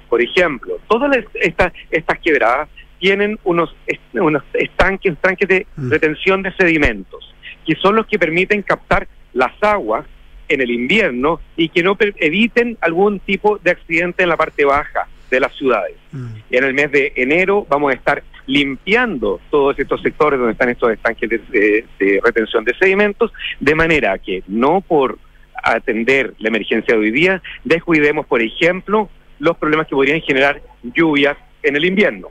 Por 0.10 0.22
ejemplo, 0.22 0.80
todas 0.88 1.16
las- 1.16 1.26
estas, 1.36 1.72
estas 1.90 2.20
quebradas 2.20 2.68
tienen 3.00 3.40
unos, 3.46 3.74
unos 4.14 4.44
estanques, 4.54 5.14
estanques 5.14 5.48
de 5.48 5.68
Mm. 5.78 5.90
retención 5.90 6.44
de 6.44 6.52
sedimentos, 6.54 7.34
que 7.66 7.76
son 7.76 7.96
los 7.96 8.06
que 8.08 8.20
permiten 8.20 8.62
captar 8.62 9.08
las 9.34 9.52
aguas 9.62 10.06
en 10.50 10.60
el 10.62 10.72
invierno 10.72 11.40
y 11.56 11.70
que 11.70 11.84
no 11.84 11.96
eviten 12.18 12.78
algún 12.82 13.20
tipo 13.20 13.58
de 13.60 13.72
accidente 13.72 14.24
en 14.24 14.30
la 14.30 14.36
parte 14.36 14.66
baja 14.66 15.08
de 15.30 15.40
las 15.40 15.54
ciudades. 15.56 15.96
Y 16.50 16.58
en 16.58 16.64
el 16.64 16.74
mes 16.74 16.92
de 16.92 17.14
enero 17.16 17.66
vamos 17.70 17.92
a 17.92 17.96
estar 17.96 18.24
limpiando 18.48 19.40
todos 19.52 19.78
estos 19.78 20.02
sectores 20.02 20.40
donde 20.40 20.54
están 20.54 20.70
estos 20.70 20.92
estanques 20.92 21.30
de, 21.30 21.38
de- 21.50 21.86
de 22.00 22.20
retención 22.24 22.64
de 22.66 22.74
sedimentos, 22.76 23.32
de 23.60 23.76
manera 23.76 24.18
que 24.18 24.44
no 24.48 24.82
por 24.82 25.18
atender 25.62 26.34
la 26.40 26.48
emergencia 26.50 26.96
de 26.96 27.00
hoy 27.00 27.12
día, 27.12 27.42
descuidemos, 27.64 28.26
por 28.26 28.42
ejemplo, 28.42 29.10
los 29.40 29.58
problemas 29.58 29.88
que 29.88 29.96
podrían 29.96 30.22
generar 30.22 30.62
lluvias 30.96 31.38
en 31.64 31.76
el 31.76 31.86
invierno. 31.86 32.30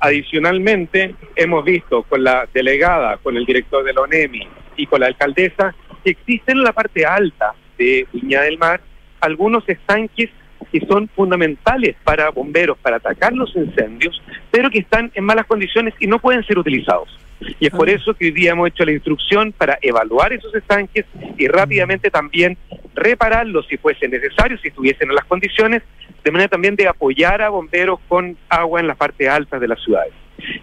Adicionalmente, 0.00 1.14
hemos 1.36 1.64
visto 1.64 2.02
con 2.02 2.24
la 2.24 2.48
delegada, 2.52 3.18
con 3.18 3.36
el 3.36 3.44
director 3.46 3.84
de 3.84 3.92
la 3.92 4.00
ONEMI 4.02 4.48
y 4.76 4.86
con 4.86 5.00
la 5.00 5.06
alcaldesa 5.06 5.74
que 6.02 6.10
existen 6.10 6.58
en 6.58 6.64
la 6.64 6.72
parte 6.72 7.06
alta 7.06 7.54
de 7.78 8.06
Viña 8.12 8.42
del 8.42 8.58
Mar 8.58 8.80
algunos 9.20 9.68
estanques 9.68 10.28
que 10.70 10.80
son 10.86 11.08
fundamentales 11.08 11.96
para 12.04 12.30
bomberos 12.30 12.78
para 12.78 12.96
atacar 12.96 13.32
los 13.32 13.54
incendios, 13.56 14.20
pero 14.50 14.70
que 14.70 14.78
están 14.78 15.10
en 15.14 15.24
malas 15.24 15.46
condiciones 15.46 15.94
y 15.98 16.06
no 16.06 16.18
pueden 16.18 16.44
ser 16.44 16.58
utilizados. 16.58 17.08
Y 17.58 17.66
es 17.66 17.72
por 17.72 17.88
eso 17.88 18.14
que 18.14 18.26
hoy 18.26 18.30
día 18.30 18.52
hemos 18.52 18.68
hecho 18.68 18.84
la 18.84 18.92
instrucción 18.92 19.52
para 19.52 19.78
evaluar 19.82 20.32
esos 20.32 20.54
estanques 20.54 21.06
y 21.36 21.48
rápidamente 21.48 22.10
también 22.10 22.56
repararlos 22.94 23.66
si 23.68 23.76
fuese 23.78 24.08
necesario, 24.08 24.58
si 24.58 24.68
estuviesen 24.68 25.08
en 25.08 25.16
las 25.16 25.24
condiciones, 25.24 25.82
de 26.22 26.30
manera 26.30 26.48
también 26.48 26.76
de 26.76 26.86
apoyar 26.86 27.42
a 27.42 27.48
bomberos 27.48 27.98
con 28.08 28.36
agua 28.48 28.80
en 28.80 28.86
las 28.86 28.96
partes 28.96 29.28
altas 29.28 29.60
de 29.60 29.68
las 29.68 29.82
ciudades. 29.82 30.12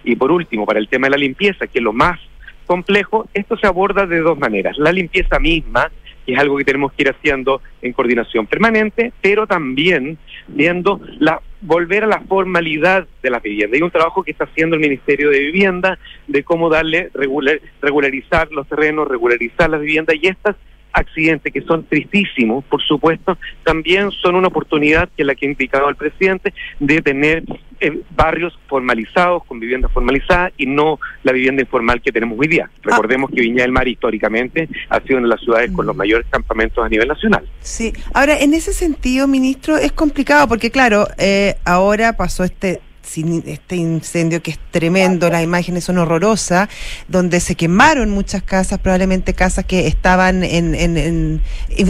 Y 0.03 0.15
por 0.15 0.31
último, 0.31 0.65
para 0.65 0.79
el 0.79 0.87
tema 0.87 1.07
de 1.07 1.11
la 1.11 1.17
limpieza, 1.17 1.67
que 1.67 1.79
es 1.79 1.83
lo 1.83 1.93
más 1.93 2.19
complejo, 2.65 3.27
esto 3.33 3.57
se 3.57 3.67
aborda 3.67 4.05
de 4.05 4.19
dos 4.19 4.37
maneras. 4.37 4.77
La 4.77 4.91
limpieza 4.91 5.39
misma, 5.39 5.91
es 6.33 6.39
algo 6.39 6.57
que 6.57 6.65
tenemos 6.65 6.91
que 6.93 7.03
ir 7.03 7.09
haciendo 7.09 7.61
en 7.81 7.93
coordinación 7.93 8.47
permanente, 8.47 9.11
pero 9.21 9.47
también 9.47 10.17
viendo 10.47 10.99
la 11.19 11.41
volver 11.61 12.05
a 12.05 12.07
la 12.07 12.21
formalidad 12.21 13.05
de 13.21 13.29
las 13.29 13.41
viviendas. 13.41 13.75
Hay 13.75 13.81
un 13.81 13.91
trabajo 13.91 14.23
que 14.23 14.31
está 14.31 14.45
haciendo 14.45 14.75
el 14.75 14.81
Ministerio 14.81 15.29
de 15.29 15.39
Vivienda 15.39 15.99
de 16.27 16.43
cómo 16.43 16.69
darle 16.69 17.09
regular, 17.13 17.59
regularizar 17.81 18.49
los 18.51 18.67
terrenos, 18.67 19.07
regularizar 19.07 19.69
las 19.69 19.81
viviendas 19.81 20.15
y 20.21 20.27
estas 20.27 20.55
accidentes 20.93 21.53
que 21.53 21.61
son 21.61 21.85
tristísimos, 21.85 22.63
por 22.65 22.81
supuesto, 22.81 23.37
también 23.63 24.11
son 24.11 24.35
una 24.35 24.47
oportunidad 24.47 25.09
que 25.15 25.23
es 25.23 25.25
la 25.27 25.35
que 25.35 25.45
ha 25.45 25.49
indicado 25.49 25.89
el 25.89 25.95
presidente 25.95 26.53
de 26.79 27.01
tener 27.01 27.43
eh, 27.81 28.01
barrios 28.15 28.57
formalizados, 28.67 29.45
con 29.45 29.59
viviendas 29.59 29.91
formalizadas 29.91 30.51
y 30.57 30.65
no 30.65 30.99
la 31.23 31.31
vivienda 31.31 31.61
informal 31.61 32.01
que 32.01 32.11
tenemos 32.11 32.37
hoy 32.37 32.47
día. 32.47 32.69
Recordemos 32.81 33.31
que 33.31 33.41
Viña 33.41 33.63
del 33.63 33.71
Mar 33.71 33.87
históricamente 33.87 34.67
ha 34.89 34.99
sido 35.01 35.17
una 35.17 35.27
de 35.27 35.35
las 35.35 35.41
ciudades 35.41 35.71
con 35.71 35.85
los 35.85 35.95
mayores 35.95 36.27
campamentos 36.29 36.83
a 36.83 36.89
nivel 36.89 37.07
nacional. 37.07 37.47
Sí, 37.61 37.93
ahora 38.13 38.37
en 38.37 38.53
ese 38.53 38.73
sentido, 38.73 39.27
ministro, 39.27 39.77
es 39.77 39.91
complicado 39.91 40.47
porque 40.47 40.71
claro, 40.71 41.07
eh, 41.17 41.55
ahora 41.65 42.13
pasó 42.17 42.43
este 42.43 42.81
sin- 43.09 43.43
este 43.47 43.75
incendio 43.75 44.41
que 44.41 44.51
es 44.51 44.59
tremendo, 44.71 45.29
las 45.29 45.43
imágenes 45.43 45.83
son 45.83 45.97
horrorosas, 45.97 46.69
donde 47.07 47.39
se 47.39 47.55
quemaron 47.55 48.09
muchas 48.11 48.43
casas, 48.43 48.79
probablemente 48.79 49.33
casas 49.33 49.65
que 49.65 49.87
estaban 49.87 50.43
en, 50.43 50.75
en- 50.75 50.97
en- 50.97 51.41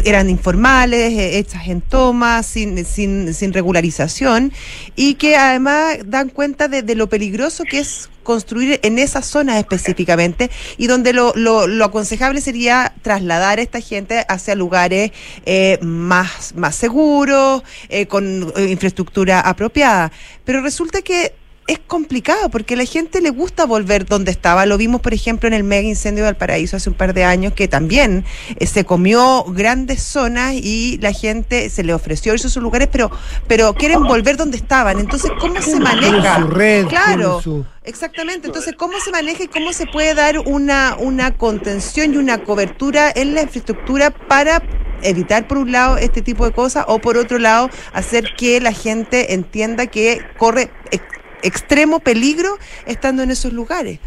eran 0.06 0.30
informales, 0.30 1.14
eh, 1.14 1.38
hechas 1.40 1.68
en 1.68 1.82
tomas, 1.82 2.46
sin, 2.46 2.86
sin, 2.86 3.34
sin 3.34 3.54
regularización, 3.54 4.52
y 4.96 5.16
que 5.16 5.36
además 5.36 5.98
dan 6.06 6.30
cuenta 6.30 6.68
de, 6.68 6.82
de 6.84 6.96
lo 6.96 7.08
peligroso 7.10 7.64
que 7.66 7.80
es 7.80 8.10
construir 8.24 8.80
en 8.84 9.00
esas 9.00 9.26
zonas 9.26 9.58
específicamente 9.58 10.50
y 10.78 10.88
donde 10.88 11.14
lo, 11.14 11.34
lo, 11.36 11.68
lo 11.68 11.86
aconsejable 11.86 12.42
sería 12.42 12.94
trasladar 13.02 13.60
a 13.60 13.62
esta 13.62 13.82
gente 13.82 14.26
hacia 14.28 14.56
lugares 14.56 15.12
eh, 15.46 15.80
más, 15.82 16.54
más 16.56 16.76
seguros, 16.76 17.64
eh, 17.90 18.06
con 18.06 18.52
eh, 18.56 18.66
infraestructura 18.70 19.40
apropiada. 19.40 20.12
Pero 20.46 20.62
resulta 20.62 21.02
que 21.02 21.34
es 21.70 21.80
complicado 21.80 22.50
porque 22.50 22.74
a 22.74 22.78
la 22.78 22.86
gente 22.86 23.22
le 23.22 23.30
gusta 23.30 23.66
volver 23.66 24.06
donde 24.06 24.32
estaba. 24.32 24.66
Lo 24.66 24.78
vimos, 24.78 25.02
por 25.02 25.14
ejemplo, 25.14 25.48
en 25.48 25.54
el 25.54 25.64
mega 25.64 25.88
incendio 25.88 26.26
del 26.26 26.36
Paraíso 26.36 26.78
hace 26.78 26.90
un 26.90 26.96
par 26.96 27.14
de 27.14 27.24
años, 27.24 27.54
que 27.54 27.68
también 27.68 28.26
eh, 28.58 28.66
se 28.66 28.84
comió 28.86 29.44
grandes 29.46 30.02
zonas 30.04 30.54
y 30.56 30.98
la 31.02 31.14
gente 31.14 31.70
se 31.70 31.84
le 31.84 31.94
ofreció 31.94 32.34
irse 32.34 32.48
a 32.48 32.50
sus 32.50 32.62
lugares, 32.64 32.90
pero, 32.92 33.12
pero 33.48 33.74
quieren 33.76 34.04
volver 34.04 34.36
donde 34.36 34.58
estaban. 34.58 35.00
Entonces, 35.00 35.32
¿cómo 35.40 35.62
se 35.62 35.80
maneja? 35.80 36.38
Su 36.42 36.48
red, 36.48 36.86
Claro. 36.88 37.42
su- 37.42 37.66
Exactamente, 37.84 38.48
entonces, 38.48 38.76
¿cómo 38.78 38.94
se 39.04 39.10
maneja 39.12 39.44
y 39.44 39.48
cómo 39.48 39.74
se 39.74 39.86
puede 39.88 40.14
dar 40.14 40.40
una, 40.40 40.96
una 41.00 41.36
contención 41.36 42.14
y 42.14 42.18
una 42.18 42.40
cobertura 42.44 43.12
en 43.16 43.34
la 43.34 43.42
infraestructura 43.44 44.12
para 44.12 44.62
evitar, 45.02 45.48
por 45.48 45.58
un 45.58 45.72
lado, 45.72 45.98
este 45.98 46.22
tipo 46.22 46.46
de 46.46 46.52
cosas 46.52 46.86
o, 46.88 47.00
por 47.00 47.18
otro 47.18 47.40
lado, 47.40 47.70
hacer 47.94 48.26
que 48.38 48.60
la 48.60 48.74
gente 48.74 49.34
entienda 49.34 49.88
que 49.88 50.20
corre 50.38 50.70
ex- 50.92 51.04
extremo 51.44 52.00
peligro 52.00 52.58
estando 52.86 53.24
en 53.24 53.32
esos 53.32 53.54
lugares? 53.54 54.00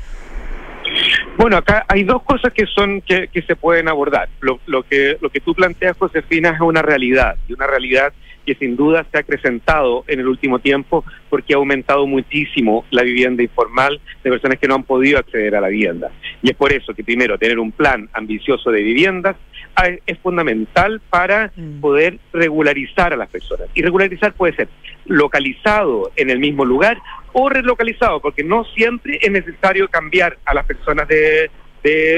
Bueno, 1.37 1.57
acá 1.57 1.85
hay 1.89 2.05
dos 2.05 2.23
cosas 2.23 2.53
que 2.53 2.67
son 2.67 3.01
que, 3.01 3.29
que 3.29 3.43
se 3.43 3.57
pueden 3.57 3.89
abordar. 3.89 4.29
Lo, 4.41 4.61
lo 4.67 4.83
que 4.83 5.17
lo 5.21 5.31
que 5.31 5.41
tú 5.41 5.55
planteas, 5.55 5.97
Josefina, 5.97 6.51
es 6.51 6.61
una 6.61 6.83
realidad 6.83 7.37
y 7.49 7.55
una 7.55 7.67
realidad 7.67 8.13
que 8.45 8.57
sin 8.57 8.77
duda 8.77 9.07
se 9.11 9.17
ha 9.17 9.21
acrecentado 9.21 10.05
en 10.09 10.19
el 10.19 10.27
último 10.27 10.59
tiempo 10.59 11.05
porque 11.31 11.55
ha 11.55 11.59
aumentado 11.59 12.07
muchísimo 12.09 12.85
la 12.91 13.03
vivienda 13.03 13.41
informal 13.43 14.01
de 14.25 14.31
personas 14.31 14.59
que 14.59 14.67
no 14.67 14.75
han 14.75 14.83
podido 14.83 15.19
acceder 15.19 15.55
a 15.55 15.61
la 15.61 15.69
vivienda. 15.69 16.11
Y 16.43 16.51
es 16.51 16.57
por 16.57 16.73
eso 16.73 16.93
que 16.93 17.05
primero 17.05 17.39
tener 17.39 17.61
un 17.61 17.71
plan 17.71 18.09
ambicioso 18.13 18.73
de 18.73 18.83
viviendas 18.83 19.37
ah, 19.77 19.89
es 20.07 20.19
fundamental 20.19 21.01
para 21.09 21.53
Mm. 21.57 21.81
poder 21.81 22.19
regularizar 22.33 23.13
a 23.13 23.17
las 23.17 23.29
personas. 23.29 23.69
Y 23.75 23.83
regularizar 23.83 24.33
puede 24.33 24.55
ser 24.55 24.69
localizado 25.07 26.11
en 26.17 26.31
el 26.31 26.39
mismo 26.39 26.65
lugar 26.65 26.99
o 27.33 27.49
relocalizado, 27.49 28.21
porque 28.21 28.45
no 28.45 28.65
siempre 28.75 29.19
es 29.21 29.31
necesario 29.31 29.89
cambiar 29.89 30.39
a 30.45 30.55
las 30.55 30.67
personas 30.67 31.09
de, 31.09 31.51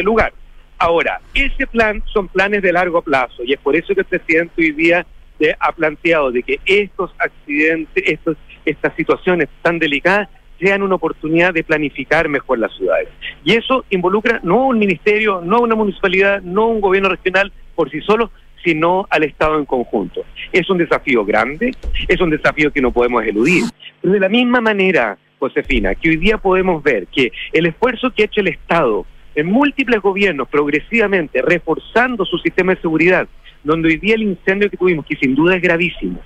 lugar. 0.02 0.32
Ahora, 0.78 1.20
ese 1.32 1.66
plan 1.66 2.02
son 2.12 2.28
planes 2.28 2.60
de 2.60 2.72
largo 2.72 3.00
plazo 3.00 3.42
y 3.44 3.54
es 3.54 3.60
por 3.60 3.74
eso 3.74 3.94
que 3.94 4.00
el 4.00 4.06
presidente 4.06 4.52
hoy 4.58 4.72
día 4.72 5.06
eh, 5.40 5.54
ha 5.58 5.72
planteado 5.72 6.30
de 6.30 6.42
que 6.42 6.60
estos 6.66 7.14
accidentes, 7.18 8.04
estos, 8.06 8.36
estas 8.66 8.94
situaciones 8.94 9.48
tan 9.62 9.78
delicadas 9.78 10.28
sean 10.60 10.82
una 10.82 10.96
oportunidad 10.96 11.54
de 11.54 11.64
planificar 11.64 12.28
mejor 12.28 12.58
las 12.58 12.74
ciudades. 12.76 13.08
Y 13.44 13.54
eso 13.54 13.84
involucra 13.90 14.40
no 14.42 14.66
un 14.66 14.78
ministerio, 14.78 15.40
no 15.42 15.60
una 15.60 15.74
municipalidad, 15.74 16.42
no 16.42 16.66
un 16.66 16.80
gobierno 16.80 17.08
regional 17.08 17.52
por 17.74 17.90
sí 17.90 18.00
solo, 18.02 18.30
sino 18.64 19.06
al 19.10 19.24
Estado 19.24 19.58
en 19.58 19.66
conjunto. 19.66 20.24
Es 20.52 20.68
un 20.70 20.78
desafío 20.78 21.24
grande, 21.24 21.72
es 22.08 22.20
un 22.20 22.30
desafío 22.30 22.72
que 22.72 22.80
no 22.80 22.90
podemos 22.90 23.24
eludir. 23.24 23.64
Pero 24.00 24.14
de 24.14 24.20
la 24.20 24.28
misma 24.28 24.60
manera, 24.60 25.18
Josefina, 25.38 25.94
que 25.94 26.10
hoy 26.10 26.16
día 26.16 26.38
podemos 26.38 26.82
ver 26.82 27.06
que 27.08 27.30
el 27.52 27.66
esfuerzo 27.66 28.10
que 28.10 28.22
ha 28.22 28.26
hecho 28.26 28.40
el 28.40 28.48
Estado 28.48 29.06
en 29.34 29.46
múltiples 29.46 30.00
gobiernos 30.00 30.48
progresivamente 30.48 31.42
reforzando 31.42 32.24
su 32.24 32.38
sistema 32.38 32.74
de 32.74 32.80
seguridad, 32.80 33.28
donde 33.62 33.88
hoy 33.88 33.96
día 33.96 34.14
el 34.14 34.22
incendio 34.22 34.70
que 34.70 34.76
tuvimos, 34.76 35.04
que 35.06 35.16
sin 35.16 35.34
duda 35.34 35.56
es 35.56 35.62
gravísimo, 35.62 36.20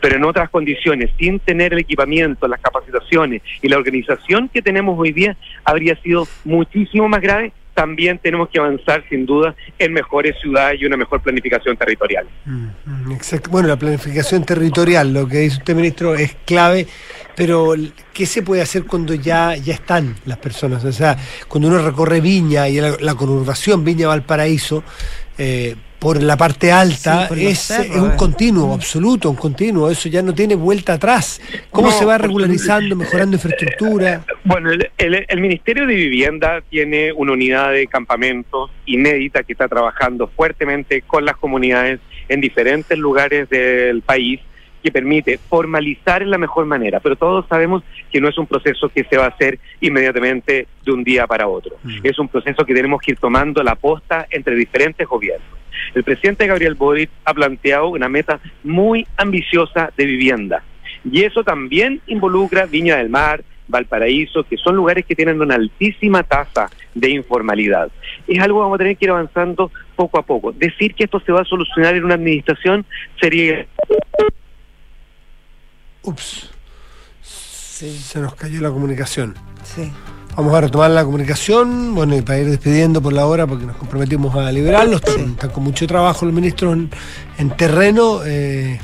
pero 0.00 0.16
en 0.16 0.24
otras 0.24 0.50
condiciones, 0.50 1.10
sin 1.18 1.38
tener 1.40 1.72
el 1.72 1.80
equipamiento, 1.80 2.46
las 2.48 2.60
capacitaciones 2.60 3.42
y 3.62 3.68
la 3.68 3.78
organización 3.78 4.48
que 4.48 4.62
tenemos 4.62 4.98
hoy 4.98 5.12
día, 5.12 5.36
habría 5.64 5.96
sido 5.96 6.26
muchísimo 6.44 7.08
más 7.08 7.20
grave. 7.20 7.52
También 7.74 8.18
tenemos 8.18 8.48
que 8.50 8.58
avanzar, 8.58 9.04
sin 9.08 9.24
duda, 9.24 9.54
en 9.78 9.92
mejores 9.92 10.36
ciudades 10.40 10.80
y 10.80 10.84
una 10.84 10.96
mejor 10.96 11.22
planificación 11.22 11.76
territorial. 11.76 12.26
Mm, 12.44 12.66
mm. 12.84 13.18
Bueno, 13.50 13.68
la 13.68 13.76
planificación 13.76 14.44
territorial, 14.44 15.12
lo 15.12 15.26
que 15.26 15.38
dice 15.38 15.58
usted, 15.58 15.74
ministro, 15.74 16.14
es 16.14 16.36
clave, 16.44 16.86
pero 17.34 17.74
¿qué 18.12 18.26
se 18.26 18.42
puede 18.42 18.62
hacer 18.62 18.84
cuando 18.84 19.14
ya, 19.14 19.56
ya 19.56 19.74
están 19.74 20.16
las 20.26 20.38
personas? 20.38 20.84
O 20.84 20.92
sea, 20.92 21.16
cuando 21.48 21.68
uno 21.68 21.78
recorre 21.78 22.20
Viña 22.20 22.68
y 22.68 22.80
la, 22.80 22.96
la 23.00 23.14
conurbación 23.14 23.84
Viña-Valparaíso, 23.84 24.84
eh, 25.38 25.76
por 26.02 26.20
la 26.20 26.36
parte 26.36 26.72
alta, 26.72 27.28
Sí, 27.32 27.46
es, 27.46 27.58
cerros, 27.60 27.86
es 27.86 28.02
un 28.02 28.10
eh. 28.10 28.16
continuo, 28.16 28.74
absoluto, 28.74 29.30
un 29.30 29.36
continuo, 29.36 29.88
eso 29.88 30.08
ya 30.08 30.20
no 30.20 30.34
tiene 30.34 30.56
vuelta 30.56 30.94
atrás. 30.94 31.40
¿Cómo 31.70 31.88
No, 31.90 31.92
se 31.96 32.04
va 32.04 32.18
regularizando, 32.18 32.96
mejorando 32.96 33.36
infraestructura? 33.36 34.24
Bueno, 34.44 34.72
el, 34.72 34.90
el- 34.98 35.24
el 35.28 35.40
Ministerio 35.40 35.86
de 35.86 35.94
Vivienda 35.94 36.60
tiene 36.68 37.12
una 37.12 37.32
unidad 37.32 37.70
de 37.70 37.86
campamentos 37.86 38.70
inédita 38.84 39.44
que 39.44 39.52
está 39.52 39.68
trabajando 39.68 40.26
fuertemente 40.36 41.02
con 41.02 41.24
las 41.24 41.36
comunidades 41.36 42.00
en 42.28 42.40
diferentes 42.40 42.98
lugares 42.98 43.48
del 43.48 44.02
país 44.02 44.40
que 44.82 44.90
permite 44.90 45.38
formalizar 45.48 46.22
en 46.22 46.30
la 46.32 46.38
mejor 46.38 46.66
manera, 46.66 46.98
pero 46.98 47.14
todos 47.14 47.46
sabemos 47.48 47.84
que 48.10 48.20
no 48.20 48.28
es 48.28 48.36
un 48.36 48.48
proceso 48.48 48.88
que 48.88 49.04
se 49.04 49.16
va 49.16 49.26
a 49.26 49.28
hacer 49.28 49.60
inmediatamente 49.80 50.66
de 50.84 50.90
un 50.92 51.04
día 51.04 51.28
para 51.28 51.46
otro. 51.46 51.76
Es 52.02 52.18
un 52.18 52.26
proceso 52.26 52.64
que 52.64 52.74
tenemos 52.74 53.00
que 53.00 53.12
ir 53.12 53.18
tomando 53.18 53.62
la 53.62 53.76
posta 53.76 54.26
entre 54.30 54.56
diferentes 54.56 55.06
gobiernos. 55.06 55.61
El 55.94 56.04
presidente 56.04 56.46
Gabriel 56.46 56.74
Boric 56.74 57.10
ha 57.24 57.34
planteado 57.34 57.88
una 57.88 58.08
meta 58.08 58.40
muy 58.62 59.06
ambiciosa 59.16 59.92
de 59.96 60.06
vivienda 60.06 60.62
y 61.04 61.22
eso 61.24 61.42
también 61.42 62.00
involucra 62.06 62.66
Viña 62.66 62.96
del 62.96 63.08
Mar, 63.08 63.42
Valparaíso, 63.68 64.44
que 64.44 64.56
son 64.56 64.76
lugares 64.76 65.04
que 65.06 65.14
tienen 65.14 65.40
una 65.40 65.54
altísima 65.54 66.22
tasa 66.22 66.68
de 66.94 67.10
informalidad. 67.10 67.90
Es 68.26 68.40
algo 68.40 68.58
que 68.58 68.62
vamos 68.62 68.74
a 68.76 68.78
tener 68.78 68.96
que 68.96 69.06
ir 69.06 69.10
avanzando 69.10 69.70
poco 69.96 70.18
a 70.18 70.22
poco. 70.22 70.52
Decir 70.52 70.94
que 70.94 71.04
esto 71.04 71.20
se 71.20 71.32
va 71.32 71.40
a 71.40 71.44
solucionar 71.44 71.94
en 71.94 72.04
una 72.04 72.14
administración 72.14 72.84
sería 73.20 73.66
Ups, 76.02 76.50
se 77.20 78.20
nos 78.20 78.34
cayó 78.34 78.60
la 78.60 78.70
comunicación. 78.70 79.34
Sí. 79.62 79.90
Vamos 80.36 80.54
a 80.54 80.60
retomar 80.62 80.90
la 80.90 81.04
comunicación, 81.04 81.94
bueno, 81.94 82.16
y 82.16 82.22
para 82.22 82.38
ir 82.38 82.46
despidiendo 82.46 83.02
por 83.02 83.12
la 83.12 83.26
hora, 83.26 83.46
porque 83.46 83.66
nos 83.66 83.76
comprometimos 83.76 84.34
a 84.34 84.50
liberarlos. 84.50 85.02
Están, 85.04 85.26
están 85.32 85.50
con 85.50 85.62
mucho 85.64 85.86
trabajo 85.86 86.24
los 86.24 86.34
ministros 86.34 86.72
en, 86.74 86.90
en 87.38 87.50
terreno. 87.50 88.20
eh, 88.24 88.80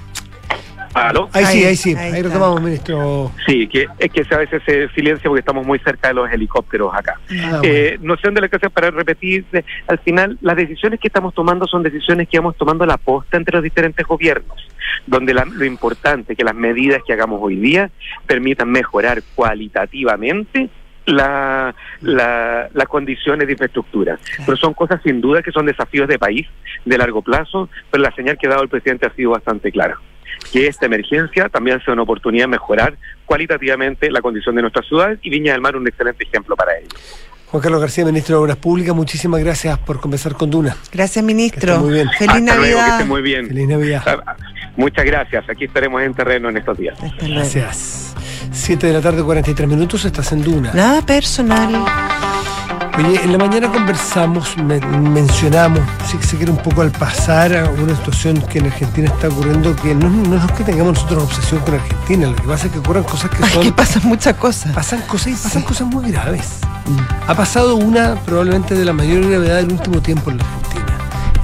¿Aló? 0.93 1.29
ahí, 1.33 1.45
sí, 1.47 1.65
Ahí, 1.65 1.77
sí, 1.77 1.95
ahí 1.95 2.23
retomamos, 2.23 2.61
ministro. 2.61 3.31
Sí, 3.47 3.67
que 3.69 3.87
es 3.99 4.11
que 4.11 4.23
a 4.35 4.39
veces 4.39 4.63
se 4.67 4.89
silencia 4.91 5.29
porque 5.29 5.41
estamos 5.41 5.65
muy 5.67 5.79
cerca 5.79 6.09
de 6.09 6.15
los 6.15 6.31
helicópteros 6.31 6.93
acá. 6.95 7.19
Ah, 7.45 7.61
Eh, 7.63 7.99
no 8.03 8.15
sé 8.17 8.23
dónde 8.25 8.41
la 8.43 8.49
casa 8.49 8.69
para 8.69 8.91
repetir. 8.91 9.45
eh, 9.53 9.65
Al 9.87 9.99
final, 10.01 10.37
las 10.43 10.57
decisiones 10.57 10.99
que 11.01 11.07
estamos 11.09 11.33
tomando 11.35 11.67
son 11.67 11.83
decisiones 11.83 12.29
que 12.29 12.39
vamos 12.39 12.57
tomando 12.57 12.85
a 12.85 12.87
la 12.87 12.97
posta 12.99 13.37
entre 13.39 13.55
los 13.57 13.63
diferentes 13.65 14.05
gobiernos, 14.07 14.57
donde 15.07 15.33
la- 15.35 15.45
lo 15.47 15.65
importante 15.65 16.33
es 16.33 16.37
que 16.39 16.45
las 16.45 16.55
medidas 16.55 17.01
que 17.07 17.13
hagamos 17.15 17.39
hoy 17.43 17.57
día 17.57 17.91
permitan 18.27 18.69
mejorar 18.71 19.23
cualitativamente 19.35 20.69
la, 21.09 21.75
la- 22.03 22.69
las 22.73 22.89
condiciones 22.89 23.47
de 23.47 23.53
infraestructura. 23.53 24.19
Pero 24.45 24.57
son 24.57 24.75
cosas 24.75 25.01
sin 25.03 25.21
duda 25.21 25.43
que 25.43 25.51
son 25.53 25.67
desafíos 25.67 26.09
de 26.09 26.19
país 26.19 26.47
de 26.85 26.99
largo 26.99 27.23
plazo, 27.23 27.69
pero 27.91 28.03
la 28.03 28.13
señal 28.15 28.39
que 28.39 28.47
ha 28.47 28.51
dado 28.51 28.63
el 28.63 28.69
presidente 28.69 29.07
ha 29.07 29.15
sido 29.15 29.31
bastante 29.33 29.71
clara. 29.73 29.99
Que 30.53 30.67
esta 30.69 30.87
emergencia 30.87 31.49
también 31.49 31.81
sea 31.85 31.95
una 31.95 32.03
oportunidad 32.03 32.45
de 32.45 32.49
mejorar 32.49 32.97
cualitativamente 33.27 34.11
la 34.11 34.21
condición 34.21 34.55
de 34.55 34.63
nuestras 34.63 34.87
ciudades 34.87 35.19
y 35.23 35.31
Viña 35.31 35.53
del 35.53 35.61
Mar 35.61 35.77
un 35.77 35.87
excelente 35.89 36.25
ejemplo 36.25 36.55
para 36.57 36.77
ello. 36.79 36.89
Juan 37.47 37.63
Carlos 37.63 37.81
García, 37.81 38.05
ministro 38.05 38.37
de 38.37 38.43
Obras 38.43 38.57
Públicas, 38.59 38.95
muchísimas 38.95 39.41
gracias 39.43 39.79
por 39.79 40.01
conversar 40.01 40.35
con 40.35 40.51
Duna. 40.51 40.77
Gracias, 40.93 41.25
ministro. 41.25 41.79
muy 41.79 41.95
bien. 41.95 42.09
Feliz 42.11 42.29
Hasta 42.35 42.41
luego, 42.41 42.63
que 42.63 42.71
Navidad. 42.75 42.89
esté 42.93 43.05
muy 43.07 43.23
bien. 43.23 43.49
Feliz 43.49 43.69
Navidad. 43.69 44.03
Ah, 44.07 44.37
Muchas 44.77 45.05
gracias. 45.07 45.49
Aquí 45.49 45.65
estaremos 45.65 46.03
en 46.03 46.13
terreno 46.15 46.51
en 46.51 46.59
estos 46.59 46.77
días. 46.79 46.95
Hasta 47.03 47.17
luego. 47.27 47.35
Gracias. 47.41 48.15
7 48.53 48.87
de 48.87 48.93
la 48.93 49.01
tarde, 49.01 49.23
43 49.23 49.69
minutos, 49.69 50.05
estás 50.05 50.33
en 50.33 50.43
Duna. 50.43 50.73
Nada 50.75 51.03
personal. 51.03 51.85
Oye, 52.99 53.21
en 53.23 53.31
la 53.31 53.39
mañana 53.39 53.69
conversamos, 53.71 54.57
me- 54.57 54.81
mencionamos, 54.81 55.81
sí 56.11 56.19
que 56.19 56.25
se 56.27 56.37
quiere 56.37 56.51
un 56.51 56.59
poco 56.59 56.83
al 56.83 56.91
pasar 56.91 57.71
una 57.81 57.95
situación 57.95 58.41
que 58.43 58.59
en 58.59 58.67
Argentina 58.67 59.07
está 59.09 59.29
ocurriendo, 59.29 59.75
que 59.77 59.95
no, 59.95 60.09
no 60.11 60.37
es 60.45 60.53
que 60.53 60.65
tengamos 60.65 60.95
nosotros 60.95 61.23
obsesión 61.25 61.61
con 61.61 61.75
Argentina, 61.75 62.27
lo 62.27 62.35
que 62.35 62.43
pasa 62.43 62.67
es 62.67 62.73
que 62.73 62.79
ocurren 62.81 63.05
cosas 63.05 63.31
que 63.31 63.37
son... 63.37 63.47
Aquí 63.61 63.71
pasan 63.71 64.03
muchas 64.05 64.35
cosas. 64.35 64.73
Pasan 64.73 65.01
cosas 65.03 65.29
y 65.29 65.33
pasan 65.37 65.63
Sí. 65.63 65.69
cosas 65.69 65.87
muy 65.87 66.11
graves. 66.11 66.47
Ha 67.29 67.35
pasado 67.35 67.77
una 67.77 68.17
probablemente 68.17 68.75
de 68.75 68.85
la 68.85 68.93
mayor 68.93 69.25
gravedad 69.29 69.57
del 69.59 69.71
último 69.73 70.01
tiempo 70.03 70.31
en 70.33 70.39
la 70.39 70.45
Argentina. 70.45 70.85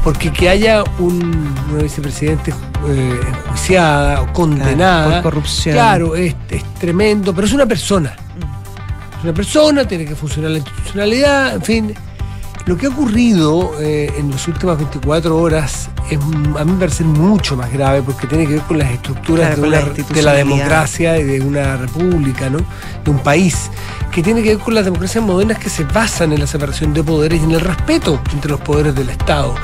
Porque 0.04 0.30
que 0.30 0.50
haya 0.50 0.84
un, 0.98 1.54
una 1.72 1.82
vicepresidente 1.82 2.52
eh, 2.86 3.20
enjuiciada 3.26 4.20
o 4.20 4.32
condenada. 4.32 5.06
Claro, 5.06 5.22
por 5.22 5.32
corrupción. 5.32 5.74
Claro, 5.74 6.14
es, 6.14 6.36
es 6.50 6.62
tremendo, 6.74 7.34
pero 7.34 7.46
es 7.46 7.52
una 7.54 7.66
persona. 7.66 8.14
Es 9.18 9.24
una 9.24 9.32
persona, 9.32 9.88
tiene 9.88 10.04
que 10.04 10.14
funcionar 10.14 10.50
la 10.50 10.58
institucionalidad, 10.58 11.54
en 11.54 11.62
fin. 11.62 11.94
Lo 12.66 12.78
que 12.78 12.86
ha 12.86 12.88
ocurrido 12.88 13.72
eh, 13.80 14.10
en 14.16 14.30
las 14.30 14.48
últimas 14.48 14.78
24 14.78 15.36
horas 15.36 15.90
es, 16.10 16.18
a 16.18 16.64
mí 16.64 16.72
me 16.72 16.78
parece 16.78 17.04
mucho 17.04 17.56
más 17.56 17.70
grave 17.70 18.02
porque 18.02 18.26
tiene 18.26 18.46
que 18.46 18.54
ver 18.54 18.62
con 18.62 18.78
las 18.78 18.90
estructuras 18.90 19.54
Claro, 19.54 19.62
de, 19.62 19.68
una- 19.68 19.80
la 19.80 20.14
de 20.14 20.22
la 20.22 20.32
democracia 20.32 21.18
y 21.18 21.24
de 21.24 21.40
una 21.42 21.76
república, 21.76 22.48
¿no? 22.48 22.58
De 23.04 23.10
un 23.10 23.18
país, 23.18 23.70
que 24.10 24.22
tiene 24.22 24.42
que 24.42 24.50
ver 24.56 24.58
con 24.64 24.74
las 24.74 24.84
democracias 24.86 25.22
modernas 25.22 25.58
que 25.58 25.68
se 25.68 25.84
basan 25.84 26.32
en 26.32 26.40
la 26.40 26.46
separación 26.46 26.94
de 26.94 27.04
poderes 27.04 27.40
y 27.42 27.44
en 27.44 27.50
el 27.50 27.60
respeto 27.60 28.18
entre 28.32 28.50
los 28.52 28.60
poderes 28.60 28.94
del 28.94 29.10
Estado. 29.10 29.54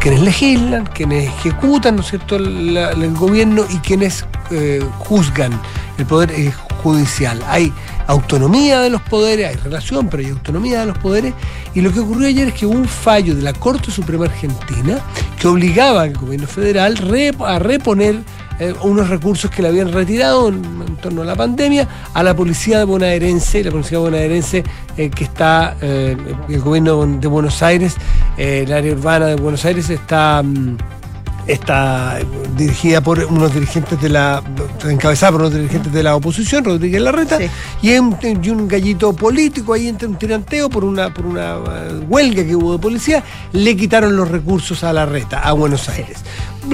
Quienes 0.00 0.20
legislan, 0.22 0.84
quienes 0.86 1.28
ejecutan, 1.28 1.94
¿no 1.94 2.02
es 2.02 2.08
cierto?, 2.08 2.40
la- 2.40 2.90
el 2.90 3.14
gobierno 3.14 3.64
y 3.70 3.76
quienes 3.78 4.24
eh, 4.50 4.84
juzgan 4.98 5.52
el 5.96 6.06
poder 6.06 6.32
eh, 6.32 6.52
judicial. 6.82 7.40
Hay 7.48 7.72
autonomía 8.08 8.80
de 8.80 8.90
los 8.90 9.02
poderes, 9.02 9.48
hay 9.48 9.56
relación, 9.56 10.08
pero 10.08 10.22
hay 10.24 10.30
autonomía 10.30 10.80
de 10.80 10.86
los 10.86 10.98
poderes. 10.98 11.34
Y 11.74 11.82
lo 11.82 11.92
que 11.92 12.00
ocurrió 12.00 12.26
ayer 12.26 12.48
es 12.48 12.54
que 12.54 12.66
hubo 12.66 12.74
un 12.74 12.88
fallo 12.88 13.34
de 13.34 13.42
la 13.42 13.52
Corte 13.52 13.90
Suprema 13.90 14.24
Argentina 14.24 14.98
que 15.38 15.46
obligaba 15.46 16.02
al 16.02 16.14
gobierno 16.14 16.46
federal 16.46 16.96
a 17.44 17.58
reponer 17.58 18.22
eh, 18.58 18.74
unos 18.82 19.08
recursos 19.08 19.50
que 19.50 19.62
le 19.62 19.68
habían 19.68 19.92
retirado 19.92 20.48
en, 20.48 20.96
torno 20.96 21.22
a 21.22 21.24
la 21.24 21.36
pandemia 21.36 21.86
a 22.14 22.22
la 22.22 22.34
policía 22.34 22.84
bonaerense, 22.84 23.62
la 23.62 23.70
policía 23.70 23.98
bonaerense 23.98 24.64
eh, 24.96 25.10
que 25.10 25.24
está, 25.24 25.76
eh, 25.80 26.16
el 26.48 26.60
gobierno 26.60 27.06
de 27.06 27.28
Buenos 27.28 27.62
Aires, 27.62 27.94
el 28.36 28.72
área 28.72 28.92
urbana 28.92 29.26
de 29.26 29.36
Buenos 29.36 29.64
Aires 29.64 29.90
está... 29.90 30.42
mm, 30.42 30.97
está 31.48 32.18
dirigida 32.56 33.00
por 33.00 33.18
unos 33.24 33.52
dirigentes 33.52 34.00
de 34.00 34.08
la. 34.10 34.42
encabezada 34.88 35.32
por 35.32 35.40
unos 35.40 35.54
dirigentes 35.54 35.92
de 35.92 36.02
la 36.02 36.14
oposición, 36.14 36.64
Rodríguez 36.64 37.00
Larreta, 37.00 37.38
Sí. 37.38 37.48
y 37.82 37.96
un 37.98 38.68
gallito 38.68 39.12
político 39.14 39.72
ahí 39.72 39.88
entre 39.88 40.06
un 40.06 40.16
tiranteo 40.16 40.68
por 40.68 40.84
una, 40.84 41.12
por 41.12 41.26
una 41.26 41.56
eh, 41.56 42.00
huelga 42.08 42.44
que 42.44 42.54
hubo 42.54 42.72
de 42.72 42.78
policía, 42.78 43.24
le 43.52 43.76
quitaron 43.76 44.14
los 44.16 44.28
recursos 44.28 44.84
a 44.84 44.92
Larreta, 44.92 45.40
a 45.40 45.52
Buenos 45.52 45.88
Aires. 45.88 46.18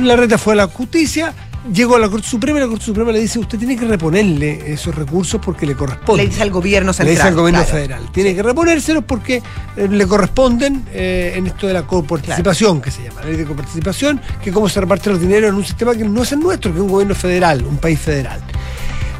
Larreta 0.01 0.37
fue 0.39 0.55
a 0.55 0.57
la 0.57 0.67
justicia. 0.67 1.33
Llegó 1.73 1.97
a 1.97 1.99
la 1.99 2.11
Corte 2.11 2.29
Suprema 2.29 2.59
y 2.59 2.61
la 2.61 2.69
Corte 2.69 2.85
Suprema 2.85 3.11
le 3.11 3.21
dice, 3.21 3.39
usted 3.39 3.59
tiene 3.59 3.77
que 3.77 3.87
reponerle 3.87 4.71
esos 4.71 4.95
recursos 4.95 5.41
porque 5.43 5.65
le 5.65 5.75
corresponde. 5.75 6.23
Le 6.23 6.29
dice 6.29 6.43
al 6.43 6.51
gobierno 6.51 6.91
Le 6.91 6.95
central. 6.95 7.17
dice 7.17 7.29
al 7.29 7.35
gobierno 7.35 7.61
claro. 7.63 7.75
federal. 7.75 8.13
Tiene 8.13 8.35
que 8.35 8.43
reponérselos 8.43 9.05
porque 9.05 9.43
eh, 9.77 9.89
le 9.89 10.07
corresponden 10.07 10.85
eh, 10.93 11.33
en 11.37 11.47
esto 11.47 11.67
de 11.67 11.73
la 11.73 11.87
coparticipación, 11.87 12.83
que 12.83 12.91
se 12.91 13.05
llama, 13.05 13.23
la 13.23 13.29
ley 13.29 13.37
de 13.37 13.47
coparticipación, 13.47 14.21
que 14.43 14.53
cómo 14.53 14.69
se 14.69 14.79
reparte 14.79 15.09
los 15.09 15.21
dineros 15.21 15.49
en 15.49 15.55
un 15.55 15.65
sistema 15.65 15.95
que 15.95 16.05
no 16.05 16.23
es 16.23 16.33
el 16.33 16.41
nuestro, 16.41 16.71
que 16.71 16.77
es 16.77 16.83
un 16.83 16.91
gobierno 16.91 17.15
federal, 17.15 17.65
un 17.65 17.79
país 17.79 17.99
federal. 17.99 18.41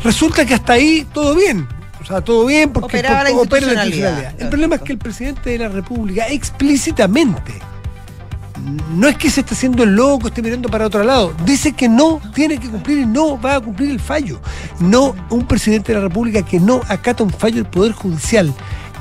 Resulta 0.03 0.45
que 0.45 0.53
hasta 0.53 0.75
ahí 0.75 1.07
todo 1.15 1.35
bien. 1.35 1.67
O 2.03 2.05
sea, 2.07 2.21
todo 2.21 2.45
bien 2.45 2.71
porque 2.71 2.99
Operaba 2.99 3.25
la 3.25 3.31
opera 3.31 3.67
institucionalidad. 3.67 4.35
El 4.39 4.49
problema 4.51 4.77
es 4.77 4.83
que 4.83 4.93
el 4.93 4.99
presidente 4.99 5.49
de 5.49 5.59
la 5.59 5.69
República 5.69 6.29
explícitamente 6.29 7.55
no 8.97 9.09
es 9.09 9.17
que 9.17 9.31
se 9.31 9.41
esté 9.41 9.55
haciendo 9.55 9.83
el 9.83 9.95
loco, 9.95 10.29
esté 10.29 10.43
mirando 10.43 10.69
para 10.69 10.87
otro 10.87 11.05
lado. 11.05 11.35
Dice 11.45 11.73
que 11.73 11.89
no 11.89 12.21
tiene 12.35 12.59
que 12.59 12.69
cumplir 12.69 12.99
y 12.99 13.07
no 13.07 13.41
va 13.41 13.57
a 13.57 13.61
cumplir 13.61 13.91
el 13.91 14.01
fallo. 14.01 14.41
No, 14.81 15.15
un 15.31 15.47
presidente 15.47 15.93
de 15.93 15.99
la 15.99 16.09
República 16.09 16.43
que 16.43 16.61
no 16.61 16.81
acata 16.89 17.25
un 17.25 17.31
fallo 17.31 17.57
del 17.57 17.67
Poder 17.67 17.93
Judicial 17.93 18.53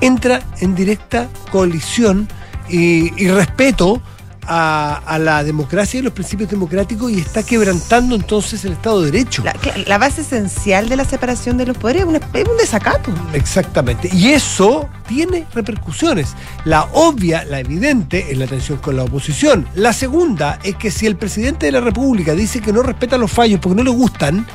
entra 0.01 0.41
en 0.59 0.76
directa 0.76 1.30
colisión 1.51 2.28
y, 2.70 3.24
y 3.24 3.30
respeto 3.30 4.01
a, 4.48 4.96
a 5.06 5.20
la 5.20 5.44
democracia 5.44 6.00
y 6.00 6.04
los 6.04 6.14
principios 6.14 6.50
democráticos 6.50 7.12
y 7.12 7.20
está 7.20 7.44
quebrantando 7.44 8.16
entonces 8.16 8.64
el 8.66 8.74
Estado 8.74 9.02
de 9.02 9.12
Derecho. 9.12 9.44
La, 9.88 9.98
base 9.98 10.22
esencial 10.22 10.89
de 10.89 10.96
la 10.96 11.06
separación 11.06 11.58
de 11.58 11.66
los 11.66 11.78
poderes 11.78 12.04
es, 12.04 12.08
una- 12.08 12.18
es 12.34 12.48
un 12.48 12.58
desacato. 12.58 13.12
Exactamente. 13.34 14.10
Y 14.14 14.30
eso 14.34 14.89
tiene 15.08 15.46
repercusiones. 15.54 16.34
La 16.66 16.84
obvia, 16.94 17.44
la 17.46 17.60
evidente, 17.60 18.32
es 18.32 18.38
la 18.38 18.48
tensión 18.48 18.78
con 18.80 18.96
la 18.98 19.04
oposición. 19.04 19.68
La 19.76 19.94
segunda 19.94 20.60
es 20.64 20.76
que 20.76 20.91
si 20.91 21.06
el 21.06 21.16
presidente 21.16 21.66
de 21.68 21.72
la 21.72 21.82
República 21.82 22.34
dice 22.34 22.60
que 22.62 22.74
no 22.74 22.84
respeta 22.84 23.18
los 23.18 23.32
fallos 23.32 23.60
porque 23.60 23.76
no 23.78 23.84
le 23.84 23.89
gustan, 23.91 24.46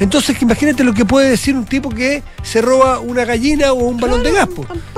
entonces 0.00 0.40
imagínate 0.42 0.82
lo 0.84 0.92
que 0.94 1.04
puede 1.04 1.30
decir 1.30 1.54
un 1.56 1.64
tipo 1.64 1.88
que 1.90 2.22
se 2.42 2.60
roba 2.60 2.98
una 3.00 3.24
gallina 3.24 3.72
o 3.72 3.76
un 3.84 3.98
balón 3.98 4.22
de 4.22 4.32
gas. 4.32 4.48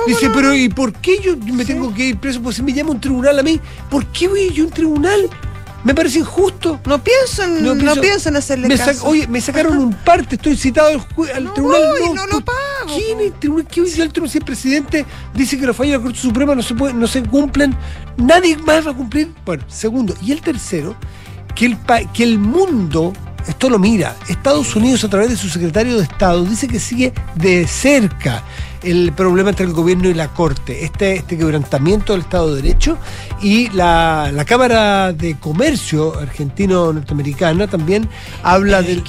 Dice, 0.07 0.29
no- 0.29 0.35
pero 0.35 0.55
¿y 0.55 0.69
por 0.69 0.93
qué 0.93 1.19
yo 1.23 1.37
me 1.37 1.65
tengo 1.65 1.93
que 1.95 2.05
ir 2.07 2.19
preso? 2.19 2.41
Pues 2.41 2.57
si 2.57 2.63
me 2.63 2.73
llama 2.73 2.91
un 2.93 3.01
tribunal 3.01 3.39
a 3.39 3.43
mí, 3.43 3.61
¿por 3.91 4.07
qué 4.07 4.29
voy 4.29 4.51
yo 4.53 4.65
a 4.65 4.67
un 4.69 4.73
tribunal? 4.73 5.29
Me 5.85 5.95
parece 5.95 6.19
injusto. 6.19 6.81
No 6.85 6.99
pienso 7.05 7.45
en, 7.45 7.63
no 7.63 7.75
pienso- 7.77 8.01
pienso 8.01 8.29
en 8.31 8.37
hacerle 8.37 8.67
me 8.67 8.77
caso. 8.77 9.07
oye, 9.07 9.29
me 9.29 9.41
sacaron 9.41 9.77
un 9.79 9.93
parte, 9.93 10.35
estoy 10.35 10.57
citado 10.57 10.89
al, 10.89 11.31
al 11.33 11.45
No 11.45 11.53
tribunal. 11.53 11.83
voy, 12.01 12.15
no 12.15 12.27
lo 12.27 12.41
pago, 12.41 12.57
¿Quién 12.97 13.21
es 13.21 13.27
el 13.27 13.33
tribunal? 13.35 13.67
¿Qué 13.69 13.83
dice 13.83 14.03
el 14.03 14.11
tribunal? 14.13 14.33
Si 14.33 14.39
el 14.39 14.45
presidente 14.45 15.07
dice 15.35 15.59
que 15.59 15.67
los 15.67 15.77
fallos 15.77 15.93
de 15.93 15.99
la 15.99 16.03
Corte 16.05 16.19
Suprema 16.19 16.55
no 16.57 16.63
se, 16.63 16.75
puede- 16.75 16.95
no 16.95 17.07
se 17.07 17.23
cumplen, 17.23 17.77
nadie 18.17 18.57
más 18.57 18.85
va 18.85 18.91
a 18.91 18.95
cumplir. 18.95 19.33
Bueno, 19.45 19.63
segundo. 19.69 20.15
Y 20.23 20.33
el 20.33 20.41
tercero, 20.41 20.97
que 21.55 21.67
el, 21.67 21.77
que 22.13 22.25
el 22.25 22.39
mundo, 22.41 23.13
esto 23.49 23.71
lo 23.71 23.79
mira, 23.79 24.17
Estados 24.29 24.75
Unidos 24.77 25.05
a 25.05 25.09
través 25.09 25.31
de 25.31 25.37
su 25.37 25.49
secretario 25.49 25.97
de 25.97 26.03
Estado 26.03 26.45
dice 26.45 26.69
que 26.69 26.81
sigue 26.81 27.13
de 27.35 27.67
cerca 27.67 28.43
el 28.83 29.13
problema 29.13 29.51
entre 29.51 29.67
el 29.67 29.73
gobierno 29.73 30.09
y 30.09 30.15
la 30.15 30.29
Corte, 30.29 30.85
este, 30.85 31.17
este 31.17 31.37
quebrantamiento 31.37 32.13
del 32.13 32.23
Estado 32.23 32.55
de 32.55 32.63
Derecho 32.63 32.99
y 33.43 33.69
la, 33.71 34.31
la 34.33 34.45
Cámara 34.45 35.13
de 35.13 35.37
Comercio 35.39 36.19
argentino-norteamericana 36.19 37.67
también 37.67 38.09
habla 38.43 38.83
del... 38.83 39.03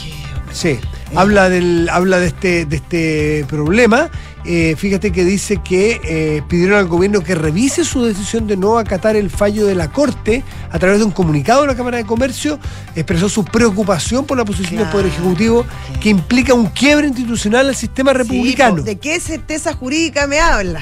Sí, 0.51 0.79
habla 1.15 1.49
del, 1.49 1.89
habla 1.89 2.19
de 2.19 2.27
este, 2.27 2.65
de 2.65 2.75
este 2.75 3.45
problema. 3.47 4.09
Eh, 4.45 4.75
fíjate 4.77 5.11
que 5.11 5.25
dice 5.25 5.57
que 5.57 5.99
eh, 6.05 6.41
pidieron 6.47 6.77
al 6.77 6.87
gobierno 6.87 7.21
que 7.21 7.35
revise 7.35 7.83
su 7.83 8.05
decisión 8.05 8.47
de 8.47 8.55
no 8.55 8.77
acatar 8.77 9.17
el 9.17 9.29
fallo 9.29 9.65
de 9.65 9.75
la 9.75 9.91
Corte 9.91 10.41
a 10.71 10.79
través 10.79 10.99
de 10.99 11.05
un 11.05 11.11
comunicado 11.11 11.61
de 11.61 11.67
la 11.67 11.75
Cámara 11.75 11.97
de 11.97 12.05
Comercio. 12.05 12.57
Expresó 12.95 13.27
su 13.27 13.43
preocupación 13.43 14.25
por 14.25 14.37
la 14.37 14.45
posición 14.45 14.77
del 14.77 14.89
Poder 14.89 15.07
Ejecutivo 15.07 15.65
que 16.01 16.09
implica 16.09 16.53
un 16.53 16.67
quiebre 16.67 17.07
institucional 17.07 17.67
al 17.67 17.75
sistema 17.75 18.13
republicano. 18.13 18.83
¿De 18.83 18.97
qué 18.97 19.19
certeza 19.19 19.73
jurídica 19.73 20.27
me 20.27 20.39
habla? 20.39 20.81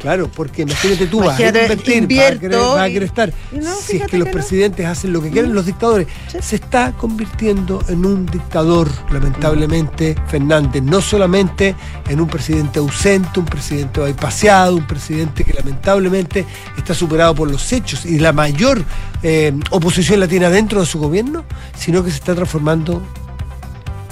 Claro, 0.00 0.30
porque 0.34 0.62
imagínate 0.62 1.06
tú, 1.06 1.18
vas 1.18 1.38
a 1.38 1.42
Imagínate, 1.42 1.62
invertir, 1.64 2.18
vas 2.18 2.30
a 2.30 2.38
querer, 2.40 2.58
vas 2.58 2.78
a 2.78 2.86
estar. 2.86 3.32
no, 3.52 3.74
si 3.76 3.98
es 3.98 4.06
que 4.06 4.16
los 4.16 4.28
no. 4.28 4.32
presidentes 4.32 4.86
hacen 4.86 5.12
lo 5.12 5.20
que 5.20 5.30
quieren, 5.30 5.54
los 5.54 5.66
dictadores. 5.66 6.06
Sí. 6.28 6.38
Se 6.40 6.56
está 6.56 6.92
convirtiendo 6.92 7.84
en 7.86 8.06
un 8.06 8.24
dictador, 8.24 8.88
lamentablemente, 9.12 10.16
Fernández. 10.28 10.82
No 10.82 11.02
solamente 11.02 11.74
en 12.08 12.18
un 12.18 12.28
presidente 12.28 12.78
ausente, 12.78 13.40
un 13.40 13.46
presidente 13.46 14.00
bypaseado, 14.00 14.76
un 14.76 14.86
presidente 14.86 15.44
que 15.44 15.52
lamentablemente 15.52 16.46
está 16.78 16.94
superado 16.94 17.34
por 17.34 17.50
los 17.50 17.70
hechos 17.70 18.06
y 18.06 18.18
la 18.18 18.32
mayor 18.32 18.82
eh, 19.22 19.52
oposición 19.70 20.18
la 20.18 20.28
tiene 20.28 20.46
adentro 20.46 20.80
de 20.80 20.86
su 20.86 20.98
gobierno, 20.98 21.44
sino 21.76 22.02
que 22.02 22.10
se 22.10 22.16
está 22.16 22.34
transformando 22.34 23.02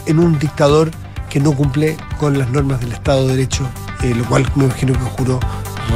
en 0.04 0.18
un 0.18 0.38
dictador 0.38 0.90
que 1.28 1.40
no 1.40 1.52
cumple 1.52 1.96
con 2.18 2.38
las 2.38 2.48
normas 2.50 2.80
del 2.80 2.92
Estado 2.92 3.26
de 3.26 3.36
Derecho, 3.36 3.68
eh, 4.02 4.14
lo 4.14 4.24
cual 4.24 4.46
me 4.54 4.64
imagino 4.64 4.92
que 4.92 5.00
juró 5.00 5.40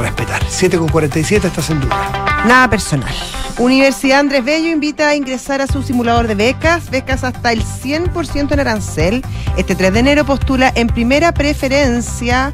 respetar. 0.01 0.41
7 0.47 0.77
con 0.77 0.89
47, 0.89 1.47
estás 1.47 1.69
en 1.69 1.81
duda. 1.81 2.43
Nada 2.47 2.69
personal. 2.69 3.13
Universidad 3.57 4.19
Andrés 4.19 4.43
Bello 4.43 4.69
invita 4.69 5.09
a 5.09 5.15
ingresar 5.15 5.61
a 5.61 5.67
su 5.67 5.83
simulador 5.83 6.27
de 6.27 6.35
becas, 6.35 6.89
becas 6.89 7.23
hasta 7.23 7.51
el 7.51 7.63
100% 7.63 8.51
en 8.51 8.59
arancel. 8.59 9.25
Este 9.57 9.75
3 9.75 9.93
de 9.93 9.99
enero 9.99 10.25
postula 10.25 10.71
en 10.75 10.87
primera 10.87 11.33
preferencia 11.33 12.51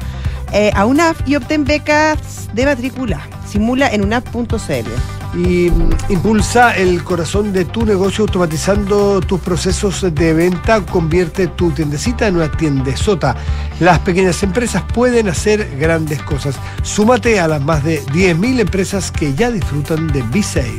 eh, 0.52 0.70
a 0.74 0.86
UNAF 0.86 1.20
y 1.26 1.36
obtén 1.36 1.64
becas 1.64 2.48
de 2.54 2.64
matrícula. 2.64 3.20
Simula 3.48 3.88
en 3.88 4.04
unaf.cl. 4.04 4.88
Y 5.34 5.70
mm, 5.70 5.90
impulsa 6.08 6.76
el 6.76 7.02
corazón 7.04 7.52
de 7.52 7.64
tu 7.64 7.84
negocio 7.84 8.24
automatizando 8.24 9.20
tus 9.20 9.40
procesos 9.40 10.02
de 10.14 10.34
venta. 10.34 10.80
Convierte 10.80 11.46
tu 11.48 11.70
tiendecita 11.70 12.26
en 12.26 12.36
una 12.36 12.50
tiendesota. 12.50 13.36
Las 13.80 13.98
pequeñas 14.00 14.42
empresas 14.42 14.82
pueden 14.92 15.28
hacer 15.28 15.76
grandes 15.78 16.22
cosas. 16.22 16.56
Súmate 16.82 17.40
a 17.40 17.48
las 17.48 17.62
más 17.62 17.84
de 17.84 18.02
10.000 18.06 18.60
empresas 18.60 19.10
que 19.10 19.34
ya 19.34 19.50
disfrutan 19.50 20.08
de 20.08 20.22
B-Sale. 20.22 20.78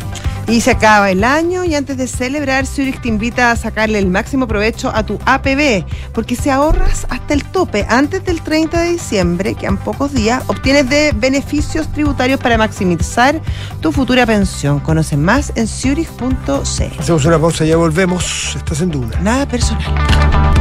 Y 0.51 0.59
se 0.59 0.71
acaba 0.71 1.09
el 1.09 1.23
año 1.23 1.63
y 1.63 1.75
antes 1.75 1.95
de 1.95 2.07
celebrar, 2.07 2.67
Zurich 2.67 2.99
te 3.01 3.07
invita 3.07 3.51
a 3.51 3.55
sacarle 3.55 3.99
el 3.99 4.07
máximo 4.07 4.49
provecho 4.49 4.91
a 4.93 5.05
tu 5.05 5.17
APB, 5.25 5.85
porque 6.13 6.35
si 6.35 6.49
ahorras 6.49 7.07
hasta 7.09 7.33
el 7.33 7.45
tope 7.45 7.85
antes 7.87 8.25
del 8.25 8.41
30 8.41 8.81
de 8.81 8.89
diciembre, 8.89 9.55
que 9.55 9.65
han 9.65 9.77
pocos 9.77 10.13
días, 10.13 10.43
obtienes 10.47 10.89
de 10.89 11.13
beneficios 11.15 11.89
tributarios 11.93 12.37
para 12.41 12.57
maximizar 12.57 13.41
tu 13.79 13.93
futura 13.93 14.25
pensión. 14.25 14.81
Conoce 14.81 15.15
más 15.15 15.53
en 15.55 15.69
zurich.cl. 15.69 16.99
Hacemos 16.99 17.23
una 17.23 17.39
pausa, 17.39 17.63
ya 17.63 17.77
volvemos. 17.77 18.53
Estás 18.57 18.81
en 18.81 18.91
Duna. 18.91 19.21
Nada 19.21 19.47
personal. 19.47 20.60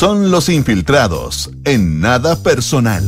Son 0.00 0.30
los 0.30 0.48
infiltrados 0.48 1.50
en 1.66 2.00
nada 2.00 2.42
personal. 2.42 3.04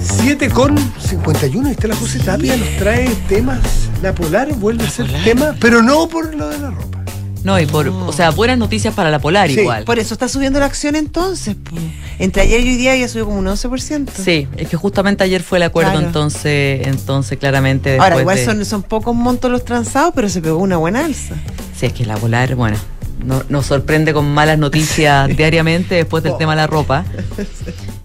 7 0.00 0.48
con 0.48 0.74
51, 1.06 1.68
está 1.68 1.88
la 1.88 1.96
José 1.96 2.18
Tapia, 2.20 2.56
nos 2.56 2.66
trae 2.78 3.06
temas. 3.28 3.58
La 4.00 4.14
Polar 4.14 4.54
vuelve 4.54 4.84
a 4.86 4.90
ser 4.90 5.06
tema, 5.22 5.54
pero 5.60 5.82
no 5.82 6.08
por 6.08 6.34
lo 6.34 6.48
de 6.48 6.58
la 6.60 6.70
ropa. 6.70 7.04
No, 7.44 7.60
y 7.60 7.66
por, 7.66 7.88
o 7.88 8.10
sea, 8.10 8.30
buenas 8.30 8.56
noticias 8.56 8.94
para 8.94 9.10
la 9.10 9.18
Polar 9.18 9.50
Sí, 9.50 9.60
igual. 9.60 9.84
Por 9.84 9.98
eso 9.98 10.14
está 10.14 10.28
subiendo 10.28 10.60
la 10.60 10.64
acción 10.64 10.96
entonces. 10.96 11.56
po. 11.56 11.76
Entre 12.18 12.40
ayer 12.40 12.60
y 12.62 12.70
hoy 12.70 12.76
día 12.76 12.96
ya 12.96 13.06
subió 13.06 13.26
como 13.26 13.38
un 13.38 13.46
11%. 13.48 14.08
Sí, 14.24 14.48
es 14.56 14.66
que 14.66 14.78
justamente 14.78 15.22
ayer 15.24 15.42
fue 15.42 15.58
el 15.58 15.64
acuerdo, 15.64 15.90
Claro. 15.92 16.06
entonces, 16.06 16.86
entonces 16.86 17.36
claramente 17.38 17.98
Ahora, 17.98 18.16
después 18.16 18.22
igual 18.22 18.36
de- 18.38 18.44
son, 18.46 18.64
son 18.64 18.82
pocos 18.82 19.14
montos 19.14 19.50
los 19.50 19.62
transados, 19.62 20.12
pero 20.14 20.30
se 20.30 20.40
pegó 20.40 20.56
una 20.56 20.78
buena 20.78 21.04
alza. 21.04 21.34
Sí, 21.78 21.84
es 21.84 21.92
que 21.92 22.06
la 22.06 22.16
Polar, 22.16 22.54
bueno, 22.54 22.78
no- 23.26 23.42
nos 23.48 23.66
sorprende 23.66 24.12
con 24.12 24.32
malas 24.32 24.58
noticias 24.58 25.28
diariamente 25.36 25.94
después 25.96 26.22
del 26.22 26.36
tema 26.38 26.52
de 26.52 26.56
la 26.56 26.66
ropa. 26.66 27.04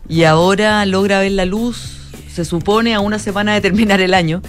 Y 0.09 0.25
ahora 0.25 0.85
logra 0.85 1.19
ver 1.21 1.31
la 1.31 1.45
luz, 1.45 1.97
se 2.33 2.43
supone, 2.43 2.93
a 2.93 2.99
una 2.99 3.17
semana 3.17 3.53
de 3.53 3.61
terminar 3.61 4.01
el 4.01 4.13
año. 4.13 4.41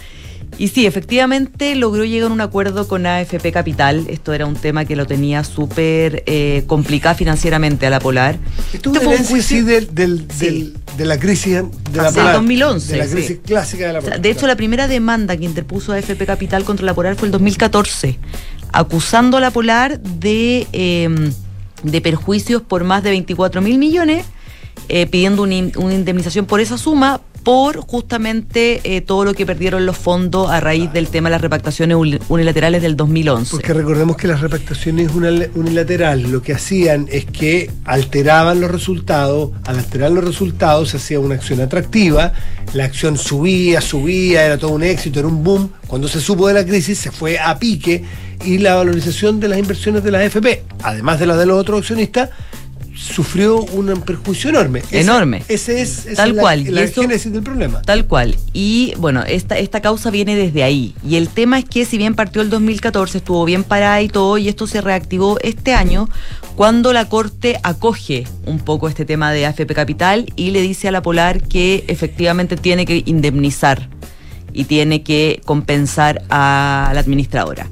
Y 0.58 0.68
sí, 0.68 0.86
efectivamente 0.86 1.76
logró 1.76 2.04
llegar 2.04 2.30
a 2.30 2.32
un 2.34 2.40
acuerdo 2.40 2.88
con 2.88 3.06
AFP 3.06 3.52
Capital. 3.52 4.04
Esto 4.08 4.32
era 4.32 4.44
un 4.44 4.54
tema 4.56 4.84
que 4.84 4.96
lo 4.96 5.06
tenía 5.06 5.44
súper 5.44 6.24
eh, 6.26 6.64
complicado 6.66 7.14
financieramente 7.14 7.86
a 7.86 7.90
la 7.90 8.00
Polar. 8.00 8.38
Esto 8.74 8.90
Este 8.92 8.98
es 8.98 9.04
fue 9.04 9.06
un 9.06 9.12
herencia, 9.14 9.36
sí, 9.36 9.54
juicio- 9.60 9.64
del- 9.64 9.94
del- 9.94 10.26
del- 10.38 10.74
de 10.96 11.04
la 11.06 11.18
crisis 11.18 11.54
de 11.54 11.96
la 11.96 12.08
Ah, 12.08 12.10
sí, 12.10 12.16
Polar, 12.16 12.34
2011, 12.34 12.92
De 12.92 12.98
la 12.98 13.06
crisis 13.06 13.38
clásica 13.46 13.86
de 13.86 13.92
la 13.92 13.98
O 14.00 14.02
sea, 14.02 14.10
Polar. 14.10 14.20
de 14.22 14.30
hecho, 14.30 14.46
la 14.48 14.56
primera 14.56 14.88
demanda 14.88 15.36
que 15.36 15.44
interpuso 15.44 15.92
AFP 15.92 16.26
Capital 16.26 16.64
contra 16.64 16.84
la 16.84 16.92
Polar 16.94 17.14
fue 17.14 17.28
el 17.28 17.32
2014, 17.32 18.18
acusando 18.72 19.36
a 19.36 19.40
la 19.40 19.50
Polar 19.50 20.00
de, 20.00 20.66
eh, 20.72 21.08
de 21.82 22.00
perjuicios 22.00 22.62
por 22.62 22.84
más 22.84 23.02
de 23.02 23.10
24 23.10 23.60
mil 23.62 23.78
millones, 23.78 24.24
eh, 24.88 25.06
pidiendo 25.06 25.42
una, 25.42 25.54
in- 25.54 25.72
una 25.76 25.94
indemnización 25.94 26.46
por 26.46 26.60
esa 26.60 26.78
suma 26.78 27.20
por 27.42 27.78
justamente 27.78 28.80
eh, 28.84 29.00
todo 29.00 29.24
lo 29.24 29.34
que 29.34 29.44
perdieron 29.44 29.84
los 29.84 29.96
fondos 29.98 30.48
a 30.48 30.60
raíz 30.60 30.92
del 30.92 31.08
tema 31.08 31.28
de 31.28 31.32
las 31.32 31.40
repactaciones 31.42 31.96
uni- 31.96 32.20
unilaterales 32.28 32.82
del 32.82 32.96
2011. 32.96 33.50
Porque 33.50 33.74
recordemos 33.74 34.16
que 34.16 34.28
las 34.28 34.40
repactaciones 34.40 35.10
unil- 35.10 35.50
unilaterales 35.56 36.30
lo 36.30 36.40
que 36.40 36.52
hacían 36.52 37.08
es 37.10 37.24
que 37.24 37.68
alteraban 37.84 38.60
los 38.60 38.70
resultados, 38.70 39.50
al 39.64 39.78
alterar 39.80 40.12
los 40.12 40.22
resultados 40.24 40.90
se 40.90 40.98
hacía 40.98 41.18
una 41.18 41.34
acción 41.34 41.60
atractiva, 41.60 42.32
la 42.74 42.84
acción 42.84 43.18
subía, 43.18 43.80
subía, 43.80 44.46
era 44.46 44.56
todo 44.56 44.70
un 44.70 44.84
éxito, 44.84 45.18
era 45.18 45.26
un 45.26 45.42
boom. 45.42 45.68
Cuando 45.88 46.06
se 46.06 46.20
supo 46.20 46.46
de 46.46 46.54
la 46.54 46.64
crisis 46.64 46.96
se 46.98 47.10
fue 47.10 47.40
a 47.40 47.58
pique 47.58 48.04
y 48.44 48.58
la 48.58 48.74
valorización 48.74 49.40
de 49.40 49.48
las 49.48 49.58
inversiones 49.58 50.02
de 50.04 50.10
la 50.10 50.18
AFP, 50.18 50.64
además 50.82 51.18
de 51.20 51.26
las 51.26 51.38
de 51.38 51.46
los 51.46 51.58
otros 51.58 51.80
accionistas, 51.80 52.30
sufrió 52.94 53.56
un 53.62 53.86
perjuicio 54.02 54.50
enorme. 54.50 54.82
Enorme. 54.90 55.42
Ese 55.48 55.80
es, 55.80 56.06
esa 56.06 56.16
Tal 56.22 56.30
es 56.30 56.36
la, 56.36 56.42
cual. 56.42 56.64
La 56.74 56.82
eso- 56.82 57.00
génesis 57.00 57.32
del 57.32 57.42
problema. 57.42 57.82
Tal 57.82 58.06
cual. 58.06 58.36
Y 58.52 58.92
bueno, 58.98 59.24
esta, 59.24 59.58
esta 59.58 59.80
causa 59.80 60.10
viene 60.10 60.36
desde 60.36 60.62
ahí. 60.62 60.94
Y 61.08 61.16
el 61.16 61.28
tema 61.28 61.58
es 61.58 61.64
que 61.64 61.84
si 61.84 61.98
bien 61.98 62.14
partió 62.14 62.42
el 62.42 62.50
2014, 62.50 63.18
estuvo 63.18 63.44
bien 63.44 63.64
parada 63.64 64.00
y 64.02 64.08
todo, 64.08 64.38
y 64.38 64.48
esto 64.48 64.66
se 64.66 64.80
reactivó 64.80 65.38
este 65.42 65.74
año, 65.74 66.08
cuando 66.54 66.92
la 66.92 67.08
Corte 67.08 67.58
acoge 67.62 68.24
un 68.46 68.58
poco 68.60 68.88
este 68.88 69.04
tema 69.04 69.32
de 69.32 69.46
AFP 69.46 69.74
Capital 69.74 70.26
y 70.36 70.50
le 70.50 70.60
dice 70.60 70.88
a 70.88 70.92
la 70.92 71.02
Polar 71.02 71.42
que 71.42 71.84
efectivamente 71.88 72.56
tiene 72.56 72.84
que 72.84 73.02
indemnizar 73.06 73.88
y 74.52 74.64
tiene 74.64 75.02
que 75.02 75.40
compensar 75.46 76.22
a 76.28 76.90
la 76.92 77.00
administradora. 77.00 77.68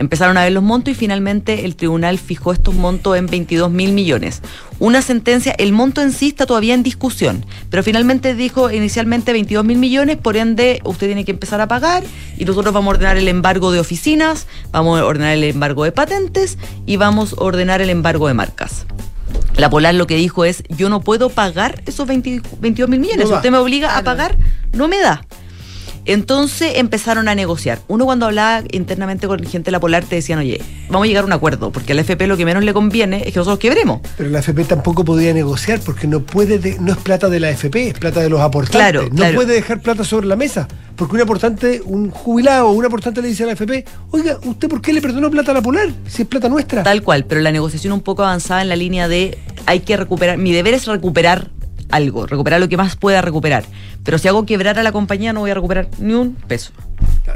Empezaron 0.00 0.38
a 0.38 0.44
ver 0.44 0.52
los 0.52 0.62
montos 0.62 0.92
y 0.92 0.94
finalmente 0.94 1.66
el 1.66 1.76
tribunal 1.76 2.18
fijó 2.18 2.54
estos 2.54 2.74
montos 2.74 3.18
en 3.18 3.26
22 3.26 3.70
mil 3.70 3.92
millones. 3.92 4.40
Una 4.78 5.02
sentencia, 5.02 5.54
el 5.58 5.72
monto 5.72 6.00
en 6.00 6.12
sí 6.12 6.28
está 6.28 6.46
todavía 6.46 6.72
en 6.72 6.82
discusión, 6.82 7.44
pero 7.68 7.82
finalmente 7.82 8.34
dijo 8.34 8.70
inicialmente 8.70 9.32
22 9.32 9.62
mil 9.62 9.76
millones, 9.76 10.16
por 10.16 10.38
ende 10.38 10.80
usted 10.84 11.08
tiene 11.08 11.26
que 11.26 11.32
empezar 11.32 11.60
a 11.60 11.68
pagar 11.68 12.02
y 12.38 12.46
nosotros 12.46 12.72
vamos 12.72 12.92
a 12.92 12.94
ordenar 12.94 13.18
el 13.18 13.28
embargo 13.28 13.72
de 13.72 13.78
oficinas, 13.78 14.46
vamos 14.70 14.98
a 14.98 15.04
ordenar 15.04 15.34
el 15.34 15.44
embargo 15.44 15.84
de 15.84 15.92
patentes 15.92 16.56
y 16.86 16.96
vamos 16.96 17.34
a 17.34 17.44
ordenar 17.44 17.82
el 17.82 17.90
embargo 17.90 18.26
de 18.26 18.32
marcas. 18.32 18.86
La 19.58 19.68
Polar 19.68 19.94
lo 19.94 20.06
que 20.06 20.16
dijo 20.16 20.46
es, 20.46 20.62
yo 20.70 20.88
no 20.88 21.02
puedo 21.02 21.28
pagar 21.28 21.82
esos 21.84 22.06
20 22.06 22.40
22 22.58 22.88
mil 22.88 23.00
millones, 23.00 23.28
No 23.28 23.36
usted 23.36 23.50
me 23.50 23.58
obliga 23.58 23.98
a 23.98 24.02
pagar, 24.02 24.38
no 24.72 24.88
me 24.88 24.98
da. 24.98 25.26
Entonces 26.12 26.72
empezaron 26.74 27.28
a 27.28 27.36
negociar. 27.36 27.78
Uno 27.86 28.04
cuando 28.04 28.26
hablaba 28.26 28.64
internamente 28.72 29.28
con 29.28 29.38
gente 29.44 29.66
de 29.66 29.70
la 29.70 29.78
Polar 29.78 30.02
te 30.04 30.16
decían, 30.16 30.40
oye, 30.40 30.60
vamos 30.88 31.04
a 31.04 31.06
llegar 31.06 31.22
a 31.22 31.26
un 31.26 31.32
acuerdo, 31.32 31.70
porque 31.70 31.92
al 31.92 32.00
FP 32.00 32.26
lo 32.26 32.36
que 32.36 32.44
menos 32.44 32.64
le 32.64 32.72
conviene 32.72 33.18
es 33.18 33.32
que 33.32 33.38
nosotros 33.38 33.60
quebremos. 33.60 34.00
Pero 34.16 34.28
la 34.28 34.40
AFP 34.40 34.64
tampoco 34.64 35.04
podía 35.04 35.32
negociar 35.32 35.78
porque 35.78 36.08
no 36.08 36.20
puede 36.20 36.58
de- 36.58 36.78
no 36.80 36.90
es 36.92 36.98
plata 36.98 37.28
de 37.28 37.38
la 37.38 37.48
AFP, 37.48 37.88
es 37.90 37.94
plata 37.98 38.18
de 38.20 38.28
los 38.28 38.40
aportantes. 38.40 38.80
Claro, 38.80 39.02
no 39.08 39.16
claro. 39.16 39.34
puede 39.36 39.54
dejar 39.54 39.80
plata 39.80 40.02
sobre 40.02 40.26
la 40.26 40.34
mesa. 40.34 40.66
Porque 40.96 41.14
un 41.14 41.22
aportante, 41.22 41.80
un 41.84 42.10
jubilado 42.10 42.66
o 42.68 42.72
un 42.72 42.84
aportante 42.84 43.22
le 43.22 43.28
dice 43.28 43.44
a 43.44 43.46
la 43.46 43.52
AFP, 43.52 43.84
oiga, 44.10 44.36
¿usted 44.44 44.68
por 44.68 44.82
qué 44.82 44.92
le 44.92 45.00
perdonó 45.00 45.30
plata 45.30 45.52
a 45.52 45.54
la 45.54 45.62
Polar? 45.62 45.90
Si 46.08 46.22
es 46.22 46.28
plata 46.28 46.48
nuestra. 46.48 46.82
Tal 46.82 47.02
cual, 47.02 47.24
pero 47.24 47.40
la 47.40 47.52
negociación 47.52 47.92
un 47.92 48.00
poco 48.00 48.24
avanzada 48.24 48.62
en 48.62 48.68
la 48.68 48.74
línea 48.76 49.06
de 49.06 49.38
hay 49.66 49.78
que 49.80 49.96
recuperar, 49.96 50.38
mi 50.38 50.52
deber 50.52 50.74
es 50.74 50.86
recuperar 50.88 51.50
algo, 51.90 52.26
recuperar 52.26 52.60
lo 52.60 52.68
que 52.68 52.76
más 52.76 52.96
pueda 52.96 53.20
recuperar. 53.22 53.64
Pero 54.04 54.18
si 54.18 54.28
hago 54.28 54.46
quebrar 54.46 54.78
a 54.78 54.82
la 54.82 54.92
compañía 54.92 55.32
no 55.32 55.40
voy 55.40 55.50
a 55.50 55.54
recuperar 55.54 55.88
ni 55.98 56.14
un 56.14 56.34
peso. 56.34 56.72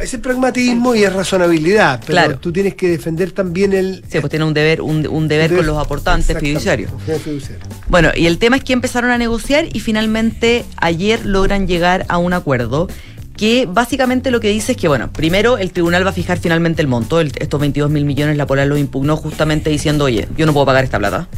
Ese 0.00 0.16
es 0.16 0.22
pragmatismo 0.22 0.94
y 0.94 1.04
es 1.04 1.12
razonabilidad. 1.12 2.00
Pero 2.00 2.12
Claro. 2.12 2.38
tú 2.38 2.52
tienes 2.52 2.74
que 2.74 2.88
defender 2.88 3.32
también 3.32 3.72
el. 3.72 4.04
Sí, 4.08 4.18
pues 4.20 4.30
tiene 4.30 4.44
un 4.44 4.54
deber, 4.54 4.80
un, 4.80 5.06
un 5.06 5.28
deber 5.28 5.54
con 5.54 5.66
los 5.66 5.78
aportantes 5.78 6.36
fiduciarios. 6.38 6.90
el. 7.06 7.40
Bueno, 7.88 8.10
y 8.14 8.26
el 8.26 8.38
tema 8.38 8.56
es 8.56 8.64
que 8.64 8.72
empezaron 8.72 9.10
a 9.10 9.18
negociar 9.18 9.66
y 9.72 9.80
finalmente 9.80 10.64
ayer 10.76 11.24
logran 11.26 11.66
llegar 11.68 12.06
a 12.08 12.18
un 12.18 12.32
acuerdo 12.32 12.88
que 13.36 13.66
básicamente 13.70 14.30
lo 14.30 14.38
que 14.40 14.48
dice 14.48 14.72
es 14.72 14.78
que, 14.78 14.86
bueno, 14.88 15.12
primero 15.12 15.58
el 15.58 15.72
tribunal 15.72 16.06
va 16.06 16.10
a 16.10 16.12
fijar 16.12 16.38
finalmente 16.38 16.80
el 16.82 16.88
monto, 16.88 17.20
el- 17.20 17.32
estos 17.38 17.60
22 17.60 17.90
mil 17.90 18.04
millones, 18.04 18.36
la 18.36 18.46
Polar 18.46 18.66
lo 18.68 18.76
impugnó 18.76 19.16
justamente 19.16 19.70
diciendo, 19.70 20.04
oye, 20.04 20.28
yo 20.36 20.46
no 20.46 20.52
puedo 20.52 20.66
pagar 20.66 20.84
esta 20.84 20.98
plata. 20.98 21.28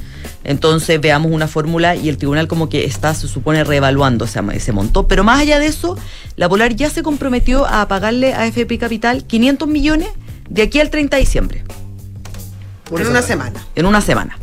Entonces 0.49 1.01
veamos 1.01 1.33
una 1.33 1.49
fórmula 1.49 1.97
y 1.97 2.09
el 2.09 2.19
tribunal 2.19 2.47
como 2.47 2.69
que 2.69 2.85
está, 2.85 3.13
se 3.15 3.27
supone, 3.27 3.65
reevaluando 3.65 4.25
ese, 4.27 4.41
ese 4.55 4.73
monto. 4.73 5.09
Pero 5.09 5.25
más 5.25 5.41
allá 5.41 5.59
de 5.59 5.67
eso, 5.67 5.99
la 6.37 6.49
Polar 6.49 6.75
ya 6.77 6.89
se 6.89 7.03
comprometió 7.03 7.67
a 7.67 7.89
pagarle 7.89 8.33
a 8.33 8.47
FP 8.47 8.79
Capital 8.79 9.25
500 9.25 9.67
millones 9.69 10.09
de 10.49 10.63
aquí 10.63 10.79
al 10.79 10.91
30 10.91 11.17
de 11.17 11.21
diciembre. 11.21 11.65
en 12.93 13.07
una 13.09 13.23
semana. 13.23 13.67
En 13.75 13.87
una 13.87 14.01
semana. 14.01 14.39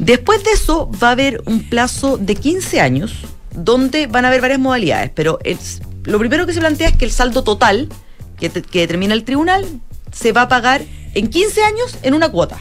Después 0.00 0.42
de 0.42 0.50
eso 0.50 0.90
va 1.02 1.08
a 1.08 1.12
haber 1.12 1.40
un 1.46 1.68
plazo 1.68 2.18
de 2.18 2.34
15 2.34 2.80
años 2.80 3.14
donde 3.54 4.08
van 4.08 4.24
a 4.24 4.28
haber 4.28 4.40
varias 4.40 4.58
modalidades, 4.58 5.12
pero 5.14 5.38
es, 5.44 5.80
lo 6.02 6.18
primero 6.18 6.46
que 6.46 6.52
se 6.52 6.58
plantea 6.58 6.88
es 6.88 6.96
que 6.96 7.04
el 7.04 7.12
saldo 7.12 7.44
total 7.44 7.88
que, 8.36 8.50
te- 8.50 8.62
que 8.62 8.80
determina 8.80 9.14
el 9.14 9.22
tribunal 9.22 9.64
se 10.10 10.32
va 10.32 10.42
a 10.42 10.48
pagar 10.48 10.82
en 11.14 11.28
15 11.28 11.62
años 11.62 11.96
en 12.02 12.14
una 12.14 12.28
cuota. 12.30 12.58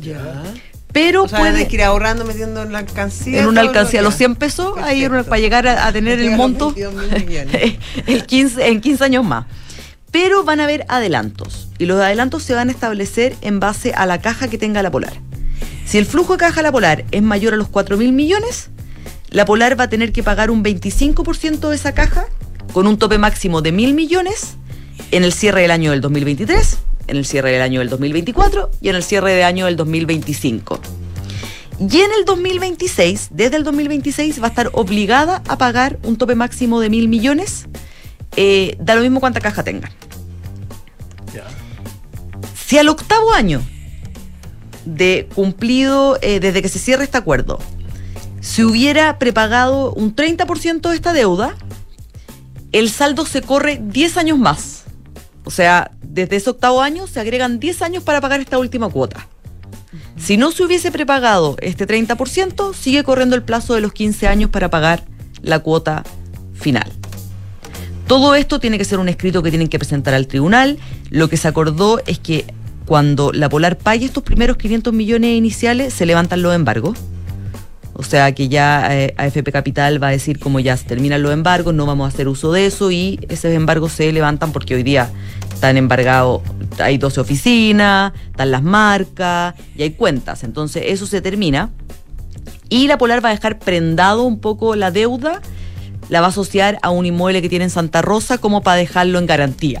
Ya. 0.00 0.42
Pero 0.96 1.24
O 1.24 1.28
sea, 1.28 1.40
puede 1.40 1.68
que 1.68 1.76
ir 1.76 1.82
ahorrando, 1.82 2.24
metiendo 2.24 2.62
en 2.62 2.72
la 2.72 2.78
alcancía. 2.78 3.42
en 3.42 3.48
una 3.48 3.60
alcancía 3.60 4.00
los 4.00 4.14
100 4.14 4.36
pesos 4.36 4.78
ahí 4.78 5.06
para 5.06 5.38
llegar 5.38 5.68
a, 5.68 5.86
a 5.86 5.92
tener 5.92 6.18
el 6.18 6.32
a 6.32 6.36
monto 6.38 6.74
22.000 6.74 7.26
millones. 7.26 7.74
el 8.06 8.24
15, 8.24 8.66
en 8.66 8.80
15 8.80 9.04
años 9.04 9.22
más. 9.22 9.44
Pero 10.10 10.42
van 10.42 10.58
a 10.60 10.64
haber 10.64 10.86
adelantos 10.88 11.68
y 11.76 11.84
los 11.84 12.00
adelantos 12.00 12.44
se 12.44 12.54
van 12.54 12.70
a 12.70 12.72
establecer 12.72 13.36
en 13.42 13.60
base 13.60 13.92
a 13.92 14.06
la 14.06 14.22
caja 14.22 14.48
que 14.48 14.56
tenga 14.56 14.82
la 14.82 14.90
Polar. 14.90 15.12
Si 15.84 15.98
el 15.98 16.06
flujo 16.06 16.32
de 16.32 16.38
caja 16.38 16.56
de 16.56 16.62
la 16.62 16.72
Polar 16.72 17.04
es 17.10 17.20
mayor 17.20 17.52
a 17.52 17.58
los 17.58 17.68
4 17.68 17.98
mil 17.98 18.14
millones, 18.14 18.70
la 19.28 19.44
Polar 19.44 19.78
va 19.78 19.84
a 19.84 19.88
tener 19.90 20.12
que 20.12 20.22
pagar 20.22 20.50
un 20.50 20.64
25% 20.64 21.68
de 21.68 21.76
esa 21.76 21.92
caja 21.92 22.24
con 22.72 22.86
un 22.86 22.96
tope 22.96 23.18
máximo 23.18 23.60
de 23.60 23.70
mil 23.70 23.92
millones 23.92 24.54
en 25.10 25.24
el 25.24 25.34
cierre 25.34 25.60
del 25.60 25.72
año 25.72 25.90
del 25.90 26.00
2023, 26.00 26.78
en 27.06 27.16
el 27.16 27.24
cierre 27.24 27.52
del 27.52 27.62
año 27.62 27.80
del 27.80 27.88
2024 27.88 28.70
y 28.80 28.88
en 28.88 28.96
el 28.96 29.02
cierre 29.02 29.32
del 29.32 29.44
año 29.44 29.66
del 29.66 29.76
2025. 29.76 30.80
Y 31.78 31.98
en 31.98 32.10
el 32.18 32.24
2026, 32.24 33.28
desde 33.32 33.56
el 33.56 33.64
2026, 33.64 34.40
va 34.40 34.46
a 34.46 34.50
estar 34.50 34.70
obligada 34.72 35.42
a 35.46 35.58
pagar 35.58 35.98
un 36.04 36.16
tope 36.16 36.34
máximo 36.34 36.80
de 36.80 36.88
mil 36.88 37.08
millones, 37.08 37.66
eh, 38.36 38.76
da 38.80 38.94
lo 38.94 39.02
mismo 39.02 39.20
cuánta 39.20 39.40
caja 39.40 39.62
tengan. 39.62 39.90
Si 42.66 42.78
al 42.78 42.88
octavo 42.88 43.32
año 43.32 43.62
de 44.84 45.28
cumplido, 45.34 46.18
eh, 46.20 46.40
desde 46.40 46.62
que 46.62 46.68
se 46.68 46.78
cierre 46.78 47.04
este 47.04 47.18
acuerdo, 47.18 47.60
se 48.40 48.64
hubiera 48.64 49.18
prepagado 49.18 49.92
un 49.92 50.16
30% 50.16 50.88
de 50.88 50.94
esta 50.96 51.12
deuda, 51.12 51.56
el 52.72 52.90
saldo 52.90 53.24
se 53.26 53.42
corre 53.42 53.80
10 53.82 54.16
años 54.16 54.38
más. 54.38 54.75
O 55.46 55.50
sea, 55.52 55.92
desde 56.02 56.36
ese 56.36 56.50
octavo 56.50 56.82
año 56.82 57.06
se 57.06 57.20
agregan 57.20 57.60
10 57.60 57.82
años 57.82 58.02
para 58.02 58.20
pagar 58.20 58.40
esta 58.40 58.58
última 58.58 58.88
cuota. 58.88 59.28
Si 60.16 60.36
no 60.36 60.50
se 60.50 60.64
hubiese 60.64 60.90
prepagado 60.90 61.56
este 61.60 61.86
30%, 61.86 62.74
sigue 62.74 63.04
corriendo 63.04 63.36
el 63.36 63.44
plazo 63.44 63.74
de 63.74 63.80
los 63.80 63.92
15 63.92 64.26
años 64.26 64.50
para 64.50 64.70
pagar 64.70 65.04
la 65.42 65.60
cuota 65.60 66.02
final. 66.52 66.92
Todo 68.08 68.34
esto 68.34 68.58
tiene 68.58 68.76
que 68.76 68.84
ser 68.84 68.98
un 68.98 69.08
escrito 69.08 69.40
que 69.42 69.50
tienen 69.50 69.68
que 69.68 69.78
presentar 69.78 70.14
al 70.14 70.26
tribunal. 70.26 70.78
Lo 71.10 71.28
que 71.28 71.36
se 71.36 71.46
acordó 71.46 72.00
es 72.06 72.18
que 72.18 72.44
cuando 72.84 73.32
la 73.32 73.48
Polar 73.48 73.78
pague 73.78 74.04
estos 74.04 74.24
primeros 74.24 74.56
500 74.56 74.92
millones 74.92 75.30
iniciales, 75.30 75.94
se 75.94 76.06
levantan 76.06 76.42
los 76.42 76.54
embargos. 76.54 76.98
O 77.98 78.02
sea 78.02 78.32
que 78.32 78.48
ya 78.48 78.94
eh, 78.94 79.14
AFP 79.16 79.50
Capital 79.50 80.02
va 80.02 80.08
a 80.08 80.10
decir 80.10 80.38
como 80.38 80.60
ya 80.60 80.76
se 80.76 80.84
terminan 80.84 81.22
los 81.22 81.32
embargos, 81.32 81.72
no 81.72 81.86
vamos 81.86 82.04
a 82.04 82.08
hacer 82.08 82.28
uso 82.28 82.52
de 82.52 82.66
eso 82.66 82.90
y 82.90 83.18
esos 83.30 83.52
embargos 83.52 83.92
se 83.92 84.12
levantan 84.12 84.52
porque 84.52 84.74
hoy 84.74 84.82
día 84.82 85.10
están 85.52 85.78
embargados, 85.78 86.42
hay 86.78 86.98
12 86.98 87.20
oficinas, 87.20 88.12
están 88.26 88.50
las 88.50 88.62
marcas 88.62 89.54
y 89.74 89.82
hay 89.82 89.92
cuentas. 89.92 90.44
Entonces 90.44 90.84
eso 90.88 91.06
se 91.06 91.22
termina 91.22 91.70
y 92.68 92.86
la 92.86 92.98
Polar 92.98 93.24
va 93.24 93.30
a 93.30 93.32
dejar 93.32 93.58
prendado 93.58 94.24
un 94.24 94.40
poco 94.40 94.76
la 94.76 94.90
deuda, 94.90 95.40
la 96.10 96.20
va 96.20 96.26
a 96.26 96.30
asociar 96.30 96.78
a 96.82 96.90
un 96.90 97.06
inmueble 97.06 97.40
que 97.40 97.48
tiene 97.48 97.64
en 97.64 97.70
Santa 97.70 98.02
Rosa 98.02 98.36
como 98.36 98.62
para 98.62 98.76
dejarlo 98.76 99.18
en 99.18 99.26
garantía. 99.26 99.80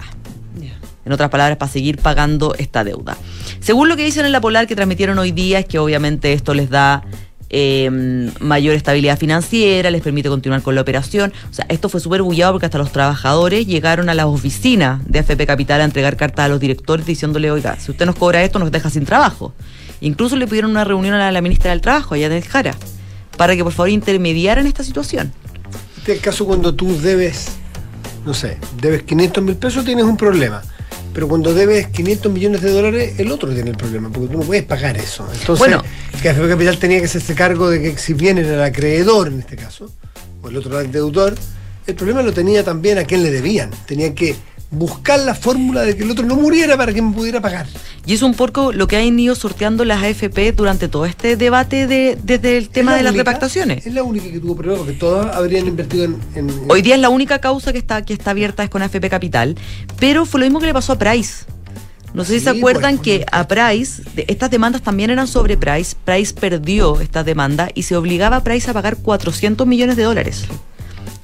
En 1.04 1.12
otras 1.12 1.30
palabras, 1.30 1.56
para 1.56 1.70
seguir 1.70 1.98
pagando 1.98 2.56
esta 2.58 2.82
deuda. 2.82 3.16
Según 3.60 3.88
lo 3.88 3.96
que 3.96 4.04
dicen 4.04 4.26
en 4.26 4.32
la 4.32 4.40
Polar 4.40 4.66
que 4.66 4.74
transmitieron 4.74 5.20
hoy 5.20 5.30
día, 5.30 5.60
es 5.60 5.66
que 5.66 5.78
obviamente 5.78 6.32
esto 6.32 6.52
les 6.52 6.68
da 6.68 7.04
eh, 7.50 8.30
mayor 8.40 8.74
estabilidad 8.74 9.18
financiera, 9.18 9.90
les 9.90 10.02
permite 10.02 10.28
continuar 10.28 10.62
con 10.62 10.74
la 10.74 10.80
operación. 10.80 11.32
O 11.50 11.54
sea, 11.54 11.66
esto 11.68 11.88
fue 11.88 12.00
súper 12.00 12.22
bullado 12.22 12.52
porque 12.52 12.66
hasta 12.66 12.78
los 12.78 12.92
trabajadores 12.92 13.66
llegaron 13.66 14.08
a 14.08 14.14
las 14.14 14.26
oficinas 14.26 15.00
de 15.06 15.20
AFP 15.20 15.46
Capital 15.46 15.80
a 15.80 15.84
entregar 15.84 16.16
cartas 16.16 16.46
a 16.46 16.48
los 16.48 16.60
directores 16.60 17.06
diciéndole, 17.06 17.50
oiga, 17.50 17.78
si 17.78 17.90
usted 17.90 18.06
nos 18.06 18.16
cobra 18.16 18.42
esto, 18.42 18.58
nos 18.58 18.70
deja 18.70 18.90
sin 18.90 19.04
trabajo. 19.04 19.52
Incluso 20.00 20.36
le 20.36 20.46
pidieron 20.46 20.70
una 20.70 20.84
reunión 20.84 21.14
a 21.14 21.18
la, 21.18 21.28
a 21.28 21.32
la 21.32 21.40
ministra 21.40 21.70
del 21.70 21.80
Trabajo, 21.80 22.14
allá 22.14 22.28
de 22.28 22.42
Jara, 22.42 22.74
para 23.36 23.56
que 23.56 23.64
por 23.64 23.72
favor 23.72 23.88
intermediaran 23.90 24.66
esta 24.66 24.84
situación. 24.84 25.32
Este 25.96 26.12
es 26.12 26.18
el 26.18 26.24
caso 26.24 26.44
cuando 26.46 26.74
tú 26.74 27.00
debes, 27.00 27.56
no 28.24 28.34
sé, 28.34 28.58
debes 28.80 29.04
500 29.04 29.42
mil 29.42 29.56
pesos, 29.56 29.84
tienes 29.84 30.04
un 30.04 30.16
problema. 30.16 30.62
Pero 31.16 31.28
cuando 31.28 31.54
debes 31.54 31.86
500 31.86 32.30
millones 32.30 32.60
de 32.60 32.70
dólares, 32.70 33.14
el 33.16 33.32
otro 33.32 33.48
tiene 33.48 33.70
el 33.70 33.76
problema, 33.78 34.10
porque 34.10 34.28
tú 34.28 34.38
no 34.38 34.44
puedes 34.44 34.64
pagar 34.64 34.98
eso. 34.98 35.26
Entonces, 35.32 35.58
Bueno. 35.58 35.82
que 36.20 36.28
AFP 36.28 36.46
Capital 36.46 36.78
tenía 36.78 36.98
que 36.98 37.06
hacerse 37.06 37.34
cargo 37.34 37.70
de 37.70 37.80
que 37.80 37.96
si 37.96 38.12
bien 38.12 38.36
era 38.36 38.52
el 38.52 38.62
acreedor 38.62 39.28
en 39.28 39.40
este 39.40 39.56
caso, 39.56 39.90
o 40.42 40.48
el 40.50 40.58
otro 40.58 40.72
era 40.72 40.82
el 40.82 40.92
deudor, 40.92 41.34
el 41.86 41.94
problema 41.94 42.20
lo 42.20 42.34
tenía 42.34 42.62
también 42.64 42.98
a 42.98 43.04
quien 43.04 43.22
le 43.22 43.30
debían. 43.30 43.70
Tenían 43.86 44.14
que 44.14 44.36
buscar 44.70 45.20
la 45.20 45.34
fórmula 45.34 45.82
de 45.82 45.96
que 45.96 46.02
el 46.02 46.10
otro 46.10 46.26
no 46.26 46.34
muriera 46.36 46.76
para 46.76 46.92
que 46.92 47.00
me 47.00 47.12
pudiera 47.14 47.40
pagar. 47.40 47.66
Y 48.04 48.14
es 48.14 48.22
un 48.22 48.34
poco 48.34 48.72
lo 48.72 48.86
que 48.88 48.96
han 48.96 49.18
ido 49.18 49.34
sorteando 49.34 49.84
las 49.84 50.02
AFP 50.02 50.52
durante 50.52 50.88
todo 50.88 51.06
este 51.06 51.36
debate 51.36 51.86
de, 51.86 52.18
desde 52.22 52.58
el 52.58 52.68
tema 52.68 52.92
la 52.92 52.96
de 52.98 53.02
las 53.04 53.14
repactaciones. 53.16 53.86
Es 53.86 53.94
la 53.94 54.02
única 54.02 54.30
que 54.30 54.38
tuvo 54.40 54.56
problemas, 54.56 54.80
porque 54.84 54.98
todas 54.98 55.34
habrían 55.36 55.66
invertido 55.66 56.04
en. 56.04 56.16
en- 56.34 56.50
en- 56.50 56.70
Hoy 56.70 56.82
día 56.82 56.94
es 56.96 57.00
la 57.00 57.08
única 57.08 57.38
causa 57.40 57.72
que 57.72 57.78
está, 57.78 58.04
que 58.04 58.12
está 58.12 58.32
abierta 58.32 58.62
es 58.64 58.70
con 58.70 58.82
AFP 58.82 59.08
Capital, 59.08 59.56
pero 59.98 60.26
fue 60.26 60.40
lo 60.40 60.46
mismo 60.46 60.60
que 60.60 60.66
le 60.66 60.74
pasó 60.74 60.92
a 60.92 60.98
Price. 60.98 61.44
No 62.14 62.24
sé 62.24 62.38
si 62.38 62.40
se 62.44 62.52
Sí, 62.52 62.58
acuerdan 62.58 62.96
pues, 62.96 63.04
que 63.04 63.26
a 63.30 63.46
Price, 63.46 64.02
estas 64.26 64.50
demandas 64.50 64.80
también 64.82 65.10
eran 65.10 65.26
sobre 65.26 65.56
Price, 65.56 65.94
Price 66.04 66.32
perdió 66.34 67.00
esta 67.00 67.22
demanda 67.24 67.68
y 67.74 67.82
se 67.82 67.94
obligaba 67.96 68.36
a 68.36 68.44
Price 68.44 68.70
a 68.70 68.72
pagar 68.74 68.96
400 68.96 69.66
millones 69.66 69.96
de 69.96 70.04
dólares. 70.04 70.44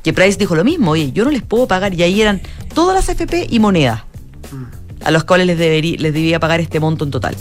Que 0.02 0.12
Price 0.12 0.36
dijo 0.36 0.54
lo 0.56 0.64
mismo, 0.64 0.90
oye, 0.90 1.12
yo 1.12 1.24
no 1.24 1.30
les 1.30 1.42
puedo 1.42 1.66
pagar, 1.68 1.94
y 1.94 2.02
ahí 2.02 2.20
eran 2.20 2.42
todas 2.74 2.94
las 2.94 3.08
AFP 3.08 3.46
y 3.50 3.58
monedas, 3.60 4.02
a 5.04 5.10
los 5.10 5.24
cuales 5.24 5.46
les, 5.46 5.58
deberí- 5.58 5.98
les 5.98 6.12
debía 6.14 6.38
pagar 6.40 6.60
este 6.60 6.80
monto 6.80 7.04
en 7.04 7.10
total. 7.10 7.34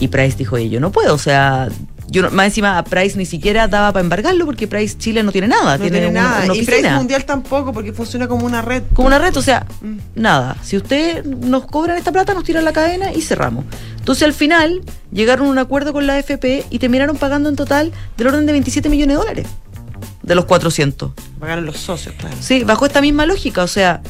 Y 0.00 0.08
Price 0.08 0.36
dijo, 0.36 0.58
yo 0.58 0.80
no 0.80 0.90
puedo, 0.90 1.14
o 1.14 1.18
sea, 1.18 1.68
yo 2.08 2.22
no- 2.22 2.30
más 2.30 2.46
encima 2.46 2.78
a 2.78 2.84
Price 2.84 3.16
ni 3.16 3.26
siquiera 3.26 3.68
daba 3.68 3.92
para 3.92 4.02
embargarlo 4.02 4.44
porque 4.44 4.66
Price 4.66 4.96
Chile 4.98 5.22
no 5.22 5.30
tiene 5.32 5.46
nada, 5.48 5.78
No 5.78 5.82
tiene, 5.82 6.10
nada. 6.10 6.44
una 6.46 6.54
y. 6.56 6.64
Price 6.64 6.90
Mundial 6.90 7.24
tampoco, 7.24 7.72
porque 7.72 7.92
funciona 7.92 8.26
como 8.26 8.44
una 8.44 8.60
red. 8.60 8.82
Como 8.92 9.06
una 9.06 9.18
red, 9.18 9.36
o 9.36 9.42
sea, 9.42 9.66
nada. 10.14 10.56
Si 10.62 10.76
usted 10.76 11.24
nos 11.24 11.66
cobran 11.66 11.96
esta 11.96 12.10
plata, 12.12 12.34
nos 12.34 12.44
tiran 12.44 12.64
la 12.64 12.72
cadena 12.72 13.12
y 13.12 13.22
cerramos. 13.22 13.64
Entonces 13.98 14.24
al 14.24 14.34
final 14.34 14.82
llegaron 15.12 15.46
a 15.46 15.50
un 15.50 15.58
acuerdo 15.58 15.92
con 15.92 16.06
la 16.06 16.14
AFP 16.16 16.64
y 16.70 16.78
terminaron 16.78 17.16
pagando 17.16 17.48
en 17.48 17.56
total 17.56 17.92
del 18.18 18.26
orden 18.26 18.46
de 18.46 18.52
27 18.52 18.88
millones 18.88 19.16
de 19.16 19.22
dólares. 19.22 19.46
De 20.22 20.34
los 20.34 20.46
400. 20.46 21.12
Pagaron 21.38 21.64
los 21.66 21.76
socios, 21.76 22.14
claro. 22.18 22.34
Sí, 22.40 22.64
bajo 22.64 22.84
esta 22.86 23.00
misma 23.00 23.26
lógica. 23.26 23.62
O 23.62 23.66
sea, 23.68 24.02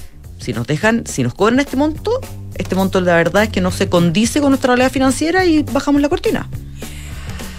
si 0.45 0.53
nos 0.53 0.66
dejan, 0.66 1.05
si 1.07 1.22
nos 1.22 1.34
cobran 1.34 1.59
este 1.61 1.76
monto, 1.76 2.20
este 2.57 2.74
monto 2.74 3.01
la 3.01 3.14
verdad 3.16 3.45
es 3.45 3.49
que 3.49 3.61
no 3.61 3.70
se 3.70 3.88
condice 3.88 4.40
con 4.40 4.51
nuestra 4.51 4.68
realidad 4.74 4.92
financiera 4.92 5.45
y 5.45 5.62
bajamos 5.62 6.01
la 6.03 6.09
cortina. 6.09 6.49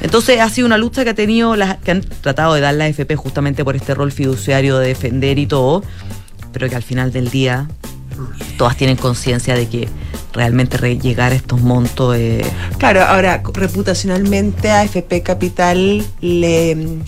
Entonces 0.02 0.40
ha 0.40 0.50
sido 0.50 0.68
una 0.68 0.78
lucha 0.78 1.04
que 1.04 1.10
ha 1.12 1.16
tenido 1.16 1.56
las, 1.56 1.78
que 1.78 1.92
han 1.92 2.02
tratado 2.02 2.54
de 2.54 2.62
dar 2.62 2.76
la 2.76 2.86
AFP 2.86 3.16
justamente 3.16 3.64
por 3.66 3.76
este 3.76 3.96
rol 3.96 4.12
fiduciario 4.12 4.78
de 4.78 4.90
defender 4.90 5.40
y 5.40 5.48
todo, 5.48 5.84
pero 6.54 6.70
que 6.70 6.76
al 6.76 6.84
final 6.84 7.12
del 7.12 7.30
día 7.32 7.68
todas 8.58 8.78
tienen 8.78 8.98
conciencia 8.98 9.56
de 9.56 9.68
que 9.68 9.90
realmente 10.34 10.78
re- 10.78 10.98
llegar 11.00 11.32
a 11.32 11.36
estos 11.36 11.60
montos 11.62 12.16
eh, 12.18 12.46
Claro, 12.78 13.02
ahora 13.04 13.42
reputacionalmente 13.54 14.70
a 14.70 14.84
FP 14.84 15.24
Capital 15.24 16.06
le- 16.22 17.00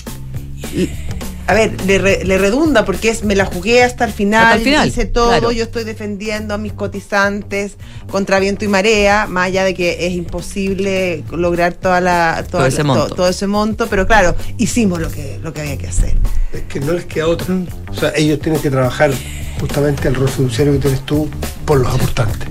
a 1.48 1.54
ver, 1.54 1.82
le, 1.86 1.98
re- 1.98 2.26
le 2.26 2.38
redunda 2.38 2.84
porque 2.86 3.10
es 3.10 3.24
me 3.24 3.36
la 3.36 3.46
jugué 3.46 3.82
hasta 3.84 4.04
el 4.06 4.12
final, 4.12 4.44
Hasta 4.44 4.56
el 4.58 4.64
final, 4.64 4.88
hice 4.88 5.06
todo, 5.06 5.30
claro. 5.30 5.52
yo 5.52 5.64
estoy 5.64 5.84
defendiendo 5.86 6.54
a 6.54 6.58
mis 6.58 6.74
cotizantes 6.74 7.78
contra 8.12 8.40
viento 8.40 8.66
y 8.66 8.68
marea, 8.68 9.28
más 9.28 9.46
allá 9.48 9.64
de 9.64 9.74
que 9.74 10.06
es 10.08 10.14
imposible 10.14 11.24
lograr 11.32 11.74
toda 11.74 12.02
la 12.02 12.44
toda 12.50 12.64
Todo 12.64 12.68
ese 12.68 12.78
la- 12.80 12.84
monto. 12.84 13.16
todo 13.16 13.28
ese 13.30 13.48
monto, 13.48 13.88
pero 13.88 14.06
claro, 14.06 14.36
hicimos 14.58 15.00
lo 15.00 15.10
que 15.10 15.40
lo 15.42 15.54
que 15.54 15.62
había 15.62 15.78
que 15.78 15.88
hacer. 15.88 16.16
Es 16.54 16.62
que 16.64 16.80
no 16.82 16.92
les 16.94 17.06
queda 17.06 17.28
otra. 17.28 17.56
O 17.90 17.94
sea, 17.94 18.12
ellos 18.16 18.40
tienen 18.40 18.62
que 18.62 18.70
trabajar 18.70 19.12
justamente 19.60 20.08
el 20.08 20.16
rol 20.16 20.30
fiduciario 20.30 20.74
que 20.74 20.80
tienes 20.80 21.02
tú 21.06 21.30
por 21.66 21.80
los 21.80 21.94
aportantes. 21.94 22.48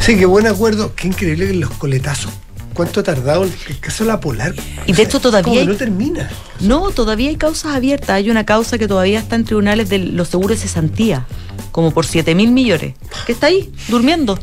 Sí, 0.00 0.16
qué 0.16 0.26
buen 0.26 0.46
acuerdo. 0.46 0.94
Qué 0.94 1.06
increíble 1.08 1.46
que 1.46 1.54
los 1.54 1.70
coletazos. 1.72 2.32
¿Cuánto 2.74 3.00
ha 3.00 3.02
tardado 3.02 3.44
el, 3.44 3.52
el 3.68 3.78
caso 3.78 4.04
de 4.04 4.08
la 4.08 4.20
Polar? 4.20 4.54
Y 4.86 4.92
de 4.92 5.02
hecho 5.02 5.20
todavía 5.20 5.44
Como 5.44 5.54
que 5.56 5.60
hay- 5.60 5.66
no 5.66 5.74
termina. 5.76 6.30
No, 6.60 6.90
todavía 6.90 7.28
hay 7.28 7.36
causas 7.36 7.74
abiertas. 7.74 8.10
Hay 8.10 8.30
una 8.30 8.44
causa 8.46 8.78
que 8.78 8.88
todavía 8.88 9.18
está 9.18 9.36
en 9.36 9.44
tribunales 9.44 9.88
de 9.88 9.98
los 9.98 10.28
seguros 10.28 10.58
de 10.60 10.62
cesantía, 10.68 11.26
como 11.70 11.90
por 11.92 12.06
7 12.06 12.34
mil 12.34 12.50
millones, 12.52 12.94
que 13.26 13.32
está 13.32 13.48
ahí, 13.48 13.72
durmiendo. 13.88 14.38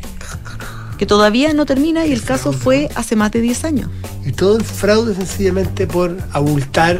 Que 0.97 1.05
todavía 1.05 1.53
no 1.53 1.65
termina 1.65 2.05
y 2.05 2.11
el 2.11 2.21
caso 2.23 2.51
fue 2.51 2.89
hace 2.95 3.15
más 3.15 3.31
de 3.31 3.39
10 3.41 3.63
años. 3.63 3.89
Y 4.25 4.33
todo 4.33 4.57
el 4.57 4.65
fraude 4.65 5.15
sencillamente 5.15 5.87
por 5.87 6.17
abultar 6.33 6.99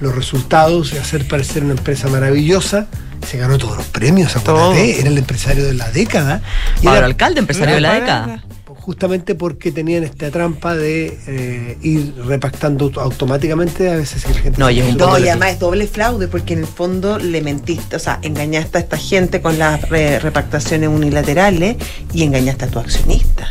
los 0.00 0.14
resultados 0.14 0.92
y 0.92 0.98
hacer 0.98 1.26
parecer 1.28 1.62
una 1.64 1.74
empresa 1.74 2.08
maravillosa. 2.08 2.88
Se 3.24 3.38
ganó 3.38 3.56
todos 3.56 3.76
los 3.78 3.86
premios, 3.86 4.36
acuérdate, 4.36 5.00
era 5.00 5.08
el 5.08 5.16
empresario 5.16 5.64
de 5.64 5.74
la 5.74 5.90
década. 5.92 6.42
Y 6.80 6.84
Pablo 6.84 6.98
era- 6.98 7.06
Alcalde, 7.06 7.38
empresario 7.40 7.76
de 7.76 7.80
la 7.80 7.94
década. 7.94 8.44
Justamente 8.84 9.34
porque 9.34 9.72
tenían 9.72 10.04
esta 10.04 10.30
trampa 10.30 10.74
de 10.76 11.18
eh, 11.26 11.78
ir 11.80 12.14
repactando 12.26 12.92
automáticamente 13.00 13.88
a 13.90 13.96
veces 13.96 14.20
si 14.22 14.28
la 14.34 14.40
gente 14.40 14.58
No, 14.60 14.70
y 14.70 14.80
es 14.80 14.94
No, 14.96 15.18
y 15.18 15.26
además 15.28 15.52
es 15.52 15.58
doble 15.58 15.86
fraude 15.86 16.28
porque 16.28 16.52
en 16.52 16.60
el 16.60 16.66
fondo 16.66 17.18
le 17.18 17.40
mentiste, 17.40 17.96
o 17.96 17.98
sea, 17.98 18.18
engañaste 18.22 18.76
a 18.76 18.80
esta 18.82 18.98
gente 18.98 19.40
con 19.40 19.58
las 19.58 19.88
re- 19.88 20.18
repactaciones 20.18 20.90
unilaterales 20.90 21.76
y 22.12 22.24
engañaste 22.24 22.66
a 22.66 22.68
tu 22.68 22.78
accionista. 22.78 23.48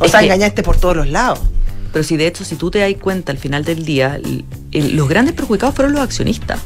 O 0.00 0.04
Es 0.04 0.10
sea, 0.10 0.20
que- 0.20 0.26
engañaste 0.26 0.62
por 0.62 0.76
todos 0.76 0.96
los 0.96 1.08
lados. 1.08 1.40
Pero 1.90 2.02
si 2.04 2.16
de 2.18 2.26
hecho, 2.26 2.44
si 2.44 2.56
tú 2.56 2.70
te 2.70 2.80
das 2.80 2.92
cuenta 3.00 3.32
al 3.32 3.38
final 3.38 3.64
del 3.64 3.84
día, 3.86 4.20
los 4.82 5.08
grandes 5.08 5.34
perjudicados 5.34 5.74
fueron 5.74 5.94
los 5.94 6.02
accionistas. 6.02 6.60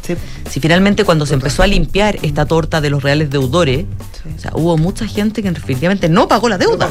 Si 0.49 0.61
finalmente 0.61 1.05
cuando 1.05 1.27
se 1.27 1.35
empezó 1.35 1.63
a 1.63 1.67
limpiar 1.67 2.19
esta 2.23 2.47
torta 2.47 2.81
de 2.81 2.91
los 2.91 3.03
reales 3.03 3.31
deudores, 3.31 3.87
o 4.35 4.39
sea, 4.39 4.53
hubo 4.55 4.77
mucha 4.77 5.07
gente 5.07 5.43
que 5.43 5.51
definitivamente 5.51 6.09
no 6.09 6.29
pagó 6.29 6.49
la 6.49 6.59
deuda. 6.59 6.89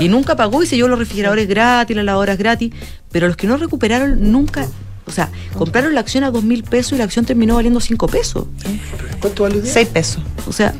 y 0.00 0.08
nunca 0.08 0.36
pagó 0.36 0.62
y 0.62 0.66
se 0.66 0.76
llevó 0.76 0.88
los 0.88 0.98
refrigeradores 0.98 1.48
gratis, 1.48 1.96
las 1.96 2.04
lavadoras 2.04 2.38
gratis. 2.38 2.72
Pero 3.10 3.26
los 3.26 3.36
que 3.36 3.46
no 3.46 3.56
recuperaron 3.56 4.32
nunca, 4.32 4.66
o 5.06 5.10
sea, 5.10 5.30
compraron 5.56 5.94
la 5.94 6.00
acción 6.00 6.24
a 6.24 6.30
dos 6.30 6.44
mil 6.44 6.62
pesos 6.62 6.92
y 6.92 6.96
la 6.96 7.04
acción 7.04 7.24
terminó 7.24 7.54
valiendo 7.54 7.80
cinco 7.80 8.06
pesos. 8.06 8.46
¿Cuánto 9.20 9.44
vale? 9.44 9.64
Seis 9.64 9.88
pesos. 9.88 10.22
O 10.46 10.52
sea, 10.52 10.74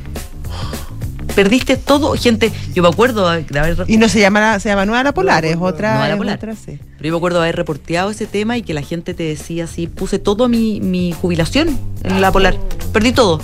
perdiste 1.43 1.77
todo, 1.77 2.15
gente. 2.15 2.51
Yo 2.75 2.83
me 2.83 2.89
acuerdo 2.89 3.31
de 3.31 3.59
haber. 3.61 3.85
Y 3.87 3.97
no 3.97 4.09
se 4.09 4.19
llama, 4.19 4.41
la- 4.41 4.59
se 4.61 4.69
llama 4.71 4.85
Nueva 4.87 5.05
La 5.05 5.15
Polar, 5.15 5.45
es 5.45 5.57
otra. 5.61 5.93
Nueva 5.93 6.09
La 6.09 6.17
Polar. 6.17 6.37
otra, 6.37 6.55
sí. 6.57 6.81
Pero 6.97 7.05
yo 7.07 7.13
me 7.13 7.17
acuerdo 7.19 7.39
de 7.39 7.45
haber 7.45 7.55
reporteado 7.57 8.11
ese 8.11 8.27
tema 8.27 8.57
y 8.57 8.63
que 8.63 8.75
la 8.75 8.83
gente 8.83 9.15
te 9.15 9.23
decía 9.23 9.65
así, 9.65 9.87
puse 9.87 10.19
todo 10.19 10.49
mi, 10.49 10.81
mi 10.81 11.13
jubilación 11.13 11.79
en 12.03 12.21
la 12.21 12.33
polar. 12.33 12.57
Perdí 12.93 13.13
todo. 13.13 13.41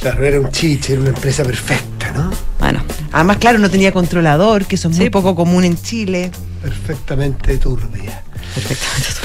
Claro, 0.00 0.24
era 0.24 0.40
un 0.40 0.50
chiche, 0.50 0.94
era 0.94 1.02
una 1.02 1.10
empresa 1.10 1.44
perfecta, 1.44 2.10
¿no? 2.12 2.30
Bueno. 2.58 2.82
Además, 3.12 3.36
claro, 3.36 3.58
no 3.58 3.70
tenía 3.70 3.92
controlador, 3.92 4.64
que 4.66 4.74
eso 4.76 4.88
es 4.88 4.96
muy 4.96 5.10
poco 5.10 5.34
común 5.36 5.62
en 5.64 5.80
Chile. 5.80 6.30
Perfectamente 6.62 7.58
turbia. 7.58 8.22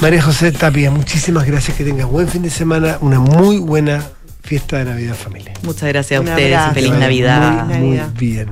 María 0.02 0.22
José 0.22 0.52
Tapia, 0.52 0.92
muchísimas 0.92 1.48
gracias. 1.48 1.76
Que 1.78 1.84
tengas 1.86 2.08
buen 2.08 2.28
fin 2.28 2.42
de 2.44 2.50
semana, 2.52 2.98
una 3.02 3.20
muy 3.20 3.58
buena 3.58 4.04
fiesta 4.46 4.78
de 4.78 4.86
Navidad 4.86 5.16
familia. 5.16 5.54
Muchas 5.64 5.90
gracias 5.90 6.22
Un 6.22 6.28
a 6.28 6.32
ustedes. 6.32 6.56
abrazo. 6.58 6.74
Feliz 6.76 6.94
Navidad. 6.94 7.66
Muy, 7.66 7.78
muy 7.98 8.00
bien. 8.18 8.50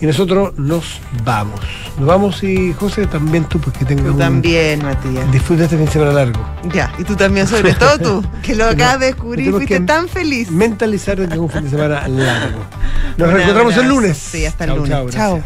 Y 0.00 0.06
nosotros 0.06 0.58
nos 0.58 1.00
vamos. 1.24 1.60
Nos 1.98 2.06
vamos 2.06 2.42
y 2.42 2.72
José, 2.74 3.06
también 3.06 3.44
tú, 3.44 3.60
pues 3.60 3.76
que 3.78 3.84
tengas 3.84 4.06
Tú 4.06 4.12
un- 4.12 4.18
también, 4.18 4.82
Matías. 4.82 5.30
Disfruta 5.32 5.64
este 5.64 5.76
fin 5.76 5.86
de 5.86 5.92
semana 5.92 6.12
largo. 6.12 6.44
Ya, 6.74 6.92
y 6.98 7.04
tú 7.04 7.14
también, 7.16 7.46
sobre 7.46 7.72
todo 7.74 7.98
tú, 7.98 8.24
que 8.42 8.54
lo 8.54 8.66
acabas 8.66 9.00
de 9.00 9.06
descubrir, 9.06 9.50
fuiste 9.52 9.66
que 9.74 9.80
tan 9.80 10.08
feliz. 10.08 10.50
Mentalizar 10.50 11.18
de 11.18 11.28
que 11.28 11.34
es 11.34 11.40
un 11.40 11.48
fin 11.48 11.64
de 11.64 11.70
semana 11.70 12.06
largo. 12.08 12.58
Nos 13.16 13.32
reencontramos 13.32 13.76
el 13.76 13.88
lunes. 13.88 14.18
Sí, 14.18 14.44
hasta 14.44 14.64
el 14.64 14.70
lunes. 14.74 15.14
chao, 15.14 15.40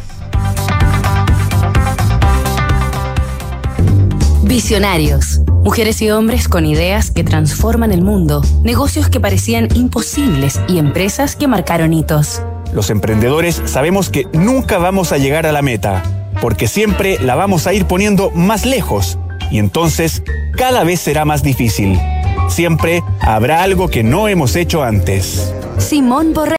Visionarios. 4.48 5.42
Mujeres 5.62 6.00
y 6.00 6.10
hombres 6.10 6.48
con 6.48 6.64
ideas 6.64 7.10
que 7.10 7.22
transforman 7.22 7.92
el 7.92 8.00
mundo, 8.00 8.42
negocios 8.62 9.10
que 9.10 9.20
parecían 9.20 9.68
imposibles 9.74 10.58
y 10.68 10.78
empresas 10.78 11.36
que 11.36 11.46
marcaron 11.46 11.92
hitos. 11.92 12.40
Los 12.72 12.88
emprendedores 12.88 13.60
sabemos 13.66 14.08
que 14.08 14.26
nunca 14.32 14.78
vamos 14.78 15.12
a 15.12 15.18
llegar 15.18 15.46
a 15.46 15.52
la 15.52 15.60
meta, 15.60 16.30
porque 16.40 16.66
siempre 16.66 17.18
la 17.18 17.34
vamos 17.34 17.66
a 17.66 17.74
ir 17.74 17.84
poniendo 17.84 18.30
más 18.30 18.64
lejos, 18.64 19.18
y 19.50 19.58
entonces 19.58 20.22
cada 20.56 20.82
vez 20.82 21.00
será 21.00 21.26
más 21.26 21.42
difícil. 21.42 22.00
Siempre 22.48 23.02
habrá 23.20 23.62
algo 23.62 23.88
que 23.88 24.02
no 24.02 24.28
hemos 24.28 24.56
hecho 24.56 24.82
antes. 24.82 25.52
Simón 25.76 26.32
Borrell. 26.32 26.46